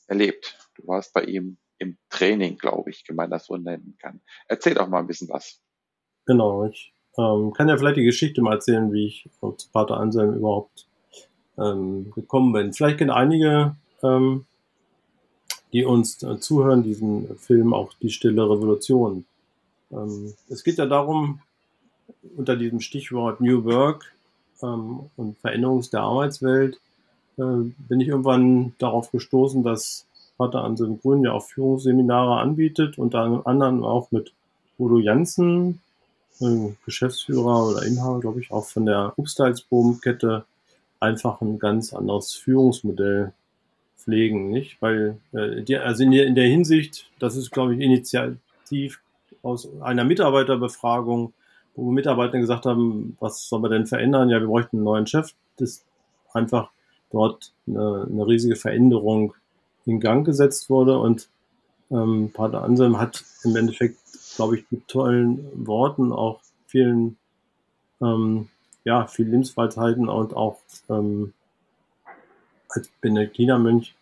erlebt. 0.07 0.59
Du 0.75 0.87
warst 0.87 1.13
bei 1.13 1.23
ihm 1.25 1.57
im 1.79 1.99
Training, 2.11 2.57
glaube 2.59 2.91
ich, 2.91 3.05
wenn 3.09 3.17
man 3.17 3.31
das 3.31 3.47
so 3.47 3.57
nennen 3.57 3.97
kann. 4.01 4.21
Erzähl 4.49 4.75
doch 4.75 4.89
mal 4.89 5.01
ein 5.01 5.07
bisschen 5.07 5.29
was. 5.29 5.61
Genau, 6.27 6.67
ich 6.67 6.93
ähm, 7.19 7.53
kann 7.53 7.69
ja 7.69 7.77
vielleicht 7.77 7.97
die 7.97 8.05
Geschichte 8.05 8.43
mal 8.43 8.55
erzählen, 8.55 8.93
wie 8.93 9.07
ich 9.07 9.29
zu 9.41 9.71
Pater 9.73 9.99
Anselm 9.99 10.35
überhaupt 10.35 10.87
ähm, 11.59 12.11
gekommen 12.13 12.53
bin. 12.53 12.73
Vielleicht 12.73 12.99
kennen 12.99 13.11
einige, 13.11 13.77
ähm, 14.03 14.47
die 15.73 15.85
uns 15.85 16.23
äh, 16.23 16.39
zuhören, 16.39 16.83
diesen 16.83 17.37
Film 17.39 17.75
auch 17.75 17.93
Die 17.95 18.11
Stille 18.11 18.43
Revolution. 18.43 19.25
Ähm, 19.91 20.35
es 20.49 20.65
geht 20.65 20.79
ja 20.79 20.87
darum, 20.87 21.41
unter 22.37 22.57
diesem 22.57 22.81
Stichwort 22.81 23.41
New 23.41 23.65
Work 23.65 24.13
ähm, 24.63 25.11
und 25.17 25.39
Veränderung 25.39 25.83
der 25.93 26.01
Arbeitswelt, 26.01 26.81
bin 27.37 28.01
ich 28.01 28.09
irgendwann 28.09 28.75
darauf 28.79 29.11
gestoßen, 29.11 29.63
dass 29.63 30.07
Pater 30.39 30.65
Anselm 30.65 31.01
Grün 31.01 31.25
ja 31.25 31.33
auch 31.33 31.45
Führungsseminare 31.45 32.39
anbietet, 32.39 32.99
unter 32.99 33.47
anderem 33.47 33.85
auch 33.85 34.11
mit 34.11 34.33
Udo 34.79 34.99
Janssen, 34.99 35.81
Geschäftsführer 36.85 37.69
oder 37.69 37.83
Inhaber, 37.83 38.21
glaube 38.21 38.41
ich, 38.41 38.51
auch 38.51 38.67
von 38.67 38.85
der 38.87 39.15
Obstalsboom-Kette 39.17 40.45
einfach 41.01 41.41
ein 41.41 41.59
ganz 41.59 41.95
anderes 41.95 42.33
Führungsmodell 42.35 43.33
pflegen, 43.97 44.51
nicht? 44.51 44.81
Weil 44.81 45.19
äh, 45.33 45.77
also 45.77 46.05
in 46.05 46.35
der 46.35 46.47
Hinsicht, 46.47 47.11
das 47.19 47.37
ist, 47.37 47.51
glaube 47.51 47.75
ich, 47.75 47.81
initiativ 47.81 49.01
aus 49.43 49.69
einer 49.81 50.05
Mitarbeiterbefragung, 50.05 51.33
wo 51.75 51.91
Mitarbeiter 51.91 52.39
gesagt 52.39 52.67
haben, 52.67 53.17
was 53.21 53.49
soll 53.49 53.61
man 53.61 53.71
denn 53.71 53.87
verändern? 53.87 54.29
Ja, 54.29 54.41
wir 54.41 54.47
bräuchten 54.47 54.77
einen 54.77 54.85
neuen 54.85 55.07
Chef. 55.07 55.33
Das 55.57 55.85
einfach 56.33 56.71
dort 57.17 57.53
eine, 57.67 58.07
eine 58.11 58.27
riesige 58.27 58.57
Veränderung 58.57 59.35
in 59.87 60.01
Gang 60.01 60.25
gesetzt 60.25 60.71
wurde 60.71 60.99
und 60.99 61.29
ähm, 61.91 62.31
Pater 62.33 62.63
Anselm 62.63 62.99
hat 62.99 63.25
im 63.45 63.55
Endeffekt 63.57 63.99
glaube 64.37 64.59
ich, 64.59 64.71
mit 64.71 64.87
tollen 64.87 65.67
Worten, 65.67 66.13
auch 66.13 66.41
vielen, 66.67 67.17
ähm, 68.01 68.49
ja, 68.85 69.07
viel 69.07 69.27
Lebensweisheiten 69.27 70.09
und 70.09 70.35
auch 70.35 70.59
ähm, 70.89 71.33
als 72.69 72.89
Benediktinermönch 73.01 73.95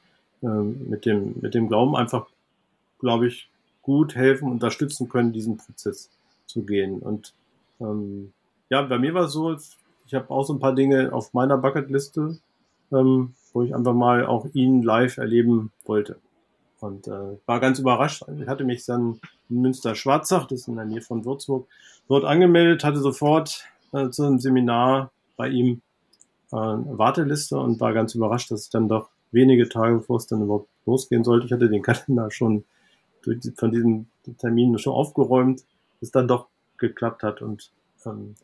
ähm, 0.43 0.89
mit, 0.89 1.07
dem, 1.07 1.37
mit 1.41 1.55
dem 1.55 1.69
Glauben 1.69 1.97
einfach, 1.97 2.27
glaube 2.99 3.29
ich, 3.29 3.49
gut 3.83 4.15
helfen, 4.15 4.51
unterstützen 4.51 5.09
können, 5.09 5.33
diesen 5.33 5.57
Prozess 5.57 6.11
zu 6.47 6.62
gehen. 6.62 6.99
Und 6.99 7.33
ähm, 7.81 8.33
ja, 8.71 8.83
bei 8.83 8.99
mir 8.99 9.15
war 9.15 9.25
es 9.25 9.33
so, 9.33 9.57
ich 10.07 10.15
habe 10.15 10.31
auch 10.31 10.45
so 10.45 10.55
ein 10.55 10.61
paar 10.61 10.75
Dinge 10.75 11.12
auf 11.12 11.33
meiner 11.33 11.57
Bucketliste, 11.57 12.39
ähm, 12.95 13.34
wo 13.53 13.62
ich 13.62 13.74
einfach 13.74 13.95
mal 13.95 14.26
auch 14.26 14.47
ihn 14.53 14.82
live 14.82 15.18
erleben 15.18 15.72
wollte. 15.84 16.18
Und 16.80 17.09
äh, 17.09 17.38
war 17.47 17.61
ganz 17.61 17.78
überrascht. 17.78 18.24
Ich 18.38 18.47
hatte 18.47 18.64
mich 18.64 18.84
dann 18.84 19.20
in 19.49 19.62
Münster-Schwarzach, 19.62 20.47
das 20.47 20.61
ist 20.61 20.68
in 20.68 20.76
der 20.76 20.84
Nähe 20.84 21.01
von 21.01 21.24
Würzburg, 21.24 21.66
dort 22.09 22.24
angemeldet, 22.24 22.84
hatte 22.84 22.99
sofort 22.99 23.64
äh, 23.92 24.11
zu 24.11 24.24
einem 24.24 24.38
Seminar 24.38 25.11
bei 25.36 25.49
ihm 25.49 25.80
äh, 26.53 26.57
eine 26.57 26.99
Warteliste 26.99 27.59
und 27.59 27.80
war 27.80 27.92
ganz 27.95 28.14
überrascht, 28.14 28.51
dass 28.51 28.64
ich 28.64 28.70
dann 28.70 28.88
doch 28.88 29.09
wenige 29.30 29.68
Tage, 29.68 29.97
bevor 29.97 30.18
es 30.18 30.26
dann 30.26 30.42
überhaupt 30.42 30.68
losgehen 30.86 31.24
sollte, 31.24 31.47
ich 31.47 31.53
hatte 31.53 31.68
den 31.68 31.82
Kalender 31.82 32.30
schon 32.30 32.64
durch, 33.22 33.40
von 33.57 33.70
diesen 33.70 34.09
Terminen 34.38 34.78
schon 34.78 34.92
aufgeräumt, 34.92 35.64
es 36.01 36.11
dann 36.11 36.28
doch 36.28 36.47
geklappt 36.76 37.22
hat. 37.22 37.42
Und 37.42 37.70
ähm, 38.07 38.34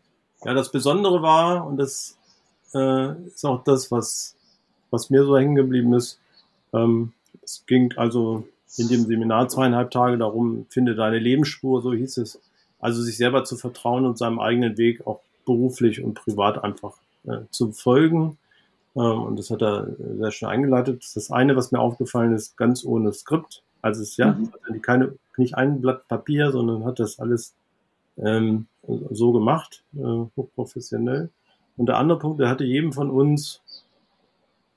ja, 0.44 0.54
das 0.54 0.70
Besondere 0.70 1.22
war, 1.22 1.66
und 1.66 1.76
das 1.76 2.18
äh, 2.74 3.12
ist 3.26 3.44
auch 3.44 3.62
das, 3.64 3.90
was, 3.90 4.36
was 4.90 5.10
mir 5.10 5.24
so 5.24 5.36
hängen 5.36 5.54
geblieben 5.54 5.92
ist, 5.94 6.18
ähm, 6.72 7.12
es 7.42 7.64
ging 7.66 7.92
also 7.96 8.44
in 8.76 8.88
dem 8.88 9.04
Seminar 9.06 9.48
zweieinhalb 9.48 9.90
Tage 9.90 10.18
darum, 10.18 10.66
finde 10.68 10.94
deine 10.94 11.18
Lebensspur, 11.18 11.82
so 11.82 11.92
hieß 11.92 12.18
es. 12.18 12.40
Also 12.78 13.02
sich 13.02 13.16
selber 13.16 13.44
zu 13.44 13.56
vertrauen 13.56 14.06
und 14.06 14.18
seinem 14.18 14.38
eigenen 14.38 14.78
Weg 14.78 15.06
auch 15.06 15.20
beruflich 15.44 16.02
und 16.02 16.14
privat 16.14 16.62
einfach 16.62 16.96
äh, 17.26 17.40
zu 17.50 17.72
folgen. 17.72 18.38
Ähm, 18.96 19.22
und 19.22 19.38
das 19.38 19.50
hat 19.50 19.62
er 19.62 19.88
sehr 19.98 20.30
schön 20.30 20.48
eingeleitet. 20.48 21.04
Das 21.14 21.30
eine, 21.30 21.56
was 21.56 21.72
mir 21.72 21.80
aufgefallen 21.80 22.32
ist, 22.32 22.56
ganz 22.56 22.84
ohne 22.84 23.12
Skript. 23.12 23.62
Also 23.82 24.02
es 24.02 24.16
ja 24.16 24.32
mhm. 24.32 24.82
keine, 24.82 25.14
nicht 25.36 25.56
ein 25.56 25.80
Blatt 25.80 26.06
Papier, 26.08 26.52
sondern 26.52 26.84
hat 26.84 27.00
das 27.00 27.18
alles 27.18 27.54
ähm, 28.16 28.66
so 29.10 29.32
gemacht, 29.32 29.82
äh, 29.96 30.26
hochprofessionell. 30.36 31.30
Und 31.76 31.86
der 31.86 31.98
andere 31.98 32.18
Punkt, 32.18 32.40
er 32.40 32.48
hatte 32.48 32.64
jedem 32.64 32.92
von 32.92 33.10
uns, 33.10 33.62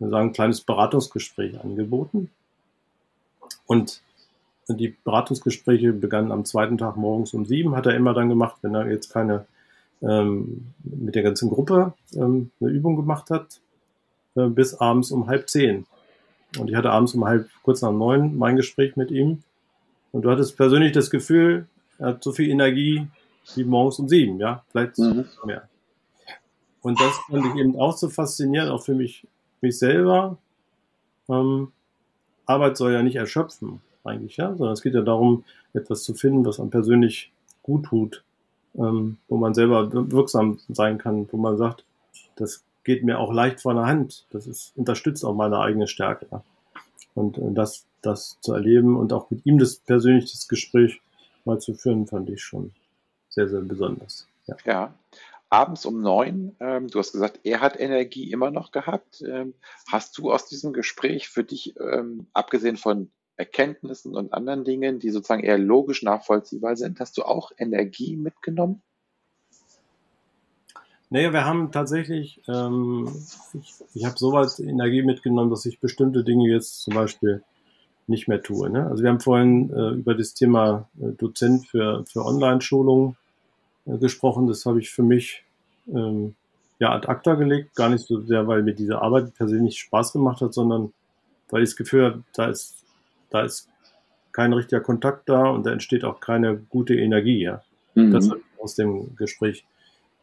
wir 0.04 0.10
sagen, 0.10 0.30
ein 0.30 0.34
kleines 0.34 0.62
Beratungsgespräch 0.62 1.60
angeboten. 1.60 2.30
Und 3.66 4.02
die 4.68 4.96
Beratungsgespräche 5.04 5.94
begannen 5.94 6.32
am 6.32 6.46
zweiten 6.46 6.78
Tag 6.78 6.96
morgens 6.96 7.34
um 7.34 7.46
sieben, 7.46 7.76
hat 7.76 7.86
er 7.86 7.96
immer 7.96 8.14
dann 8.14 8.30
gemacht, 8.30 8.58
wenn 8.62 8.76
er 8.76 8.90
jetzt 8.90 9.12
keine 9.12 9.46
ähm, 10.02 10.74
mit 10.84 11.16
der 11.16 11.24
ganzen 11.24 11.50
Gruppe 11.50 11.94
ähm, 12.14 12.52
eine 12.60 12.70
Übung 12.70 12.96
gemacht 12.96 13.30
hat, 13.30 13.60
äh, 14.36 14.48
bis 14.48 14.76
abends 14.76 15.12
um 15.12 15.28
halb 15.28 15.50
zehn. 15.50 15.86
Und 16.60 16.70
ich 16.70 16.76
hatte 16.76 16.92
abends 16.92 17.14
um 17.16 17.26
halb, 17.26 17.50
kurz 17.64 17.82
nach 17.82 17.92
neun, 17.92 18.38
mein 18.38 18.58
Gespräch 18.58 18.96
mit 18.96 19.12
ihm. 19.12 19.44
Und 20.12 20.24
du 20.24 20.30
hattest 20.30 20.58
persönlich 20.58 20.92
das 20.92 21.10
Gefühl, 21.10 21.68
er 21.98 22.08
hat 22.08 22.24
so 22.24 22.32
viel 22.32 22.50
Energie 22.50 23.08
wie 23.56 23.64
morgens 23.64 24.00
um 24.00 24.08
sieben, 24.08 24.40
ja, 24.40 24.64
vielleicht 24.72 24.98
mhm. 24.98 25.26
mehr. 25.46 25.68
Und 26.82 27.00
das 27.00 27.18
fand 27.30 27.46
ich 27.46 27.56
eben 27.56 27.80
auch 27.80 27.96
so 27.96 28.10
faszinierend, 28.10 28.72
auch 28.72 28.84
für 28.84 28.94
mich, 28.94 29.26
mich 29.64 29.80
selber. 29.80 30.38
Ähm, 31.28 31.72
Arbeit 32.46 32.78
soll 32.78 32.94
ja 32.94 33.02
nicht 33.02 33.16
erschöpfen, 33.16 33.82
eigentlich, 34.04 34.38
ja, 34.38 34.50
sondern 34.56 34.74
es 34.74 34.84
geht 34.84 34.94
ja 34.94 35.02
darum, 35.02 35.44
etwas 35.74 36.04
zu 36.04 36.14
finden, 36.14 36.46
was 36.46 36.60
einem 36.60 36.70
persönlich 36.70 37.32
gut 37.64 37.86
tut, 37.86 38.24
ähm, 38.76 39.18
wo 39.28 39.38
man 39.38 39.54
selber 39.54 39.92
wirksam 40.12 40.60
sein 40.70 40.98
kann, 40.98 41.28
wo 41.32 41.38
man 41.38 41.58
sagt, 41.58 41.86
das 42.36 42.64
geht 42.84 43.04
mir 43.04 43.20
auch 43.20 43.34
leicht 43.34 43.62
von 43.62 43.78
der 43.78 43.86
Hand, 43.86 44.26
das 44.32 44.46
ist, 44.46 44.74
unterstützt 44.76 45.24
auch 45.24 45.34
meine 45.34 45.60
eigene 45.60 45.88
Stärke. 45.88 46.28
Ja. 46.30 46.44
Und 47.16 47.38
äh, 47.38 47.52
das, 47.54 47.86
das 48.02 48.38
zu 48.42 48.54
erleben 48.54 48.98
und 48.98 49.14
auch 49.14 49.30
mit 49.30 49.46
ihm 49.46 49.58
das 49.58 49.78
persönliche 49.78 50.38
Gespräch 50.48 51.02
mal 51.46 51.60
zu 51.60 51.74
führen, 51.74 52.08
fand 52.08 52.30
ich 52.30 52.44
schon 52.44 52.72
sehr, 53.30 53.48
sehr 53.48 53.62
besonders. 53.62 54.28
Ja. 54.48 54.58
ja. 54.66 54.94
Abends 55.54 55.86
um 55.86 56.02
neun, 56.02 56.56
ähm, 56.60 56.88
du 56.88 56.98
hast 56.98 57.12
gesagt, 57.12 57.42
er 57.44 57.62
hat 57.62 57.80
Energie 57.80 58.32
immer 58.32 58.50
noch 58.50 58.72
gehabt. 58.72 59.22
Ähm, 59.22 59.54
hast 59.88 60.18
du 60.18 60.32
aus 60.32 60.48
diesem 60.48 60.74
Gespräch 60.74 61.30
für 61.30 61.44
dich, 61.44 61.76
ähm, 61.80 62.26
abgesehen 62.34 62.76
von 62.76 63.12
Erkenntnissen 63.36 64.16
und 64.16 64.34
anderen 64.34 64.64
Dingen, 64.64 64.98
die 64.98 65.12
sozusagen 65.12 65.44
eher 65.44 65.60
logisch 65.60 66.02
nachvollziehbar 66.02 66.76
sind, 66.76 67.00
hast 67.00 67.18
du 67.20 67.24
auch 67.24 67.52
Energie 67.56 68.16
mitgenommen? 68.16 68.82
Naja, 71.12 71.32
wir 71.34 71.46
haben 71.46 71.72
tatsächlich, 71.72 72.42
ähm, 72.48 73.08
ich, 73.54 73.76
ich 73.94 74.06
habe 74.06 74.18
soweit 74.18 74.60
Energie 74.60 75.04
mitgenommen, 75.04 75.52
dass 75.52 75.68
ich 75.68 75.80
bestimmte 75.80 76.24
Dinge 76.24 76.50
jetzt 76.50 76.82
zum 76.82 76.96
Beispiel 76.96 77.44
nicht 78.08 78.28
mehr 78.28 78.42
tue. 78.42 78.72
Ne? 78.72 78.88
Also 78.88 79.04
wir 79.04 79.12
haben 79.12 79.20
vorhin 79.20 79.70
äh, 79.72 79.90
über 79.92 80.16
das 80.16 80.34
Thema 80.34 80.90
äh, 81.00 81.12
Dozent 81.12 81.68
für, 81.68 82.06
für 82.08 82.26
Online-Schulungen 82.26 83.18
gesprochen. 83.86 84.48
Das 84.48 84.66
habe 84.66 84.80
ich 84.80 84.90
für 84.90 85.04
mich 85.04 85.44
ähm, 85.88 86.36
ja 86.80 86.92
ad 86.94 87.08
acta 87.08 87.36
gelegt. 87.36 87.76
Gar 87.76 87.90
nicht 87.90 88.06
so 88.06 88.22
sehr, 88.22 88.48
weil 88.48 88.64
mir 88.64 88.74
diese 88.74 89.02
Arbeit 89.02 89.34
persönlich 89.36 89.80
Spaß 89.80 90.14
gemacht 90.14 90.42
hat, 90.42 90.54
sondern 90.54 90.94
weil 91.50 91.64
ich 91.64 91.70
das 91.70 91.76
Gefühl 91.76 92.06
habe, 92.06 92.24
da 92.34 92.48
ist, 92.48 92.84
da 93.30 93.42
ist 93.42 93.70
kein 94.32 94.54
richtiger 94.54 94.82
Kontakt 94.82 95.30
da 95.30 95.50
und 95.50 95.66
da 95.66 95.72
entsteht 95.72 96.04
auch 96.04 96.20
keine 96.20 96.58
gute 96.58 96.96
Energie. 96.96 97.44
Ja? 97.44 97.62
Mhm. 97.96 98.12
Das 98.12 98.30
habe 98.30 98.40
ich 98.40 98.64
aus 98.64 98.76
dem 98.76 99.16
Gespräch 99.16 99.66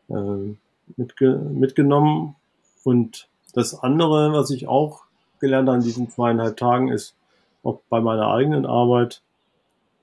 äh, 0.08 0.54
mitge 0.96 1.36
mitgenommen. 1.36 2.36
Und 2.82 3.28
das 3.54 3.74
andere, 3.74 4.32
was 4.32 4.50
ich 4.50 4.66
auch 4.66 5.04
gelernt 5.38 5.68
habe 5.68 5.78
in 5.78 5.84
diesen 5.84 6.10
zweieinhalb 6.10 6.56
Tagen, 6.56 6.88
ist 6.88 7.14
auch 7.62 7.80
bei 7.88 8.00
meiner 8.00 8.28
eigenen 8.28 8.66
Arbeit 8.66 9.22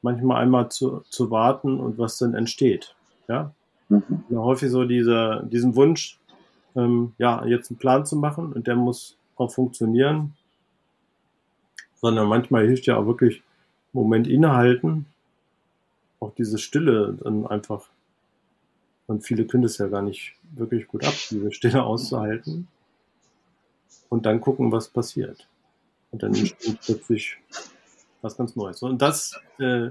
manchmal 0.01 0.41
einmal 0.43 0.69
zu, 0.69 1.01
zu 1.09 1.31
warten 1.31 1.79
und 1.79 1.97
was 1.97 2.17
dann 2.17 2.33
entsteht. 2.33 2.95
Ja, 3.27 3.53
mhm. 3.89 4.23
häufig 4.31 4.69
so 4.69 4.85
diese, 4.85 5.47
diesen 5.51 5.75
Wunsch, 5.75 6.19
ähm, 6.75 7.13
ja, 7.17 7.45
jetzt 7.45 7.69
einen 7.71 7.79
Plan 7.79 8.05
zu 8.05 8.15
machen 8.15 8.53
und 8.53 8.67
der 8.67 8.75
muss 8.75 9.17
auch 9.35 9.51
funktionieren. 9.51 10.33
Sondern 11.95 12.27
manchmal 12.27 12.65
hilft 12.65 12.85
ja 12.85 12.97
auch 12.97 13.07
wirklich 13.07 13.41
Moment 13.91 14.27
innehalten, 14.27 15.07
auch 16.19 16.33
diese 16.35 16.57
Stille 16.57 17.17
dann 17.23 17.47
einfach. 17.47 17.89
Und 19.07 19.23
viele 19.23 19.45
können 19.45 19.63
das 19.63 19.77
ja 19.77 19.87
gar 19.87 20.01
nicht 20.01 20.35
wirklich 20.55 20.87
gut 20.87 21.05
ab, 21.05 21.13
diese 21.29 21.51
Stille 21.51 21.83
auszuhalten. 21.83 22.67
Und 24.09 24.25
dann 24.25 24.41
gucken, 24.41 24.71
was 24.71 24.89
passiert. 24.89 25.47
Und 26.11 26.23
dann 26.23 26.33
entsteht 26.35 26.79
plötzlich 26.81 27.37
was 28.21 28.37
ganz 28.37 28.55
Neues. 28.55 28.81
Und 28.81 29.01
das 29.01 29.39
äh, 29.59 29.89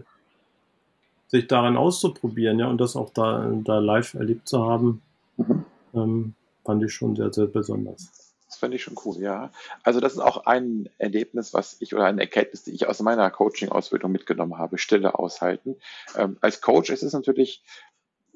sich 1.28 1.46
daran 1.46 1.76
auszuprobieren, 1.76 2.58
ja, 2.58 2.68
und 2.68 2.78
das 2.78 2.96
auch 2.96 3.10
da, 3.10 3.50
da 3.64 3.78
live 3.78 4.14
erlebt 4.14 4.48
zu 4.48 4.64
haben, 4.64 5.02
mhm. 5.36 5.64
ähm, 5.94 6.34
fand 6.64 6.82
ich 6.84 6.92
schon 6.92 7.16
sehr, 7.16 7.32
sehr 7.32 7.46
besonders. 7.46 8.10
Das 8.46 8.58
fand 8.58 8.74
ich 8.74 8.82
schon 8.82 8.96
cool, 9.04 9.18
ja. 9.18 9.50
Also 9.82 10.00
das 10.00 10.12
ist 10.14 10.20
auch 10.20 10.46
ein 10.46 10.88
Erlebnis, 10.98 11.52
was 11.52 11.76
ich 11.80 11.94
oder 11.94 12.04
eine 12.04 12.22
Erkenntnis, 12.22 12.62
die 12.62 12.70
ich 12.70 12.86
aus 12.86 13.00
meiner 13.00 13.28
Coaching-Ausbildung 13.30 14.12
mitgenommen 14.12 14.56
habe, 14.56 14.78
Stille 14.78 15.18
aushalten. 15.18 15.76
Ähm, 16.16 16.38
als 16.40 16.60
Coach 16.60 16.90
ist 16.90 17.02
es 17.02 17.12
natürlich 17.12 17.62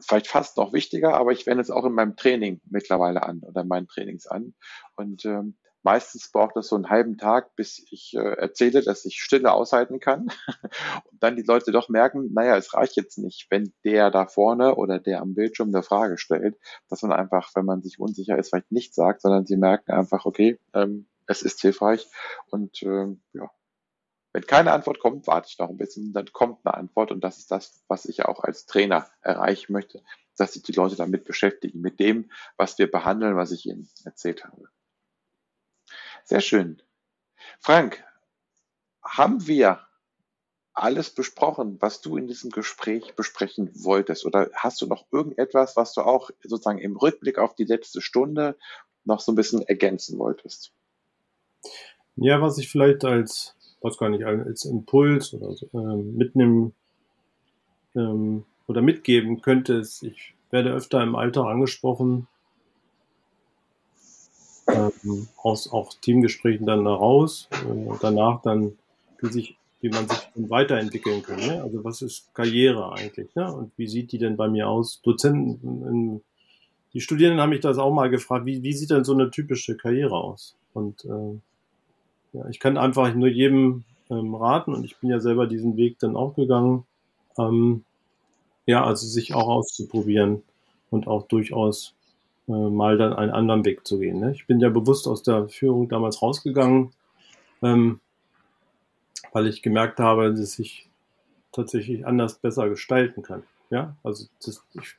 vielleicht 0.01 0.27
fast 0.27 0.57
noch 0.57 0.73
wichtiger, 0.73 1.15
aber 1.15 1.33
ich 1.33 1.47
wende 1.47 1.63
es 1.63 1.71
auch 1.71 1.85
in 1.85 1.93
meinem 1.93 2.17
Training 2.17 2.61
mittlerweile 2.69 3.23
an 3.23 3.41
oder 3.41 3.63
in 3.63 3.69
meinen 3.69 3.87
Trainings 3.87 4.27
an. 4.27 4.55
Und 4.97 5.25
ähm, 5.25 5.57
Meistens 5.83 6.31
braucht 6.31 6.57
es 6.57 6.69
so 6.69 6.77
einen 6.77 6.91
halben 6.91 7.17
Tag, 7.17 7.57
bis 7.57 7.85
ich 7.91 8.15
äh, 8.15 8.35
erzähle, 8.37 8.83
dass 8.83 9.05
ich 9.05 9.23
Stille 9.23 9.53
aushalten 9.53 9.99
kann. 9.99 10.29
Und 11.11 11.23
dann 11.23 11.37
die 11.37 11.43
Leute 11.43 11.73
doch 11.73 11.89
merken, 11.89 12.33
naja, 12.35 12.57
es 12.57 12.75
reicht 12.75 12.97
jetzt 12.97 13.19
nicht, 13.19 13.47
wenn 13.51 13.73
der 13.85 14.11
da 14.11 14.27
vorne 14.27 14.75
oder 14.75 14.99
der 14.99 15.23
am 15.23 15.35
Bildschirm 15.35 15.69
eine 15.69 15.83
Frage 15.83 16.19
stellt, 16.19 16.59
dass 16.89 17.03
man 17.03 17.13
einfach, 17.13 17.51
wenn 17.55 17.65
man 17.65 17.83
sich 17.83 17.99
unsicher 17.99 18.39
ist, 18.39 18.51
vielleicht 18.51 18.73
nichts 18.73 18.97
sagt, 18.97 19.23
sondern 19.23 19.47
sie 19.47 19.57
merken 19.57 19.93
einfach, 19.93 20.27
okay, 20.27 20.59
ähm, 20.75 21.07
es 21.27 21.43
ist 21.43 21.61
hilfreich. 21.61 22.09
Und 22.51 22.83
ähm, 22.83 23.23
ja, 23.33 23.51
wenn 24.33 24.47
keine 24.47 24.73
Antwort 24.73 25.01
kommt, 25.01 25.27
warte 25.27 25.49
ich 25.51 25.59
noch 25.59 25.71
ein 25.71 25.77
bisschen, 25.77 26.13
dann 26.13 26.27
kommt 26.33 26.59
eine 26.65 26.75
Antwort 26.75 27.11
und 27.11 27.25
das 27.25 27.39
ist 27.39 27.51
das, 27.51 27.83
was 27.89 28.05
ich 28.05 28.25
auch 28.25 28.45
als 28.45 28.67
Trainer 28.67 29.09
erreichen 29.23 29.73
möchte, 29.73 30.03
dass 30.37 30.53
sich 30.53 30.63
die 30.63 30.73
Leute 30.73 30.97
damit 30.97 31.25
beschäftigen, 31.25 31.81
mit 31.81 31.99
dem, 32.01 32.31
was 32.57 32.79
wir 32.79 32.91
behandeln, 32.91 33.37
was 33.37 33.51
ich 33.51 33.67
ihnen 33.67 33.89
erzählt 34.05 34.45
habe. 34.45 34.69
Sehr 36.31 36.41
schön. 36.41 36.81
Frank, 37.59 38.05
haben 39.03 39.49
wir 39.49 39.81
alles 40.75 41.11
besprochen, 41.11 41.79
was 41.81 42.03
du 42.03 42.17
in 42.17 42.29
diesem 42.29 42.53
Gespräch 42.53 43.17
besprechen 43.17 43.73
wolltest? 43.83 44.25
Oder 44.25 44.49
hast 44.55 44.81
du 44.81 44.87
noch 44.87 45.07
irgendetwas, 45.11 45.77
was 45.77 45.93
du 45.93 46.03
auch 46.03 46.31
sozusagen 46.45 46.79
im 46.79 46.97
Rückblick 46.97 47.39
auf 47.41 47.57
die 47.57 47.65
letzte 47.65 48.01
Stunde 48.01 48.57
noch 49.05 49.19
so 49.19 49.33
ein 49.33 49.35
bisschen 49.35 49.63
ergänzen 49.63 50.21
wolltest? 50.21 50.71
Ja, 52.15 52.41
was 52.41 52.59
ich 52.59 52.69
vielleicht 52.69 53.05
als, 53.05 53.57
was 53.81 53.99
gar 53.99 54.09
nicht, 54.09 54.25
als 54.25 54.65
Impuls 54.65 55.35
oder 55.35 55.53
so, 55.57 55.67
äh, 55.75 55.97
mitnehmen 55.97 56.77
ähm, 57.97 58.47
oder 58.69 58.83
mitgeben 58.83 59.43
könnte, 59.43 59.75
ist, 59.75 60.05
ich 60.05 60.37
werde 60.53 60.71
öfter 60.71 61.03
im 61.03 61.17
Alter 61.17 61.47
angesprochen, 61.47 62.29
ähm, 64.75 65.29
aus 65.37 65.71
auch 65.73 65.93
Teamgesprächen 66.01 66.67
dann 66.67 66.87
raus, 66.87 67.49
äh, 67.53 67.95
danach 68.01 68.43
dann, 68.43 68.79
wie, 69.21 69.33
sich, 69.33 69.57
wie 69.81 69.91
man 69.91 70.09
sich 70.09 70.29
weiterentwickeln 70.35 71.23
kann. 71.23 71.41
Ne? 71.41 71.63
Also 71.63 71.85
was 71.85 72.03
ist 72.03 72.35
Karriere 72.35 72.93
eigentlich? 72.93 73.35
Ne? 73.35 73.53
Und 73.53 73.73
wie 73.77 73.87
sieht 73.87 74.13
die 74.13 74.19
denn 74.19 74.37
bei 74.37 74.49
mir 74.49 74.69
aus? 74.69 75.01
Dozenten, 75.03 75.87
in, 75.87 76.23
die 76.93 77.01
Studierenden 77.01 77.41
haben 77.41 77.51
mich 77.51 77.61
das 77.61 77.79
auch 77.79 77.93
mal 77.93 78.11
gefragt, 78.11 78.47
wie, 78.47 78.63
wie 78.63 78.73
sieht 78.73 78.91
denn 78.91 79.05
so 79.05 79.15
eine 79.15 79.31
typische 79.31 79.77
Karriere 79.77 80.17
aus? 80.17 80.57
Und 80.75 81.05
äh, 81.05 81.39
ja, 82.33 82.49
ich 82.49 82.61
kann 82.61 82.77
einfach 82.77 83.13
nur 83.15 83.29
jedem 83.29 83.85
ähm, 84.11 84.35
raten, 84.35 84.75
und 84.75 84.85
ich 84.85 84.97
bin 84.99 85.11
ja 85.11 85.21
selber 85.21 85.47
diesen 85.47 85.77
Weg 85.77 85.99
dann 85.99 86.17
auch 86.17 86.35
gegangen, 86.35 86.85
ähm, 87.39 87.85
ja, 88.67 88.85
also 88.85 89.07
sich 89.07 89.35
auch 89.35 89.49
auszuprobieren 89.49 90.43
und 90.91 91.07
auch 91.07 91.27
durchaus 91.27 91.95
äh, 92.49 92.53
mal 92.53 92.99
dann 92.99 93.13
einen 93.13 93.31
anderen 93.31 93.65
Weg 93.65 93.87
zu 93.87 93.99
gehen. 93.99 94.21
Ne? 94.21 94.33
Ich 94.33 94.47
bin 94.47 94.61
ja 94.61 94.69
bewusst 94.69 95.07
aus 95.07 95.23
der 95.23 95.49
Führung 95.49 95.89
damals 95.89 96.23
rausgegangen, 96.23 96.93
ähm, 97.63 98.01
weil 99.33 99.47
ich 99.47 99.63
gemerkt 99.63 100.01
habe, 100.01 100.35
dass 100.35 100.59
ich 100.59 100.89
tatsächlich 101.53 102.07
anders 102.07 102.39
besser 102.39 102.69
gestalten 102.69 103.23
kann. 103.23 103.43
Ja, 103.71 103.97
also 104.03 104.27
das, 104.45 104.65
ich, 104.75 104.97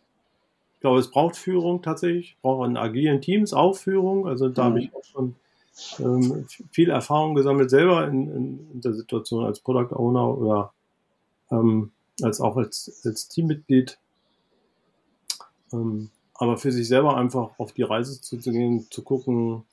glaube, 0.82 1.00
es 1.00 1.12
braucht 1.12 1.36
Führung 1.36 1.82
tatsächlich, 1.82 2.36
braucht 2.42 2.68
in 2.68 2.78
agilen 2.78 3.22
Teams 3.22 3.54
auch 3.54 3.76
Führung. 3.76 4.28
Also 4.28 4.50
da 4.50 4.64
mhm. 4.64 4.68
habe 4.68 4.80
ich 4.82 4.96
auch 4.96 5.04
schon 5.04 5.36
ähm, 6.00 6.46
viel 6.72 6.89
Erfahrung 6.89 7.36
gesammelt, 7.36 7.70
selber 7.70 8.08
in, 8.08 8.28
in, 8.30 8.72
in, 8.74 8.82
der 8.82 8.94
Situation 8.94 9.46
als 9.46 9.60
Product 9.60 9.96
Owner 9.96 10.38
oder 10.38 10.74
ähm, 11.52 11.92
als 12.22 12.42
auch 12.42 12.58
als, 12.58 13.02
als 13.06 13.28
Teammitglied. 13.28 13.98
Ähm, 15.72 16.10
aber 16.42 16.58
für 16.58 16.72
sich 16.72 16.88
selber 16.88 17.18
einfach 17.18 17.52
auf 17.60 17.72
die 17.72 17.84
Reise 17.84 18.20
zu, 18.20 18.36
gehen, 18.39 18.88
zu 18.89 19.04
gucken, 19.04 19.64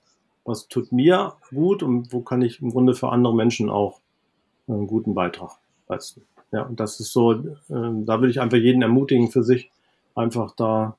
was 0.45 0.69
tut 0.69 0.93
mir 0.93 1.33
gut 1.49 1.83
und 1.83 2.13
wo 2.13 2.21
kann 2.21 2.43
ich 2.43 2.61
im 2.61 2.73
Grunde 2.73 2.95
für 2.95 3.09
andere 3.09 3.35
Menschen 3.35 3.71
auch 3.71 4.03
einen 4.67 4.87
guten 4.87 5.15
Beitrag 5.15 5.53
leisten. 5.89 6.27
Ja, 6.53 6.65
und 6.65 6.79
das 6.79 7.01
ist 7.01 7.15
so, 7.15 7.33
äh, 7.33 7.41
da 7.69 8.21
will 8.21 8.29
ich 8.29 8.43
einfach 8.43 8.59
jeden 8.59 8.83
ermutigen 8.83 9.31
für 9.31 9.43
sich, 9.43 9.71
einfach 10.15 10.55
da 10.57 10.99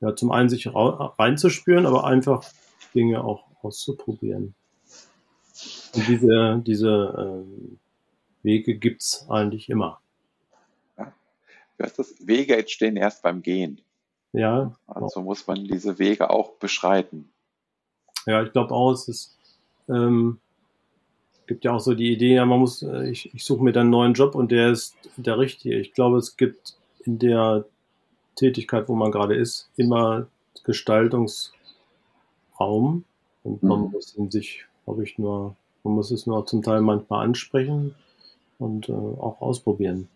ja, 0.00 0.16
zum 0.16 0.32
einen 0.32 0.48
sich 0.48 0.68
reinzuspüren, 0.74 1.86
aber 1.86 2.04
einfach 2.04 2.44
Dinge 2.92 3.22
auch 3.22 3.44
auszuprobieren. 3.62 4.56
Und 5.94 6.08
diese, 6.08 6.60
diese 6.66 7.44
äh, 7.46 7.78
Wege 8.42 8.74
gibt's 8.74 9.26
eigentlich 9.28 9.68
immer. 9.68 10.00
Ja. 10.96 11.12
Das 11.78 12.14
Wege 12.18 12.56
entstehen 12.56 12.96
erst 12.96 13.22
beim 13.22 13.42
Gehen. 13.42 13.80
Ja. 14.38 14.72
Also 14.86 15.20
muss 15.20 15.46
man 15.48 15.64
diese 15.64 15.98
Wege 15.98 16.30
auch 16.30 16.52
beschreiten. 16.52 17.28
Ja, 18.24 18.40
ich 18.44 18.52
glaube 18.52 18.72
auch, 18.72 18.92
es 18.92 19.08
ist, 19.08 19.36
ähm, 19.88 20.38
gibt 21.48 21.64
ja 21.64 21.72
auch 21.72 21.80
so 21.80 21.94
die 21.94 22.12
Idee, 22.12 22.36
ja, 22.36 22.46
man 22.46 22.60
muss, 22.60 22.82
äh, 22.82 23.10
ich, 23.10 23.34
ich 23.34 23.44
suche 23.44 23.64
mir 23.64 23.72
dann 23.72 23.82
einen 23.82 23.90
neuen 23.90 24.14
Job 24.14 24.36
und 24.36 24.52
der 24.52 24.70
ist 24.70 24.94
der 25.16 25.38
richtige. 25.38 25.76
Ich 25.80 25.92
glaube, 25.92 26.18
es 26.18 26.36
gibt 26.36 26.76
in 27.04 27.18
der 27.18 27.64
Tätigkeit, 28.36 28.88
wo 28.88 28.94
man 28.94 29.10
gerade 29.10 29.34
ist, 29.34 29.70
immer 29.76 30.28
Gestaltungsraum 30.62 31.52
und 33.42 33.62
man 33.64 33.86
mhm. 33.86 33.90
muss 33.90 34.14
in 34.14 34.30
sich, 34.30 34.66
glaube 34.84 35.02
ich, 35.02 35.18
nur, 35.18 35.56
man 35.82 35.94
muss 35.94 36.12
es 36.12 36.26
nur 36.26 36.46
zum 36.46 36.62
Teil 36.62 36.80
manchmal 36.80 37.24
ansprechen 37.24 37.96
und 38.60 38.88
äh, 38.88 38.92
auch 38.92 39.40
ausprobieren, 39.40 40.08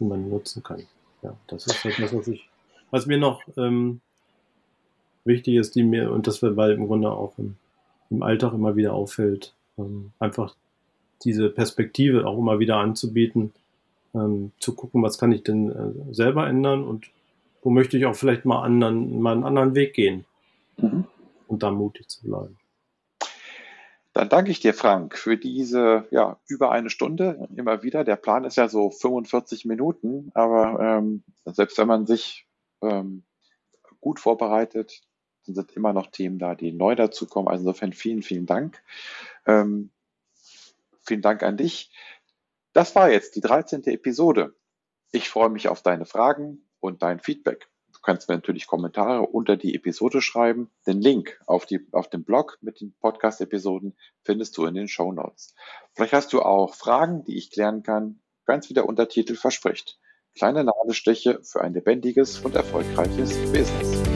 wie 0.00 0.06
man 0.06 0.28
nutzen 0.28 0.64
kann. 0.64 0.84
Ja, 1.22 1.36
das 1.46 1.66
ist 1.66 1.84
etwas, 1.84 2.12
was 2.12 2.26
ich 2.26 2.47
was 2.90 3.06
mir 3.06 3.18
noch 3.18 3.42
ähm, 3.56 4.00
wichtig 5.24 5.56
ist, 5.56 5.74
die 5.74 5.82
mir, 5.82 6.10
und 6.10 6.26
das 6.26 6.42
weil 6.42 6.72
im 6.72 6.86
Grunde 6.86 7.10
auch 7.10 7.38
im, 7.38 7.56
im 8.10 8.22
Alltag 8.22 8.52
immer 8.52 8.76
wieder 8.76 8.94
auffällt, 8.94 9.54
ähm, 9.78 10.12
einfach 10.18 10.54
diese 11.22 11.50
Perspektive 11.50 12.26
auch 12.26 12.38
immer 12.38 12.58
wieder 12.58 12.76
anzubieten, 12.76 13.52
ähm, 14.14 14.52
zu 14.58 14.74
gucken, 14.74 15.02
was 15.02 15.18
kann 15.18 15.32
ich 15.32 15.42
denn 15.42 15.70
äh, 15.70 16.14
selber 16.14 16.46
ändern 16.46 16.84
und 16.84 17.10
wo 17.62 17.70
möchte 17.70 17.98
ich 17.98 18.06
auch 18.06 18.14
vielleicht 18.14 18.44
mal, 18.44 18.62
anderen, 18.62 19.20
mal 19.20 19.32
einen 19.32 19.44
anderen 19.44 19.74
Weg 19.74 19.94
gehen 19.94 20.24
mhm. 20.76 21.04
und 21.48 21.62
da 21.62 21.70
mutig 21.70 22.08
zu 22.08 22.22
bleiben. 22.22 22.56
Dann 24.14 24.28
danke 24.28 24.50
ich 24.50 24.58
dir, 24.58 24.74
Frank, 24.74 25.16
für 25.16 25.36
diese 25.36 26.06
ja, 26.10 26.38
über 26.48 26.72
eine 26.72 26.90
Stunde 26.90 27.48
immer 27.54 27.82
wieder. 27.82 28.02
Der 28.02 28.16
Plan 28.16 28.44
ist 28.44 28.56
ja 28.56 28.68
so 28.68 28.90
45 28.90 29.64
Minuten, 29.64 30.32
aber 30.34 30.80
ähm, 30.80 31.22
selbst 31.44 31.78
wenn 31.78 31.86
man 31.86 32.06
sich 32.06 32.47
ähm, 32.82 33.24
gut 34.00 34.20
vorbereitet, 34.20 35.02
sind 35.54 35.72
immer 35.72 35.92
noch 35.92 36.08
Themen 36.08 36.38
da, 36.38 36.54
die 36.54 36.72
neu 36.72 36.94
dazukommen. 36.94 37.48
Also 37.48 37.62
insofern 37.62 37.92
vielen, 37.92 38.22
vielen 38.22 38.46
Dank. 38.46 38.82
Ähm, 39.46 39.90
vielen 41.02 41.22
Dank 41.22 41.42
an 41.42 41.56
dich. 41.56 41.90
Das 42.72 42.94
war 42.94 43.10
jetzt 43.10 43.36
die 43.36 43.40
13. 43.40 43.84
Episode. 43.84 44.54
Ich 45.10 45.28
freue 45.28 45.48
mich 45.48 45.68
auf 45.68 45.82
deine 45.82 46.04
Fragen 46.04 46.68
und 46.80 47.02
dein 47.02 47.18
Feedback. 47.18 47.68
Du 47.92 48.00
kannst 48.02 48.28
mir 48.28 48.36
natürlich 48.36 48.66
Kommentare 48.66 49.22
unter 49.22 49.56
die 49.56 49.74
Episode 49.74 50.20
schreiben. 50.20 50.70
Den 50.86 51.00
Link 51.00 51.40
auf, 51.46 51.66
die, 51.66 51.86
auf 51.92 52.08
dem 52.08 52.24
Blog 52.24 52.58
mit 52.60 52.80
den 52.80 52.94
Podcast-Episoden 53.00 53.96
findest 54.22 54.56
du 54.56 54.66
in 54.66 54.74
den 54.74 54.88
Show 54.88 55.12
Notes. 55.12 55.54
Vielleicht 55.94 56.12
hast 56.12 56.32
du 56.32 56.42
auch 56.42 56.74
Fragen, 56.74 57.24
die 57.24 57.36
ich 57.36 57.50
klären 57.50 57.82
kann, 57.82 58.20
ganz 58.44 58.68
wie 58.68 58.74
der 58.74 58.86
Untertitel 58.86 59.34
verspricht. 59.34 59.98
Kleine 60.38 60.62
Nadelstiche 60.62 61.40
für 61.42 61.62
ein 61.62 61.74
lebendiges 61.74 62.38
und 62.38 62.54
erfolgreiches 62.54 63.36
Business. 63.50 64.07